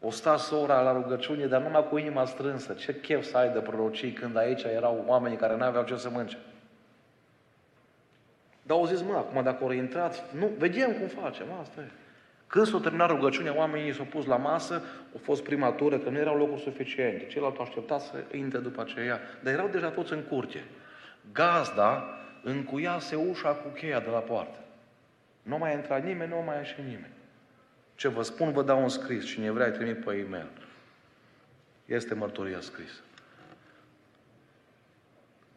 O 0.00 0.10
sta 0.10 0.36
sora 0.36 0.80
la 0.80 0.92
rugăciune, 0.92 1.46
dar 1.46 1.62
numai 1.62 1.88
cu 1.88 1.96
inima 1.96 2.24
strânsă. 2.24 2.72
Ce 2.72 3.00
chef 3.00 3.24
să 3.24 3.36
ai 3.36 3.52
de 3.52 3.58
prorocii 3.58 4.12
când 4.12 4.36
aici 4.36 4.62
erau 4.62 5.04
oameni 5.06 5.36
care 5.36 5.56
nu 5.56 5.64
aveau 5.64 5.84
ce 5.84 5.96
să 5.96 6.10
mânce. 6.10 6.38
Dar 8.62 8.76
au 8.76 8.86
zis, 8.86 9.02
mă, 9.02 9.14
acum 9.16 9.42
dacă 9.42 9.64
au 9.64 9.70
intrat, 9.70 10.34
nu, 10.34 10.50
vedem 10.58 10.92
cum 10.92 11.06
facem, 11.06 11.46
asta 11.60 11.80
e. 11.80 11.90
Când 12.46 12.66
s-a 12.66 12.78
terminat 12.78 13.08
rugăciunea, 13.08 13.56
oamenii 13.56 13.94
s-au 13.94 14.04
pus 14.04 14.26
la 14.26 14.36
masă, 14.36 14.82
a 15.14 15.18
fost 15.22 15.42
prima 15.42 15.70
tură, 15.70 15.98
că 15.98 16.10
nu 16.10 16.18
erau 16.18 16.36
locuri 16.36 16.60
suficiente. 16.60 17.26
Ceilalți 17.26 17.58
au 17.58 17.64
așteptat 17.64 18.00
să 18.00 18.14
intre 18.36 18.58
după 18.58 18.80
aceea, 18.80 19.20
dar 19.42 19.52
erau 19.52 19.68
deja 19.68 19.88
toți 19.88 20.12
în 20.12 20.22
curte. 20.22 20.64
Gazda 21.32 22.04
încuiase 22.42 23.16
ușa 23.16 23.48
cu 23.48 23.68
cheia 23.68 24.00
de 24.00 24.10
la 24.10 24.18
poartă. 24.18 24.58
Nu 25.42 25.58
mai 25.58 25.74
intra 25.74 25.96
nimeni, 25.96 26.30
nu 26.30 26.42
mai 26.46 26.56
ieși 26.56 26.80
nimeni. 26.80 27.12
Ce 27.94 28.08
vă 28.08 28.22
spun, 28.22 28.52
vă 28.52 28.62
dau 28.62 28.82
un 28.82 28.88
scris. 28.88 29.24
Cine 29.24 29.50
vrea, 29.50 29.70
trimit 29.70 30.04
pe 30.04 30.16
e-mail. 30.26 30.50
Este 31.84 32.14
mărturia 32.14 32.60
scrisă. 32.60 33.00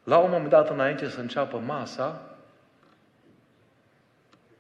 La 0.04 0.18
un 0.18 0.30
moment 0.30 0.50
dat, 0.50 0.70
înainte 0.70 1.10
să 1.10 1.20
înceapă 1.20 1.58
masa, 1.58 2.35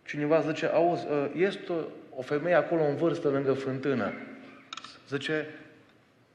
cineva 0.05 0.41
zice, 0.41 0.65
auzi, 0.65 1.07
ă, 1.11 1.29
este 1.35 1.73
o 2.15 2.21
femeie 2.21 2.55
acolo 2.55 2.83
în 2.83 2.95
vârstă 2.95 3.29
lângă 3.29 3.53
fântână. 3.53 4.13
Zice, 5.09 5.47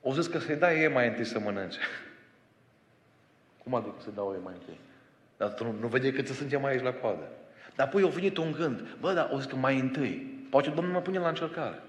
o 0.01 0.12
zis 0.12 0.27
că 0.27 0.39
să-i 0.39 0.57
dai 0.57 0.81
ei 0.81 0.89
mai 0.89 1.09
întâi 1.09 1.25
să 1.25 1.39
mănânce. 1.39 1.79
Cum 3.62 3.75
adică 3.75 3.95
să 3.99 4.11
dau 4.14 4.33
ei 4.33 4.43
mai 4.45 4.55
întâi? 4.59 4.79
Dar 5.37 5.49
tu 5.49 5.64
nu, 5.64 5.75
nu 5.81 5.87
vede 5.87 6.12
cât 6.12 6.29
suntem 6.29 6.64
aici 6.64 6.83
la 6.83 6.93
coadă. 6.93 7.29
Dar 7.77 7.87
apoi 7.87 8.03
a 8.03 8.07
venit 8.07 8.37
un 8.37 8.53
gând. 8.53 8.81
Bă, 9.01 9.12
dar 9.12 9.31
o 9.33 9.37
zis 9.37 9.47
că 9.47 9.57
mai 9.57 9.79
întâi. 9.79 10.39
Poate 10.51 10.71
Domnul 10.71 10.93
mă 10.93 11.01
pune 11.01 11.18
la 11.18 11.29
încercare. 11.29 11.83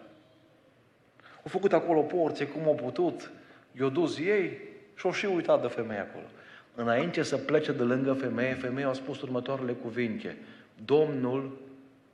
Au 1.22 1.50
făcut 1.50 1.74
acolo 1.74 2.00
o 2.00 2.04
porție 2.04 2.48
cum 2.48 2.64
au 2.64 2.76
putut. 2.76 3.32
I-au 3.80 3.90
dus 3.90 4.18
ei 4.18 4.58
și 4.96 5.06
au 5.06 5.12
și 5.12 5.26
uitat 5.26 5.62
de 5.62 5.68
femeie 5.68 6.00
acolo. 6.00 6.26
Înainte 6.76 7.24
să 7.24 7.38
plece 7.38 7.72
de 7.72 7.84
lângă 7.84 8.14
femeie, 8.14 8.54
femeia 8.54 8.90
a 8.90 8.94
spus 8.94 9.22
următoarele 9.22 9.72
cuvinte. 9.72 10.38
Domnul 10.86 11.58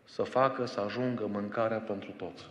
să 0.09 0.23
facă 0.23 0.65
să 0.65 0.79
ajungă 0.79 1.27
mâncarea 1.31 1.77
pentru 1.77 2.11
toți. 2.11 2.45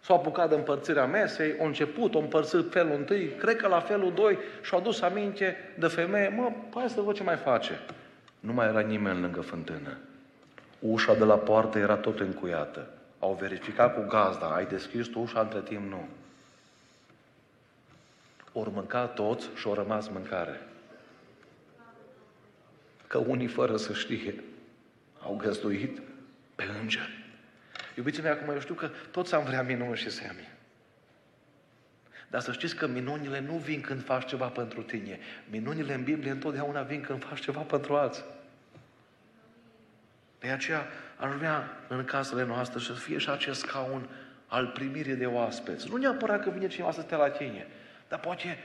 S-au 0.00 0.16
apucat 0.16 0.48
de 0.48 0.54
împărțirea 0.54 1.06
mesei, 1.06 1.58
au 1.60 1.66
început, 1.66 2.14
au 2.14 2.20
împărțit 2.20 2.72
felul 2.72 2.92
întâi, 2.92 3.28
cred 3.28 3.56
că 3.56 3.68
la 3.68 3.80
felul 3.80 4.12
doi 4.12 4.38
și-au 4.62 4.80
adus 4.80 5.00
aminte 5.00 5.56
de 5.78 5.86
femeie, 5.86 6.28
mă, 6.28 6.52
hai 6.74 6.88
să 6.88 7.00
văd 7.00 7.14
ce 7.14 7.22
mai 7.22 7.36
face. 7.36 7.80
Nu 8.40 8.52
mai 8.52 8.66
era 8.66 8.80
nimeni 8.80 9.20
lângă 9.20 9.40
fântână. 9.40 9.96
Ușa 10.78 11.14
de 11.14 11.24
la 11.24 11.38
poartă 11.38 11.78
era 11.78 11.96
tot 11.96 12.20
încuiată. 12.20 12.88
Au 13.18 13.36
verificat 13.40 13.94
cu 13.94 14.00
gazda, 14.08 14.46
ai 14.46 14.66
deschis 14.66 15.06
tu 15.06 15.20
ușa, 15.20 15.40
între 15.40 15.60
timp 15.60 15.90
nu. 15.90 16.08
Ori 18.52 18.70
mâncat 18.72 19.14
toți 19.14 19.48
și 19.54 19.66
au 19.66 19.74
rămas 19.74 20.08
mâncare. 20.08 20.60
Că 23.06 23.18
unii 23.18 23.46
fără 23.46 23.76
să 23.76 23.92
știe 23.92 24.42
au 25.22 25.36
găzduit 25.36 26.00
pe 26.54 26.64
îngeri. 26.80 27.24
Iubiții 27.96 28.22
mei, 28.22 28.30
acum 28.30 28.48
eu 28.52 28.60
știu 28.60 28.74
că 28.74 28.90
toți 29.10 29.34
am 29.34 29.44
vrea 29.44 29.62
minuni 29.62 29.96
și 29.96 30.10
semne. 30.10 30.56
Dar 32.30 32.40
să 32.40 32.52
știți 32.52 32.76
că 32.76 32.86
minunile 32.86 33.40
nu 33.40 33.56
vin 33.56 33.80
când 33.80 34.04
faci 34.04 34.26
ceva 34.28 34.46
pentru 34.46 34.82
tine. 34.82 35.18
Minunile 35.50 35.94
în 35.94 36.02
Biblie 36.02 36.30
întotdeauna 36.30 36.82
vin 36.82 37.00
când 37.00 37.24
faci 37.24 37.40
ceva 37.40 37.60
pentru 37.60 37.94
alții. 37.94 38.24
De 40.38 40.48
aceea 40.48 40.86
aș 41.16 41.34
vrea 41.34 41.68
în 41.88 42.04
casele 42.04 42.44
noastre 42.44 42.80
să 42.80 42.92
fie 42.92 43.18
și 43.18 43.30
acest 43.30 43.60
scaun 43.60 44.08
al 44.46 44.66
primirii 44.66 45.14
de 45.14 45.26
oaspeți. 45.26 45.88
Nu 45.88 45.96
neapărat 45.96 46.42
că 46.42 46.50
vine 46.50 46.68
cineva 46.68 46.92
să 46.92 47.00
stea 47.00 47.16
la 47.16 47.30
tine, 47.30 47.66
dar 48.08 48.20
poate 48.20 48.58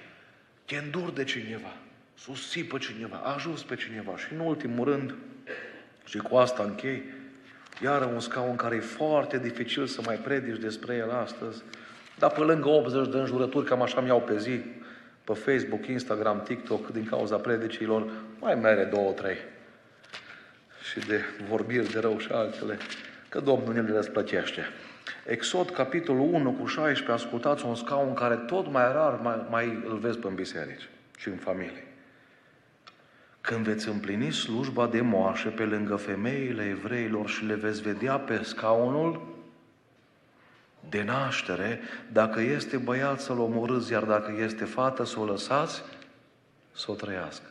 te 0.66 0.76
îndur 0.76 1.12
de 1.12 1.24
cineva, 1.24 1.74
susții 2.14 2.64
pe 2.64 2.78
cineva, 2.78 3.18
ajuns 3.18 3.64
pe 3.64 3.76
cineva 3.76 4.18
și 4.18 4.34
în 4.34 4.39
ultimul 4.39 4.86
rând, 4.86 5.16
și 6.08 6.18
cu 6.18 6.36
asta 6.36 6.64
închei, 6.64 7.03
iară 7.84 8.05
un 8.05 8.20
scaun 8.20 8.55
care 8.55 8.76
e 8.76 8.80
foarte 8.80 9.38
dificil 9.38 9.86
să 9.86 10.01
mai 10.05 10.16
predici 10.16 10.62
despre 10.62 10.95
el 10.95 11.12
astăzi, 11.12 11.64
dar 12.18 12.32
pe 12.32 12.39
lângă 12.39 12.70
80 12.70 13.12
de 13.12 13.18
înjurături, 13.18 13.66
cam 13.66 13.82
așa 13.82 14.01
mi-au 14.01 14.22
pe 14.22 14.38
zi, 14.38 14.60
pe 15.24 15.34
Facebook, 15.34 15.88
Instagram, 15.88 16.41
TikTok, 16.41 16.91
din 16.91 17.05
cauza 17.05 17.36
predicilor, 17.36 18.12
mai 18.39 18.55
mere 18.55 18.84
două, 18.84 19.12
trei. 19.12 19.38
Și 20.91 20.99
de 20.99 21.22
vorbiri 21.49 21.91
de 21.91 21.99
rău 21.99 22.18
și 22.18 22.32
altele, 22.32 22.78
că 23.30 23.39
Domnul 23.39 23.74
ne 23.74 23.82
le 23.82 23.93
răsplătește. 23.93 24.62
Exod, 25.26 25.70
capitolul 25.70 26.34
1 26.34 26.51
cu 26.51 26.66
16, 26.66 27.12
ascultați 27.12 27.66
un 27.66 27.76
scaun 27.76 28.14
care 28.14 28.36
tot 28.36 28.72
mai 28.72 28.91
rar 28.91 29.20
mai, 29.22 29.45
mai 29.49 29.84
îl 29.88 29.97
vezi 29.97 30.18
pe 30.18 30.28
în 30.28 30.36
biserici 30.36 30.89
și 31.18 31.28
în 31.28 31.38
familie. 31.38 31.87
Când 33.48 33.66
veți 33.66 33.88
împlini 33.88 34.32
slujba 34.32 34.88
de 34.88 35.02
moașă 35.02 35.50
pe 35.50 35.64
lângă 35.64 35.95
femeile 35.95 36.64
evreilor 36.64 37.30
și 37.30 37.45
le 37.45 37.54
veți 37.54 37.82
vedea 37.82 38.18
pe 38.20 38.43
scaunul 38.43 39.36
de 40.89 41.04
naștere, 41.04 41.80
dacă 42.12 42.39
este 42.39 42.78
băiat 42.78 43.20
să-l 43.20 43.39
omorâți, 43.39 43.91
iar 43.91 44.04
dacă 44.04 44.34
este 44.38 44.66
fată 44.66 45.06
să 45.06 45.20
o 45.20 45.26
lăsați, 45.26 45.82
să 46.72 46.91
o 46.91 46.93
trăiască. 46.93 47.45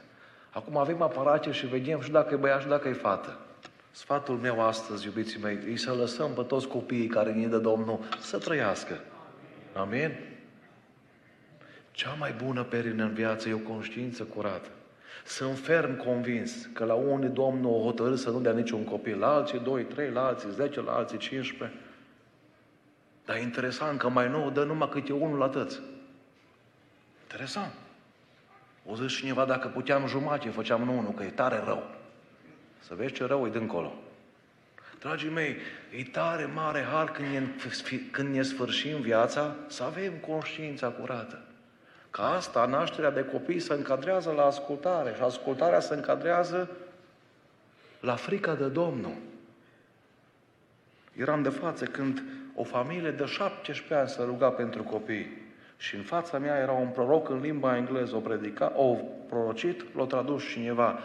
Acum 0.51 0.77
avem 0.77 1.03
aparate 1.03 1.51
și 1.51 1.67
vedem 1.67 2.01
și 2.01 2.11
dacă 2.11 2.35
e 2.35 2.37
băiat 2.37 2.61
și 2.61 2.69
dacă 2.69 2.89
e 2.89 2.93
fată. 2.93 3.39
Sfatul 3.91 4.37
meu 4.37 4.67
astăzi, 4.67 5.07
iubiții 5.07 5.41
mei, 5.43 5.59
e 5.73 5.77
să 5.77 5.93
lăsăm 5.93 6.31
pe 6.31 6.43
toți 6.43 6.67
copiii 6.67 7.07
care 7.07 7.33
ne 7.33 7.47
dă 7.47 7.59
Domnul 7.59 7.99
să 8.21 8.39
trăiască. 8.39 9.01
Amin? 9.75 10.13
Cea 11.91 12.15
mai 12.19 12.35
bună 12.45 12.63
perină 12.63 13.05
în 13.05 13.13
viață 13.13 13.49
e 13.49 13.53
o 13.53 13.59
conștiință 13.59 14.23
curată. 14.23 14.69
Sunt 15.27 15.59
ferm 15.59 15.97
convins 15.97 16.69
că 16.73 16.85
la 16.85 16.95
unii 16.95 17.29
Domnul 17.29 17.73
o 17.73 17.83
hotărât 17.83 18.19
să 18.19 18.31
nu 18.31 18.41
dea 18.41 18.53
niciun 18.53 18.85
copil, 18.85 19.19
la 19.19 19.35
alții 19.35 19.59
doi, 19.59 19.85
trei, 19.85 20.11
la 20.11 20.27
alții 20.27 20.51
zece, 20.51 20.81
la 20.81 20.93
alții 20.93 21.19
15. 21.19 21.79
Dar 23.25 23.37
e 23.37 23.41
interesant 23.41 23.99
că 23.99 24.09
mai 24.09 24.29
nou 24.29 24.51
dă 24.51 24.65
numai 24.65 24.89
câte 24.89 25.13
unul 25.13 25.39
la 25.39 25.49
tăți. 25.49 25.81
Interesant. 27.23 27.73
O 28.85 28.95
zis 28.95 29.13
cineva, 29.13 29.45
dacă 29.45 29.69
puteam 29.69 30.07
jumate, 30.07 30.49
făceam 30.49 30.83
nu 30.83 30.99
unul, 30.99 31.13
că 31.13 31.23
e 31.23 31.29
tare 31.29 31.63
rău. 31.65 31.91
Să 32.81 32.95
vezi 32.95 33.13
ce 33.13 33.25
rău 33.25 33.47
e 33.47 33.51
dincolo. 33.51 33.93
Dragii 35.01 35.31
mei, 35.31 35.57
e 35.97 36.03
tare 36.05 36.45
mare 36.55 36.83
har 36.83 37.11
când 37.11 37.29
ne, 37.29 37.43
când 38.11 38.35
ne 38.35 38.43
sfârșim 38.43 39.01
viața 39.01 39.57
să 39.69 39.83
avem 39.83 40.13
conștiința 40.13 40.89
curată. 40.89 41.43
Ca 42.17 42.29
asta, 42.29 42.67
nașterea 42.67 43.11
de 43.11 43.25
copii 43.25 43.61
se 43.61 43.75
încadrează 43.75 44.31
la 44.31 44.45
ascultare 44.45 45.13
și 45.17 45.23
ascultarea 45.23 45.81
se 45.81 45.95
încadrează 45.95 46.71
la 48.01 48.15
frica 48.15 48.55
de 48.55 48.69
Domnul. 48.69 49.15
Eram 51.17 51.43
de 51.43 51.49
față 51.49 51.85
când 51.85 52.23
o 52.55 52.65
familie 52.65 53.11
de 53.11 53.25
17 53.25 53.95
ani 53.95 54.09
se 54.09 54.23
ruga 54.23 54.49
pentru 54.49 54.83
copii. 54.83 55.45
Și 55.77 55.95
în 55.95 56.03
fața 56.03 56.39
mea 56.39 56.59
era 56.59 56.73
un 56.73 56.89
proroc 56.89 57.29
în 57.29 57.41
limba 57.41 57.77
engleză, 57.77 58.17
o 58.17 58.21
predica, 58.21 58.73
o 58.77 58.95
prorocit, 59.29 59.97
l-a 59.97 60.05
tradus 60.05 60.49
cineva. 60.49 60.99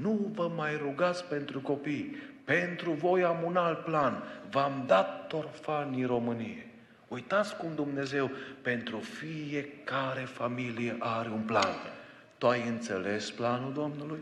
Nu 0.00 0.30
vă 0.34 0.50
mai 0.56 0.76
rugați 0.82 1.24
pentru 1.24 1.60
copii, 1.60 2.16
pentru 2.44 2.90
voi 2.90 3.24
am 3.24 3.42
un 3.44 3.56
alt 3.56 3.84
plan. 3.84 4.22
V-am 4.50 4.84
dat 4.86 5.32
orfanii 5.32 6.04
României. 6.04 6.69
Uitați 7.10 7.56
cum 7.56 7.74
Dumnezeu 7.74 8.30
pentru 8.62 8.98
fiecare 8.98 10.20
familie 10.20 10.96
are 10.98 11.28
un 11.28 11.40
plan. 11.40 11.74
Tu 12.38 12.46
ai 12.46 12.68
înțeles 12.68 13.30
planul 13.30 13.72
Domnului? 13.72 14.18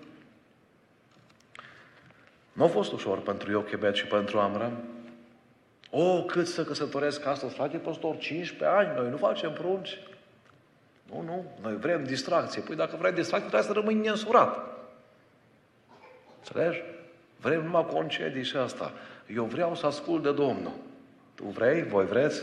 Nu 2.52 2.64
a 2.64 2.68
fost 2.68 2.92
ușor 2.92 3.20
pentru 3.20 3.50
Iochebed 3.50 3.94
și 3.94 4.06
pentru 4.06 4.38
Amram. 4.38 4.72
O, 5.90 6.24
cât 6.24 6.46
să 6.46 6.64
căsătoresc 6.64 7.26
astăzi, 7.26 7.54
frate 7.54 7.76
păstor, 7.76 8.16
15 8.18 8.78
ani, 8.78 8.96
noi 8.96 9.10
nu 9.10 9.16
facem 9.16 9.52
prunci. 9.52 9.98
Nu, 11.10 11.22
nu, 11.22 11.44
noi 11.62 11.76
vrem 11.76 12.04
distracție. 12.04 12.62
Păi 12.62 12.76
dacă 12.76 12.96
vrei 12.96 13.12
distracție, 13.12 13.48
trebuie 13.48 13.74
să 13.74 13.78
rămâi 13.78 13.94
neînsurat. 13.94 14.58
Înțelegi? 16.38 16.82
Vrem 17.40 17.64
numai 17.64 17.86
concedii 17.86 18.44
și 18.44 18.56
asta. 18.56 18.92
Eu 19.34 19.44
vreau 19.44 19.74
să 19.74 19.86
ascult 19.86 20.22
de 20.22 20.32
Domnul. 20.32 20.72
Tu 21.34 21.44
vrei? 21.44 21.82
Voi 21.82 22.06
vreți? 22.06 22.42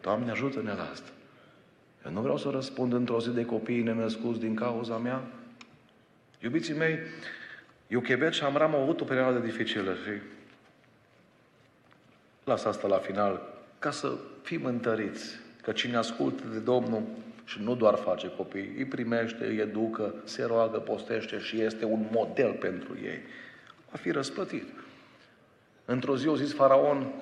Doamne, 0.00 0.30
ajută-ne 0.30 0.72
la 0.72 0.88
asta. 0.92 1.10
Eu 2.04 2.12
nu 2.12 2.20
vreau 2.20 2.36
să 2.36 2.48
răspund 2.48 2.92
într-o 2.92 3.20
zi 3.20 3.30
de 3.30 3.44
copiii 3.44 3.82
nenăscuți 3.82 4.40
din 4.40 4.54
cauza 4.54 4.96
mea. 4.96 5.22
Iubiții 6.38 6.74
mei, 6.74 6.98
Iochebet 7.86 8.32
și 8.32 8.44
Amram 8.44 8.74
au 8.74 8.82
avut 8.82 9.00
o 9.00 9.04
perioadă 9.04 9.38
dificilă 9.38 9.94
și 9.94 10.22
las 12.44 12.64
asta 12.64 12.88
la 12.88 12.98
final, 12.98 13.42
ca 13.78 13.90
să 13.90 14.12
fim 14.42 14.64
întăriți, 14.64 15.38
că 15.62 15.72
cine 15.72 15.96
ascultă 15.96 16.42
de 16.52 16.58
Domnul 16.58 17.02
și 17.44 17.62
nu 17.62 17.74
doar 17.74 17.94
face 17.94 18.30
copii, 18.36 18.74
îi 18.76 18.84
primește, 18.84 19.46
îi 19.46 19.58
educă, 19.58 20.14
se 20.24 20.44
roagă, 20.44 20.78
postește 20.78 21.38
și 21.38 21.60
este 21.60 21.84
un 21.84 22.06
model 22.12 22.52
pentru 22.52 22.96
ei. 23.02 23.18
Va 23.90 23.96
fi 23.96 24.10
răsplătit. 24.10 24.66
Într-o 25.84 26.16
zi 26.16 26.26
o 26.26 26.36
zis 26.36 26.54
faraon, 26.54 27.12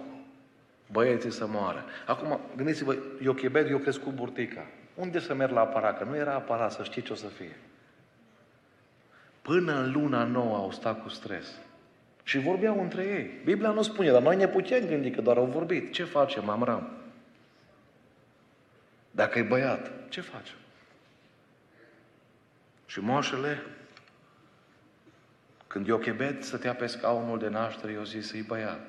băieții 0.92 1.30
să 1.30 1.46
moară. 1.46 1.84
Acum, 2.06 2.40
gândiți-vă, 2.56 2.96
Iochebed, 3.22 3.70
eu 3.70 3.78
crescut 3.78 4.12
burtica. 4.12 4.66
Unde 4.94 5.20
să 5.20 5.34
merg 5.34 5.52
la 5.52 5.60
aparat? 5.60 5.98
Că 5.98 6.04
nu 6.04 6.16
era 6.16 6.34
aparat, 6.34 6.72
să 6.72 6.82
știi 6.82 7.02
ce 7.02 7.12
o 7.12 7.16
să 7.16 7.26
fie. 7.26 7.56
Până 9.42 9.72
în 9.72 9.92
luna 9.92 10.24
nouă 10.24 10.56
au 10.56 10.70
stat 10.70 11.02
cu 11.02 11.08
stres. 11.08 11.46
Și 12.22 12.38
vorbeau 12.38 12.80
între 12.80 13.04
ei. 13.04 13.30
Biblia 13.44 13.70
nu 13.70 13.82
spune, 13.82 14.10
dar 14.10 14.22
noi 14.22 14.36
ne 14.36 14.48
putem 14.48 14.86
gândi 14.86 15.10
că 15.10 15.20
doar 15.20 15.36
au 15.36 15.44
vorbit. 15.44 15.92
Ce 15.92 16.04
facem, 16.04 16.48
Amram? 16.48 16.88
Dacă 19.10 19.38
e 19.38 19.42
băiat, 19.42 19.90
ce 20.08 20.20
facem? 20.20 20.56
Și 22.86 23.00
moșele, 23.00 23.62
când 25.66 25.86
Iochebed 25.86 26.42
stătea 26.42 26.74
pe 26.74 26.86
scaunul 26.86 27.38
de 27.38 27.48
naștere, 27.48 27.92
eu 27.92 28.02
zis, 28.02 28.32
e 28.32 28.44
băiat. 28.46 28.80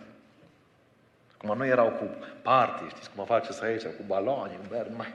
Cum 1.41 1.57
nu 1.57 1.65
erau 1.65 1.89
cu 1.89 2.09
party, 2.41 2.87
știți 2.87 3.09
cum 3.11 3.25
faceți 3.25 3.63
aici, 3.63 3.83
cu 3.83 4.03
baloane, 4.07 4.53
cu 4.53 4.65
băiat, 4.69 4.95
mai... 4.95 5.13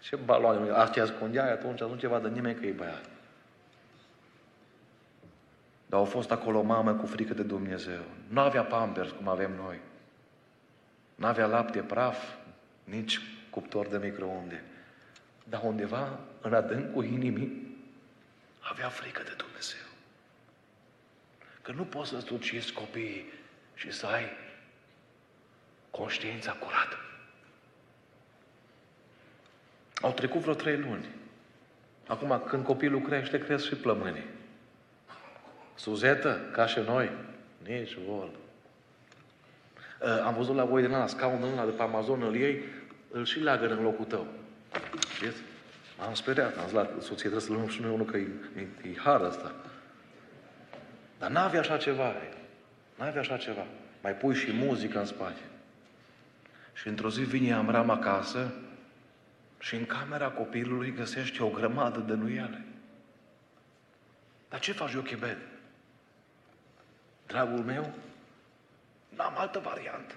Ce 0.00 0.16
baloane? 0.16 0.70
Astea 0.70 1.02
ascundeai 1.02 1.52
atunci, 1.52 1.80
nu 1.80 1.96
ceva 1.96 2.18
de 2.18 2.28
nimeni 2.28 2.58
că 2.58 2.66
e 2.66 2.70
băiat. 2.70 3.04
Dar 5.86 5.98
au 5.98 6.04
fost 6.04 6.30
acolo 6.30 6.58
o 6.58 6.62
mamă 6.62 6.94
cu 6.94 7.06
frică 7.06 7.34
de 7.34 7.42
Dumnezeu. 7.42 8.00
Nu 8.28 8.40
avea 8.40 8.62
pampers 8.62 9.10
cum 9.10 9.28
avem 9.28 9.52
noi. 9.52 9.78
Nu 11.14 11.26
avea 11.26 11.46
lapte 11.46 11.80
praf, 11.80 12.34
nici 12.84 13.20
cuptor 13.50 13.86
de 13.86 13.98
microunde. 13.98 14.62
Dar 15.44 15.60
undeva, 15.64 16.18
în 16.40 16.54
adâncul 16.54 17.04
inimii, 17.04 17.76
avea 18.60 18.88
frică 18.88 19.22
de 19.22 19.34
Dumnezeu. 19.36 19.86
Că 21.62 21.72
nu 21.72 21.84
poți 21.84 22.10
să-ți 22.10 22.32
ucizi 22.32 22.72
copiii 22.72 23.24
și 23.74 23.92
să 23.92 24.06
ai 24.06 24.24
conștiința 25.90 26.52
curată. 26.52 26.96
Au 30.00 30.12
trecut 30.12 30.40
vreo 30.40 30.54
trei 30.54 30.76
luni. 30.76 31.08
Acum, 32.06 32.42
când 32.46 32.64
copilul 32.64 33.00
crește, 33.00 33.38
cresc 33.38 33.66
și 33.66 33.74
plămânii. 33.74 34.24
Suzetă, 35.74 36.40
ca 36.52 36.66
și 36.66 36.78
noi, 36.78 37.10
nici 37.66 37.96
vorbă. 38.06 38.36
Uh, 40.00 40.22
am 40.24 40.34
văzut 40.34 40.54
la 40.54 40.64
voi 40.64 40.82
din 40.82 40.92
ăla, 40.92 41.06
scaunul 41.06 41.52
ăla 41.52 41.64
de 41.64 41.70
pe 41.70 41.82
Amazon, 41.82 42.22
îl 42.22 42.34
iei, 42.34 42.62
îl 43.10 43.24
și 43.24 43.38
leagă 43.38 43.66
în 43.66 43.82
locul 43.82 44.04
tău. 44.04 44.26
Știți? 45.14 45.42
M-am 45.98 46.14
speriat, 46.14 46.56
am 46.56 46.64
zis 46.64 46.72
la 46.72 46.90
soție, 46.98 47.16
trebuie 47.16 47.40
să 47.40 47.52
luăm 47.52 47.68
și 47.68 47.80
noi 47.80 47.92
unul 47.92 48.06
că 48.06 48.16
e, 48.16 48.28
e, 48.56 48.88
e 48.88 48.96
har 48.96 49.20
ăsta. 49.20 49.54
Dar 51.18 51.30
n-avea 51.30 51.60
așa 51.60 51.76
ceva. 51.76 52.12
N-avea 52.98 53.20
așa 53.20 53.36
ceva. 53.36 53.66
Mai 54.02 54.12
pui 54.12 54.34
și 54.34 54.52
muzică 54.52 54.98
în 54.98 55.04
spate. 55.04 55.40
Și 56.72 56.88
într-o 56.88 57.10
zi 57.10 57.20
vine 57.20 57.52
Amram 57.52 57.90
acasă 57.90 58.52
și 59.58 59.74
în 59.74 59.86
camera 59.86 60.30
copilului 60.30 60.92
găsește 60.92 61.42
o 61.42 61.48
grămadă 61.48 61.98
de 61.98 62.14
nuiele. 62.14 62.64
Dar 64.48 64.60
ce 64.60 64.72
faci, 64.72 64.92
Iochebed? 64.92 65.38
Dragul 67.26 67.64
meu, 67.64 67.92
n-am 69.08 69.34
altă 69.36 69.58
variantă. 69.58 70.14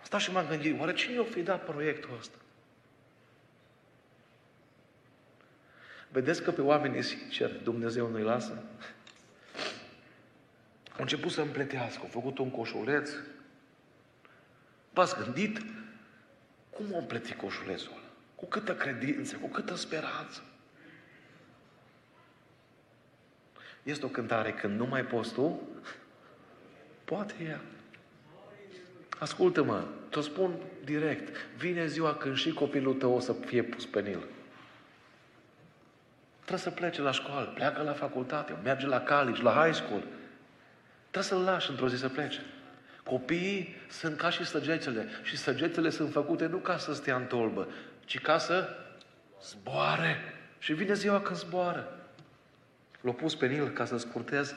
Asta 0.00 0.18
și 0.18 0.32
m-am 0.32 0.46
gândit, 0.46 0.80
oare 0.80 0.92
cine 0.92 1.18
o 1.18 1.24
fi 1.24 1.42
dat 1.42 1.64
proiectul 1.64 2.16
ăsta? 2.18 2.36
Vedeți 6.08 6.42
că 6.42 6.50
pe 6.50 6.60
oamenii 6.60 7.02
sinceri 7.02 7.62
Dumnezeu 7.62 8.08
nu-i 8.08 8.22
lasă? 8.22 8.62
Au 10.94 11.00
început 11.00 11.30
să 11.30 11.40
împletească, 11.40 12.00
au 12.02 12.08
făcut 12.08 12.38
un 12.38 12.50
coșuleț. 12.50 13.10
V-ați 14.92 15.16
gândit 15.22 15.58
cum 16.70 16.86
o 16.92 16.98
împleti 16.98 17.34
coșulețul 17.34 17.92
ăla? 17.92 18.04
Cu 18.34 18.46
câtă 18.46 18.74
credință, 18.74 19.36
cu 19.36 19.48
câtă 19.48 19.74
speranță. 19.74 20.42
Este 23.82 24.04
o 24.04 24.08
cântare 24.08 24.52
când 24.52 24.78
nu 24.78 24.86
mai 24.86 25.04
poți 25.04 25.32
tu? 25.32 25.60
Poate 27.04 27.34
ea. 27.44 27.60
Ascultă-mă, 29.18 29.84
te 30.10 30.20
spun 30.20 30.54
direct. 30.84 31.36
Vine 31.56 31.86
ziua 31.86 32.14
când 32.14 32.36
și 32.36 32.52
copilul 32.52 32.94
tău 32.94 33.12
o 33.12 33.20
să 33.20 33.32
fie 33.32 33.62
pus 33.62 33.86
pe 33.86 34.00
nil. 34.00 34.26
Trebuie 36.38 36.58
să 36.58 36.70
plece 36.70 37.02
la 37.02 37.10
școală, 37.10 37.46
pleacă 37.54 37.82
la 37.82 37.92
facultate, 37.92 38.56
merge 38.62 38.86
la 38.86 39.00
college, 39.00 39.42
la 39.42 39.62
high 39.64 39.74
school. 39.74 40.02
Trebuie 41.14 41.40
să-l 41.40 41.52
lași 41.52 41.70
într-o 41.70 41.88
zi 41.88 41.96
să 41.96 42.08
plece. 42.08 42.40
Copiii 43.04 43.76
sunt 43.88 44.16
ca 44.16 44.30
și 44.30 44.44
săgețele 44.44 45.06
și 45.22 45.36
săgețele 45.36 45.90
sunt 45.90 46.12
făcute 46.12 46.46
nu 46.46 46.56
ca 46.56 46.76
să 46.76 46.94
stea 46.94 47.16
în 47.16 47.24
tolbă, 47.24 47.68
ci 48.04 48.20
ca 48.20 48.38
să 48.38 48.68
zboare. 49.42 50.16
Și 50.58 50.72
vine 50.72 50.94
ziua 50.94 51.20
când 51.20 51.38
zboară. 51.38 51.98
L-a 53.00 53.12
pus 53.12 53.34
pe 53.34 53.46
Nil 53.46 53.68
ca 53.68 53.84
să 53.84 53.96
scurtez, 53.96 54.54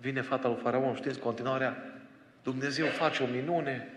vine 0.00 0.20
fata 0.20 0.48
lui 0.48 0.58
Faraon, 0.62 0.94
știți, 0.94 1.18
continuarea, 1.18 1.76
Dumnezeu 2.42 2.86
face 2.86 3.22
o 3.22 3.26
minune, 3.26 3.88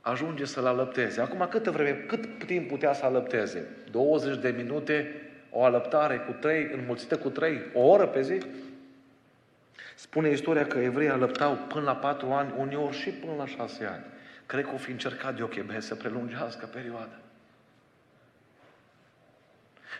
ajunge 0.00 0.44
să-l 0.44 0.66
alăpteze. 0.66 1.20
Acum 1.20 1.46
câtă 1.50 1.70
vreme, 1.70 1.96
cât 1.96 2.44
timp 2.46 2.68
putea 2.68 2.92
să 2.92 3.04
alăpteze? 3.04 3.66
20 3.90 4.38
de 4.38 4.54
minute, 4.56 5.22
o 5.50 5.64
alăptare 5.64 6.18
cu 6.18 6.32
trei, 6.32 6.70
înmulțită 6.72 7.16
cu 7.16 7.28
trei, 7.28 7.60
o 7.74 7.80
oră 7.80 8.06
pe 8.06 8.22
zi? 8.22 8.38
Spune 9.98 10.30
istoria 10.30 10.66
că 10.66 10.78
evreii 10.78 11.10
alăptau 11.10 11.56
până 11.56 11.84
la 11.84 11.96
patru 11.96 12.32
ani, 12.32 12.52
uneori 12.56 12.96
și 12.96 13.10
până 13.10 13.34
la 13.34 13.46
șase 13.46 13.84
ani. 13.84 14.04
Cred 14.46 14.64
că 14.64 14.70
o 14.74 14.76
fi 14.76 14.90
încercat 14.90 15.34
Diochebe 15.34 15.80
să 15.80 15.94
prelungească 15.94 16.66
perioada. 16.66 17.18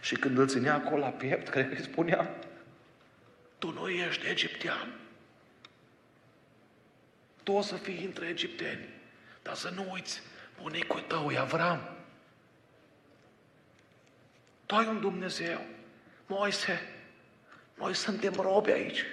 Și 0.01 0.17
când 0.17 0.39
îl 0.39 0.49
ținea 0.49 0.75
acolo 0.75 0.99
la 0.99 1.09
piept, 1.09 1.49
cred 1.53 1.69
că 1.69 1.75
îi 1.75 1.83
spunea, 1.83 2.35
tu 3.59 3.73
nu 3.73 3.89
ești 3.89 4.27
egiptean. 4.27 4.95
Tu 7.43 7.53
o 7.53 7.63
să 7.63 7.75
fii 7.75 8.05
între 8.05 8.27
egipteni. 8.27 8.89
Dar 9.43 9.55
să 9.55 9.73
nu 9.75 9.89
uiți, 9.93 10.23
bunicul 10.63 11.01
tău 11.01 11.31
e 11.31 11.39
Avram. 11.39 11.97
Tu 14.67 14.75
ai 14.75 14.87
un 14.87 15.01
Dumnezeu. 15.01 15.61
Moise, 16.27 16.81
noi 17.75 17.95
suntem 17.95 18.33
robi 18.33 18.71
aici. 18.71 19.05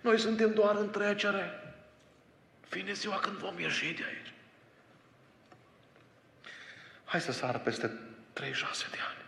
Noi 0.00 0.18
suntem 0.18 0.52
doar 0.54 0.76
în 0.76 0.90
trecere. 0.90 1.74
Vine 2.68 2.92
ziua 2.92 3.16
când 3.16 3.36
vom 3.36 3.58
ieși 3.58 3.94
de 3.94 4.04
aici. 4.08 4.32
Hai 7.04 7.20
să 7.20 7.32
sară 7.32 7.58
peste 7.58 7.90
36 8.32 8.86
de 8.90 8.96
ani. 9.08 9.18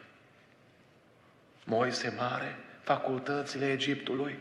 Moise 1.64 2.14
mare, 2.18 2.57
facultățile 2.83 3.70
Egiptului, 3.70 4.39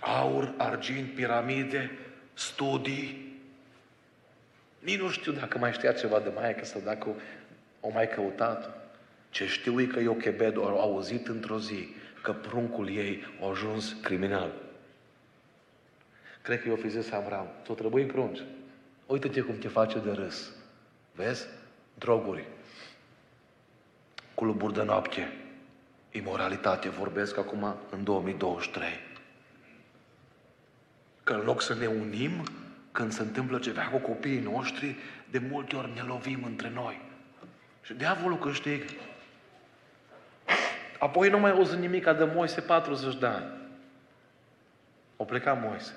aur, 0.00 0.54
argint, 0.56 1.14
piramide, 1.14 1.98
studii. 2.34 3.36
Nici 4.78 4.98
nu 4.98 5.10
știu 5.10 5.32
dacă 5.32 5.58
mai 5.58 5.72
știa 5.72 5.92
ceva 5.92 6.20
de 6.20 6.28
maică 6.34 6.64
sau 6.64 6.80
dacă 6.84 7.14
o 7.80 7.90
mai 7.90 8.08
căutat. 8.08 8.90
Ce 9.30 9.46
știu 9.46 9.80
e 9.80 9.86
că 9.86 10.00
Iochebed 10.00 10.56
a 10.56 10.60
auzit 10.60 11.26
într-o 11.26 11.58
zi 11.58 11.88
că 12.22 12.32
pruncul 12.32 12.88
ei 12.88 13.24
a 13.42 13.48
ajuns 13.48 13.96
criminal. 14.02 14.52
Cred 16.42 16.62
că 16.62 16.68
eu 16.68 16.76
fi 16.76 16.88
zis 16.88 17.10
Avram, 17.10 17.46
tu 17.62 17.72
trebuie 17.72 18.04
prunci. 18.04 18.40
Uite-te 19.06 19.40
cum 19.40 19.58
te 19.58 19.68
face 19.68 19.98
de 19.98 20.10
râs. 20.10 20.50
Vezi? 21.12 21.46
Droguri. 21.94 22.46
Cluburi 24.34 24.74
de 24.74 24.82
noapte. 24.82 25.32
Imoralitate. 26.10 26.88
Vorbesc 26.88 27.38
acum 27.38 27.74
în 27.90 28.04
2023. 28.04 28.88
Că 31.24 31.32
în 31.32 31.44
loc 31.44 31.62
să 31.62 31.74
ne 31.74 31.86
unim, 31.86 32.44
când 32.92 33.12
se 33.12 33.22
întâmplă 33.22 33.58
ceva 33.58 33.82
cu 33.82 33.98
copiii 33.98 34.40
noștri, 34.40 34.96
de 35.30 35.38
multe 35.50 35.76
ori 35.76 35.94
ne 35.94 36.02
lovim 36.02 36.44
între 36.44 36.70
noi. 36.70 37.00
Și 37.82 37.94
diavolul 37.94 38.38
câștigă. 38.38 38.84
Apoi 40.98 41.28
nu 41.28 41.38
mai 41.38 41.50
auzit 41.50 41.78
nimic 41.78 42.04
de 42.04 42.24
Moise 42.24 42.60
40 42.60 43.18
de 43.18 43.26
ani. 43.26 43.52
O 45.16 45.24
pleca 45.24 45.52
Moise. 45.52 45.94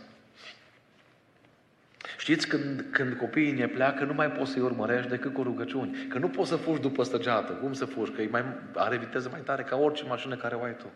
Știți, 2.18 2.48
când, 2.48 2.86
când 2.92 3.18
copiii 3.18 3.52
ne 3.52 3.68
pleacă, 3.68 4.04
nu 4.04 4.14
mai 4.14 4.32
poți 4.32 4.52
să-i 4.52 4.62
urmărești 4.62 5.10
decât 5.10 5.34
cu 5.34 5.44
rugăciuni. 5.44 6.08
Că 6.10 6.18
nu 6.18 6.30
poți 6.30 6.50
să 6.50 6.56
fugi 6.56 6.82
după 6.82 7.04
stăgeată. 7.04 7.54
Cum 7.54 7.74
să 7.74 7.86
fugi? 7.86 8.12
Că 8.12 8.22
e 8.22 8.28
mai, 8.28 8.46
are 8.76 8.98
viteză 8.98 9.30
mai 9.30 9.40
tare 9.40 9.64
ca 9.64 9.76
orice 9.76 10.04
mașină 10.04 10.36
care 10.36 10.56
o 10.56 10.64
ai 10.64 10.76
tu. 10.76 10.92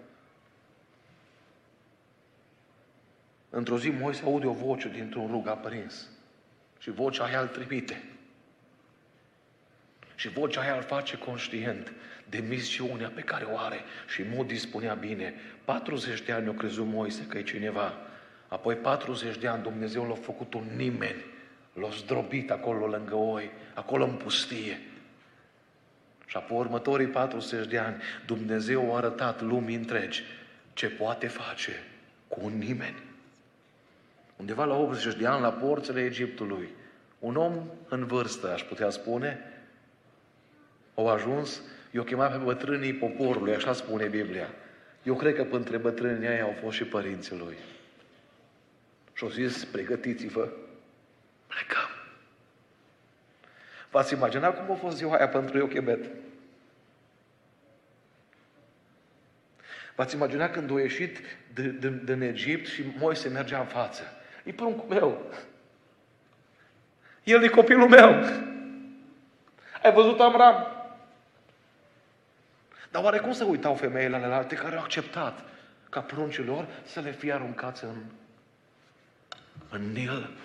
Într-o 3.49 3.77
zi 3.77 3.89
Moise 3.89 4.23
aude 4.23 4.47
o 4.47 4.51
voce 4.51 4.89
dintr-un 4.89 5.27
rug 5.31 5.47
aprins. 5.47 6.09
Și 6.79 6.91
vocea 6.91 7.23
aia 7.23 7.41
îl 7.41 7.47
trimite. 7.47 8.03
Și 10.15 10.29
vocea 10.29 10.61
aia 10.61 10.75
îl 10.75 10.81
face 10.81 11.17
conștient 11.17 11.93
de 12.35 12.43
misiunea 12.47 13.11
pe 13.15 13.21
care 13.21 13.45
o 13.45 13.57
are. 13.57 13.79
Și 14.07 14.23
Moody 14.33 14.57
spunea 14.57 14.93
bine, 14.93 15.33
40 15.65 16.21
de 16.21 16.31
ani 16.31 16.49
o 16.49 16.51
crezut 16.51 16.85
Moise 16.85 17.25
că 17.25 17.37
e 17.37 17.43
cineva. 17.43 17.93
Apoi 18.47 18.75
40 18.75 19.37
de 19.37 19.47
ani 19.47 19.63
Dumnezeu 19.63 20.07
l-a 20.07 20.15
făcut 20.15 20.53
un 20.53 20.65
nimeni. 20.75 21.25
L-a 21.73 21.89
zdrobit 21.89 22.51
acolo 22.51 22.85
lângă 22.85 23.15
oi, 23.15 23.51
acolo 23.73 24.03
în 24.03 24.13
pustie. 24.13 24.79
Și 26.25 26.37
apoi 26.37 26.57
următorii 26.57 27.07
40 27.07 27.67
de 27.67 27.77
ani 27.77 28.01
Dumnezeu 28.25 28.93
a 28.93 28.97
arătat 28.97 29.41
lumii 29.41 29.75
întregi 29.75 30.23
ce 30.73 30.89
poate 30.89 31.27
face 31.27 31.83
cu 32.27 32.39
un 32.43 32.57
nimeni. 32.57 33.03
Undeva 34.35 34.65
la 34.65 34.75
80 34.75 35.15
de 35.15 35.27
ani, 35.27 35.41
la 35.41 35.51
porțile 35.51 36.03
Egiptului, 36.03 36.69
un 37.19 37.35
om 37.35 37.53
în 37.89 38.05
vârstă, 38.05 38.51
aș 38.53 38.63
putea 38.63 38.89
spune, 38.89 39.39
au 40.95 41.07
ajuns, 41.07 41.61
i-au 41.95 42.03
chemat 42.03 42.31
pe 42.31 42.37
bătrânii 42.37 42.93
poporului, 42.93 43.55
așa 43.55 43.73
spune 43.73 44.07
Biblia. 44.07 44.49
Eu 45.03 45.15
cred 45.15 45.35
că 45.35 45.47
între 45.51 45.77
bătrânii 45.77 46.27
aia 46.27 46.43
au 46.43 46.55
fost 46.61 46.75
și 46.75 46.83
părinții 46.83 47.37
lui. 47.37 47.55
Și 49.13 49.23
au 49.23 49.29
zis, 49.29 49.65
pregătiți-vă, 49.65 50.49
plecăm. 51.47 51.89
V-ați 53.91 54.13
imaginat 54.13 54.57
cum 54.65 54.75
a 54.75 54.77
fost 54.77 54.97
ziua 54.97 55.15
aia 55.15 55.27
pentru 55.27 55.57
Iochebet? 55.57 56.05
V-ați 59.95 60.15
imaginat 60.15 60.51
când 60.51 60.71
a 60.71 60.79
ieșit 60.79 61.19
din 62.03 62.21
Egipt 62.21 62.67
și 62.67 62.83
Moise 62.97 63.29
mergea 63.29 63.59
în 63.59 63.65
față? 63.65 64.03
E 64.43 64.51
pruncul 64.51 64.89
meu. 64.89 65.31
El 67.23 67.43
e 67.43 67.47
copilul 67.47 67.89
meu. 67.89 68.09
Ai 69.83 69.93
văzut 69.93 70.19
Amram? 70.19 70.74
Dar 72.95 73.03
oare 73.03 73.19
cum 73.19 73.33
să 73.33 73.43
uitau 73.43 73.75
femeile 73.75 74.15
alte 74.15 74.55
care 74.55 74.75
au 74.75 74.81
acceptat 74.81 75.39
ca 75.89 76.01
pruncilor 76.01 76.67
să 76.85 76.99
le 76.99 77.11
fie 77.11 77.33
aruncați 77.33 77.83
în, 77.83 78.03
în 79.69 79.91
Nil? 79.91 80.37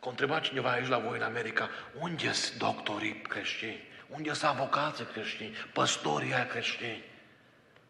Că 0.00 0.08
întreba 0.08 0.40
cineva 0.40 0.70
aici 0.70 0.88
la 0.88 0.98
voi 0.98 1.16
în 1.16 1.22
America, 1.22 1.68
unde 1.98 2.32
sunt 2.32 2.58
doctorii 2.58 3.20
creștini? 3.28 3.80
Unde 4.08 4.32
sunt 4.32 4.50
avocații 4.50 5.04
creștini? 5.04 5.54
Păstorii 5.72 6.34
ai 6.34 6.46
creștini? 6.46 7.04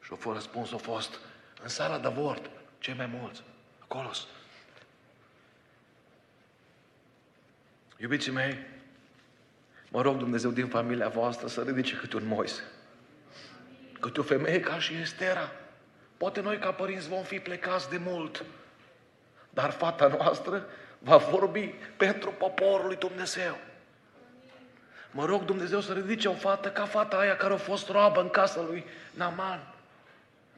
Și 0.02 0.10
a 0.12 0.14
fost 0.14 0.36
răspunsul 0.36 0.76
a 0.76 0.80
fost, 0.80 1.18
în 1.62 1.68
sala 1.68 1.98
de 1.98 2.08
vort, 2.08 2.50
cei 2.78 2.94
mai 2.94 3.06
mulți. 3.06 3.42
Acolo 3.78 4.10
Iubiții 7.96 8.32
mei, 8.32 8.58
mă 9.88 10.02
rog 10.02 10.16
Dumnezeu 10.16 10.50
din 10.50 10.66
familia 10.66 11.08
voastră 11.08 11.48
să 11.48 11.62
ridice 11.62 11.96
câte 11.96 12.16
un 12.16 12.26
Moise. 12.26 12.62
Câte 14.02 14.20
o 14.20 14.22
femeie 14.22 14.60
ca 14.60 14.78
și 14.78 14.94
Estera. 15.00 15.50
Poate 16.16 16.40
noi 16.40 16.58
ca 16.58 16.70
părinți 16.70 17.08
vom 17.08 17.22
fi 17.22 17.38
plecați 17.38 17.90
de 17.90 18.00
mult. 18.04 18.44
Dar 19.50 19.70
fata 19.70 20.16
noastră 20.18 20.66
va 20.98 21.16
vorbi 21.16 21.74
pentru 21.96 22.34
poporul 22.38 22.86
lui 22.86 22.96
Dumnezeu. 22.96 23.58
Mă 25.10 25.24
rog 25.24 25.44
Dumnezeu 25.44 25.80
să 25.80 25.92
ridice 25.92 26.28
o 26.28 26.32
fată 26.32 26.68
ca 26.68 26.84
fata 26.84 27.16
aia 27.16 27.36
care 27.36 27.52
a 27.52 27.56
fost 27.56 27.88
roabă 27.88 28.20
în 28.20 28.28
casa 28.28 28.60
lui 28.60 28.84
Naman. 29.10 29.74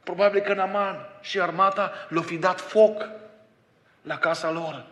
Probabil 0.03 0.41
că 0.41 0.53
Naman 0.53 1.09
și 1.21 1.39
armata 1.39 1.91
le-au 2.09 2.23
fi 2.23 2.37
dat 2.37 2.59
foc 2.59 3.09
la 4.01 4.17
casa 4.17 4.51
lor. 4.51 4.85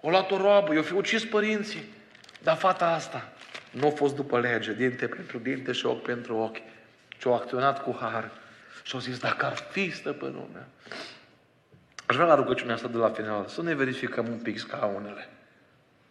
O 0.00 0.10
luat 0.10 0.30
o 0.30 0.36
roabă, 0.36 0.74
i-au 0.74 0.82
fi 0.82 0.92
ucis 0.92 1.24
părinții. 1.24 1.84
Dar 2.42 2.56
fata 2.56 2.86
asta 2.86 3.28
nu 3.70 3.86
a 3.86 3.90
fost 3.90 4.14
după 4.14 4.40
lege, 4.40 4.72
dinte 4.72 5.06
pentru 5.06 5.38
dinte 5.38 5.72
și 5.72 5.86
ochi 5.86 6.02
pentru 6.02 6.36
ochi, 6.36 6.69
ci 7.20 7.26
a 7.26 7.30
acționat 7.30 7.82
cu 7.82 7.96
har. 8.00 8.30
Și 8.82 8.94
au 8.94 9.00
zis, 9.00 9.18
dacă 9.18 9.46
ar 9.46 9.56
fi 9.56 9.90
stăpânul 9.90 10.48
meu. 10.52 10.66
Aș 12.06 12.14
vrea 12.14 12.26
la 12.26 12.34
rugăciunea 12.34 12.74
asta 12.74 12.88
de 12.88 12.96
la 12.96 13.08
final 13.08 13.46
să 13.46 13.62
ne 13.62 13.74
verificăm 13.74 14.26
un 14.26 14.38
pic 14.38 14.58
scaunele. 14.58 15.28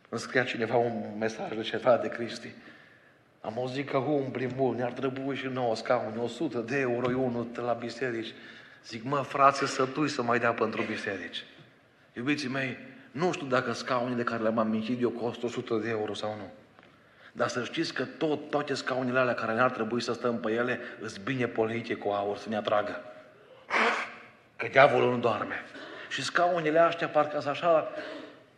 Îmi 0.09 0.19
scria 0.19 0.43
cineva 0.43 0.75
un 0.75 1.17
mesaj 1.19 1.55
de 1.55 1.61
ceva 1.61 1.97
de 1.97 2.07
Cristi. 2.07 2.53
Am 3.41 3.53
auzit 3.57 3.89
că 3.89 3.97
umbli 3.97 4.53
mult, 4.55 4.77
ne-ar 4.77 4.91
trebui 4.91 5.35
și 5.35 5.47
nouă 5.47 5.75
scaune, 5.75 6.17
100 6.17 6.59
de 6.59 6.79
euro 6.79 7.07
unul 7.07 7.47
la 7.55 7.73
biserici. 7.73 8.33
Zic, 8.85 9.03
mă, 9.03 9.21
frate, 9.21 9.65
să 9.65 9.85
tu 9.85 10.07
să 10.07 10.21
mai 10.21 10.39
dea 10.39 10.51
pentru 10.53 10.81
biserici. 10.81 11.43
Iubiții 12.13 12.49
mei, 12.49 12.77
nu 13.11 13.31
știu 13.31 13.47
dacă 13.47 13.71
scaunele 13.71 14.23
care 14.23 14.41
le-am 14.41 14.57
amintit 14.57 15.01
eu 15.01 15.09
costă 15.09 15.45
100 15.45 15.75
de 15.75 15.89
euro 15.89 16.13
sau 16.13 16.35
nu. 16.35 16.51
Dar 17.39 17.47
să 17.47 17.63
știți 17.63 17.93
că 17.93 18.03
tot, 18.17 18.49
toate 18.49 18.73
scaunele 18.73 19.19
alea 19.19 19.33
care 19.33 19.53
ne-ar 19.53 19.71
trebui 19.71 20.01
să 20.01 20.13
stăm 20.13 20.39
pe 20.39 20.51
ele, 20.51 20.79
îs 21.01 21.17
bine 21.17 21.47
polite 21.47 21.93
cu 21.93 22.09
aur 22.09 22.37
să 22.37 22.49
ne 22.49 22.55
atragă. 22.55 23.01
Că 24.55 24.67
diavolul 24.71 25.11
nu 25.11 25.17
doarme. 25.17 25.55
Și 26.09 26.23
scaunele 26.23 26.79
astea 26.79 27.07
parcă 27.07 27.39
sunt 27.39 27.53
așa, 27.53 27.91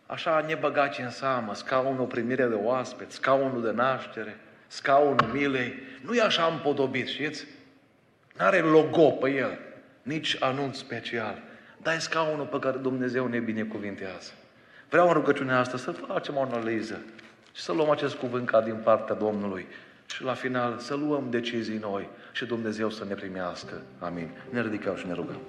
așa 0.06 0.44
nebăgați 0.48 1.02
în 1.02 1.10
seamă. 1.10 1.54
Scaunul 1.54 2.06
primire 2.06 2.46
de 2.46 2.54
oaspet, 2.54 3.12
scaunul 3.12 3.62
de 3.62 3.72
naștere, 3.72 4.38
scaunul 4.68 5.30
milei. 5.34 5.74
Nu 6.06 6.14
e 6.14 6.22
așa 6.22 6.46
împodobit, 6.46 7.08
știți? 7.08 7.46
N-are 8.38 8.60
logo 8.60 9.10
pe 9.12 9.30
el, 9.30 9.60
nici 10.02 10.38
anunț 10.40 10.78
special. 10.78 11.42
Dar 11.78 11.94
e 11.94 11.98
scaunul 11.98 12.46
pe 12.46 12.60
care 12.60 12.78
Dumnezeu 12.78 13.28
ne 13.28 13.40
binecuvintează. 13.40 14.32
Vreau 14.90 15.08
în 15.08 15.14
rugăciunea 15.14 15.60
asta 15.60 15.78
să 15.78 15.92
facem 15.92 16.38
o 16.38 16.42
analiză 16.42 17.00
și 17.52 17.62
să 17.62 17.72
luăm 17.72 17.90
acest 17.90 18.16
cuvânt 18.16 18.46
ca 18.46 18.62
din 18.62 18.80
partea 18.84 19.16
Domnului 19.16 19.66
și 20.06 20.24
la 20.24 20.34
final 20.34 20.78
să 20.80 20.96
luăm 20.96 21.28
decizii 21.30 21.78
noi 21.78 22.10
și 22.32 22.46
Dumnezeu 22.46 22.90
să 22.90 23.06
ne 23.06 23.14
primească. 23.14 23.82
Amin. 24.00 24.30
Ne 24.50 24.62
ridicăm 24.62 24.96
și 24.96 25.08
ne 25.08 25.14
rugăm. 25.14 25.40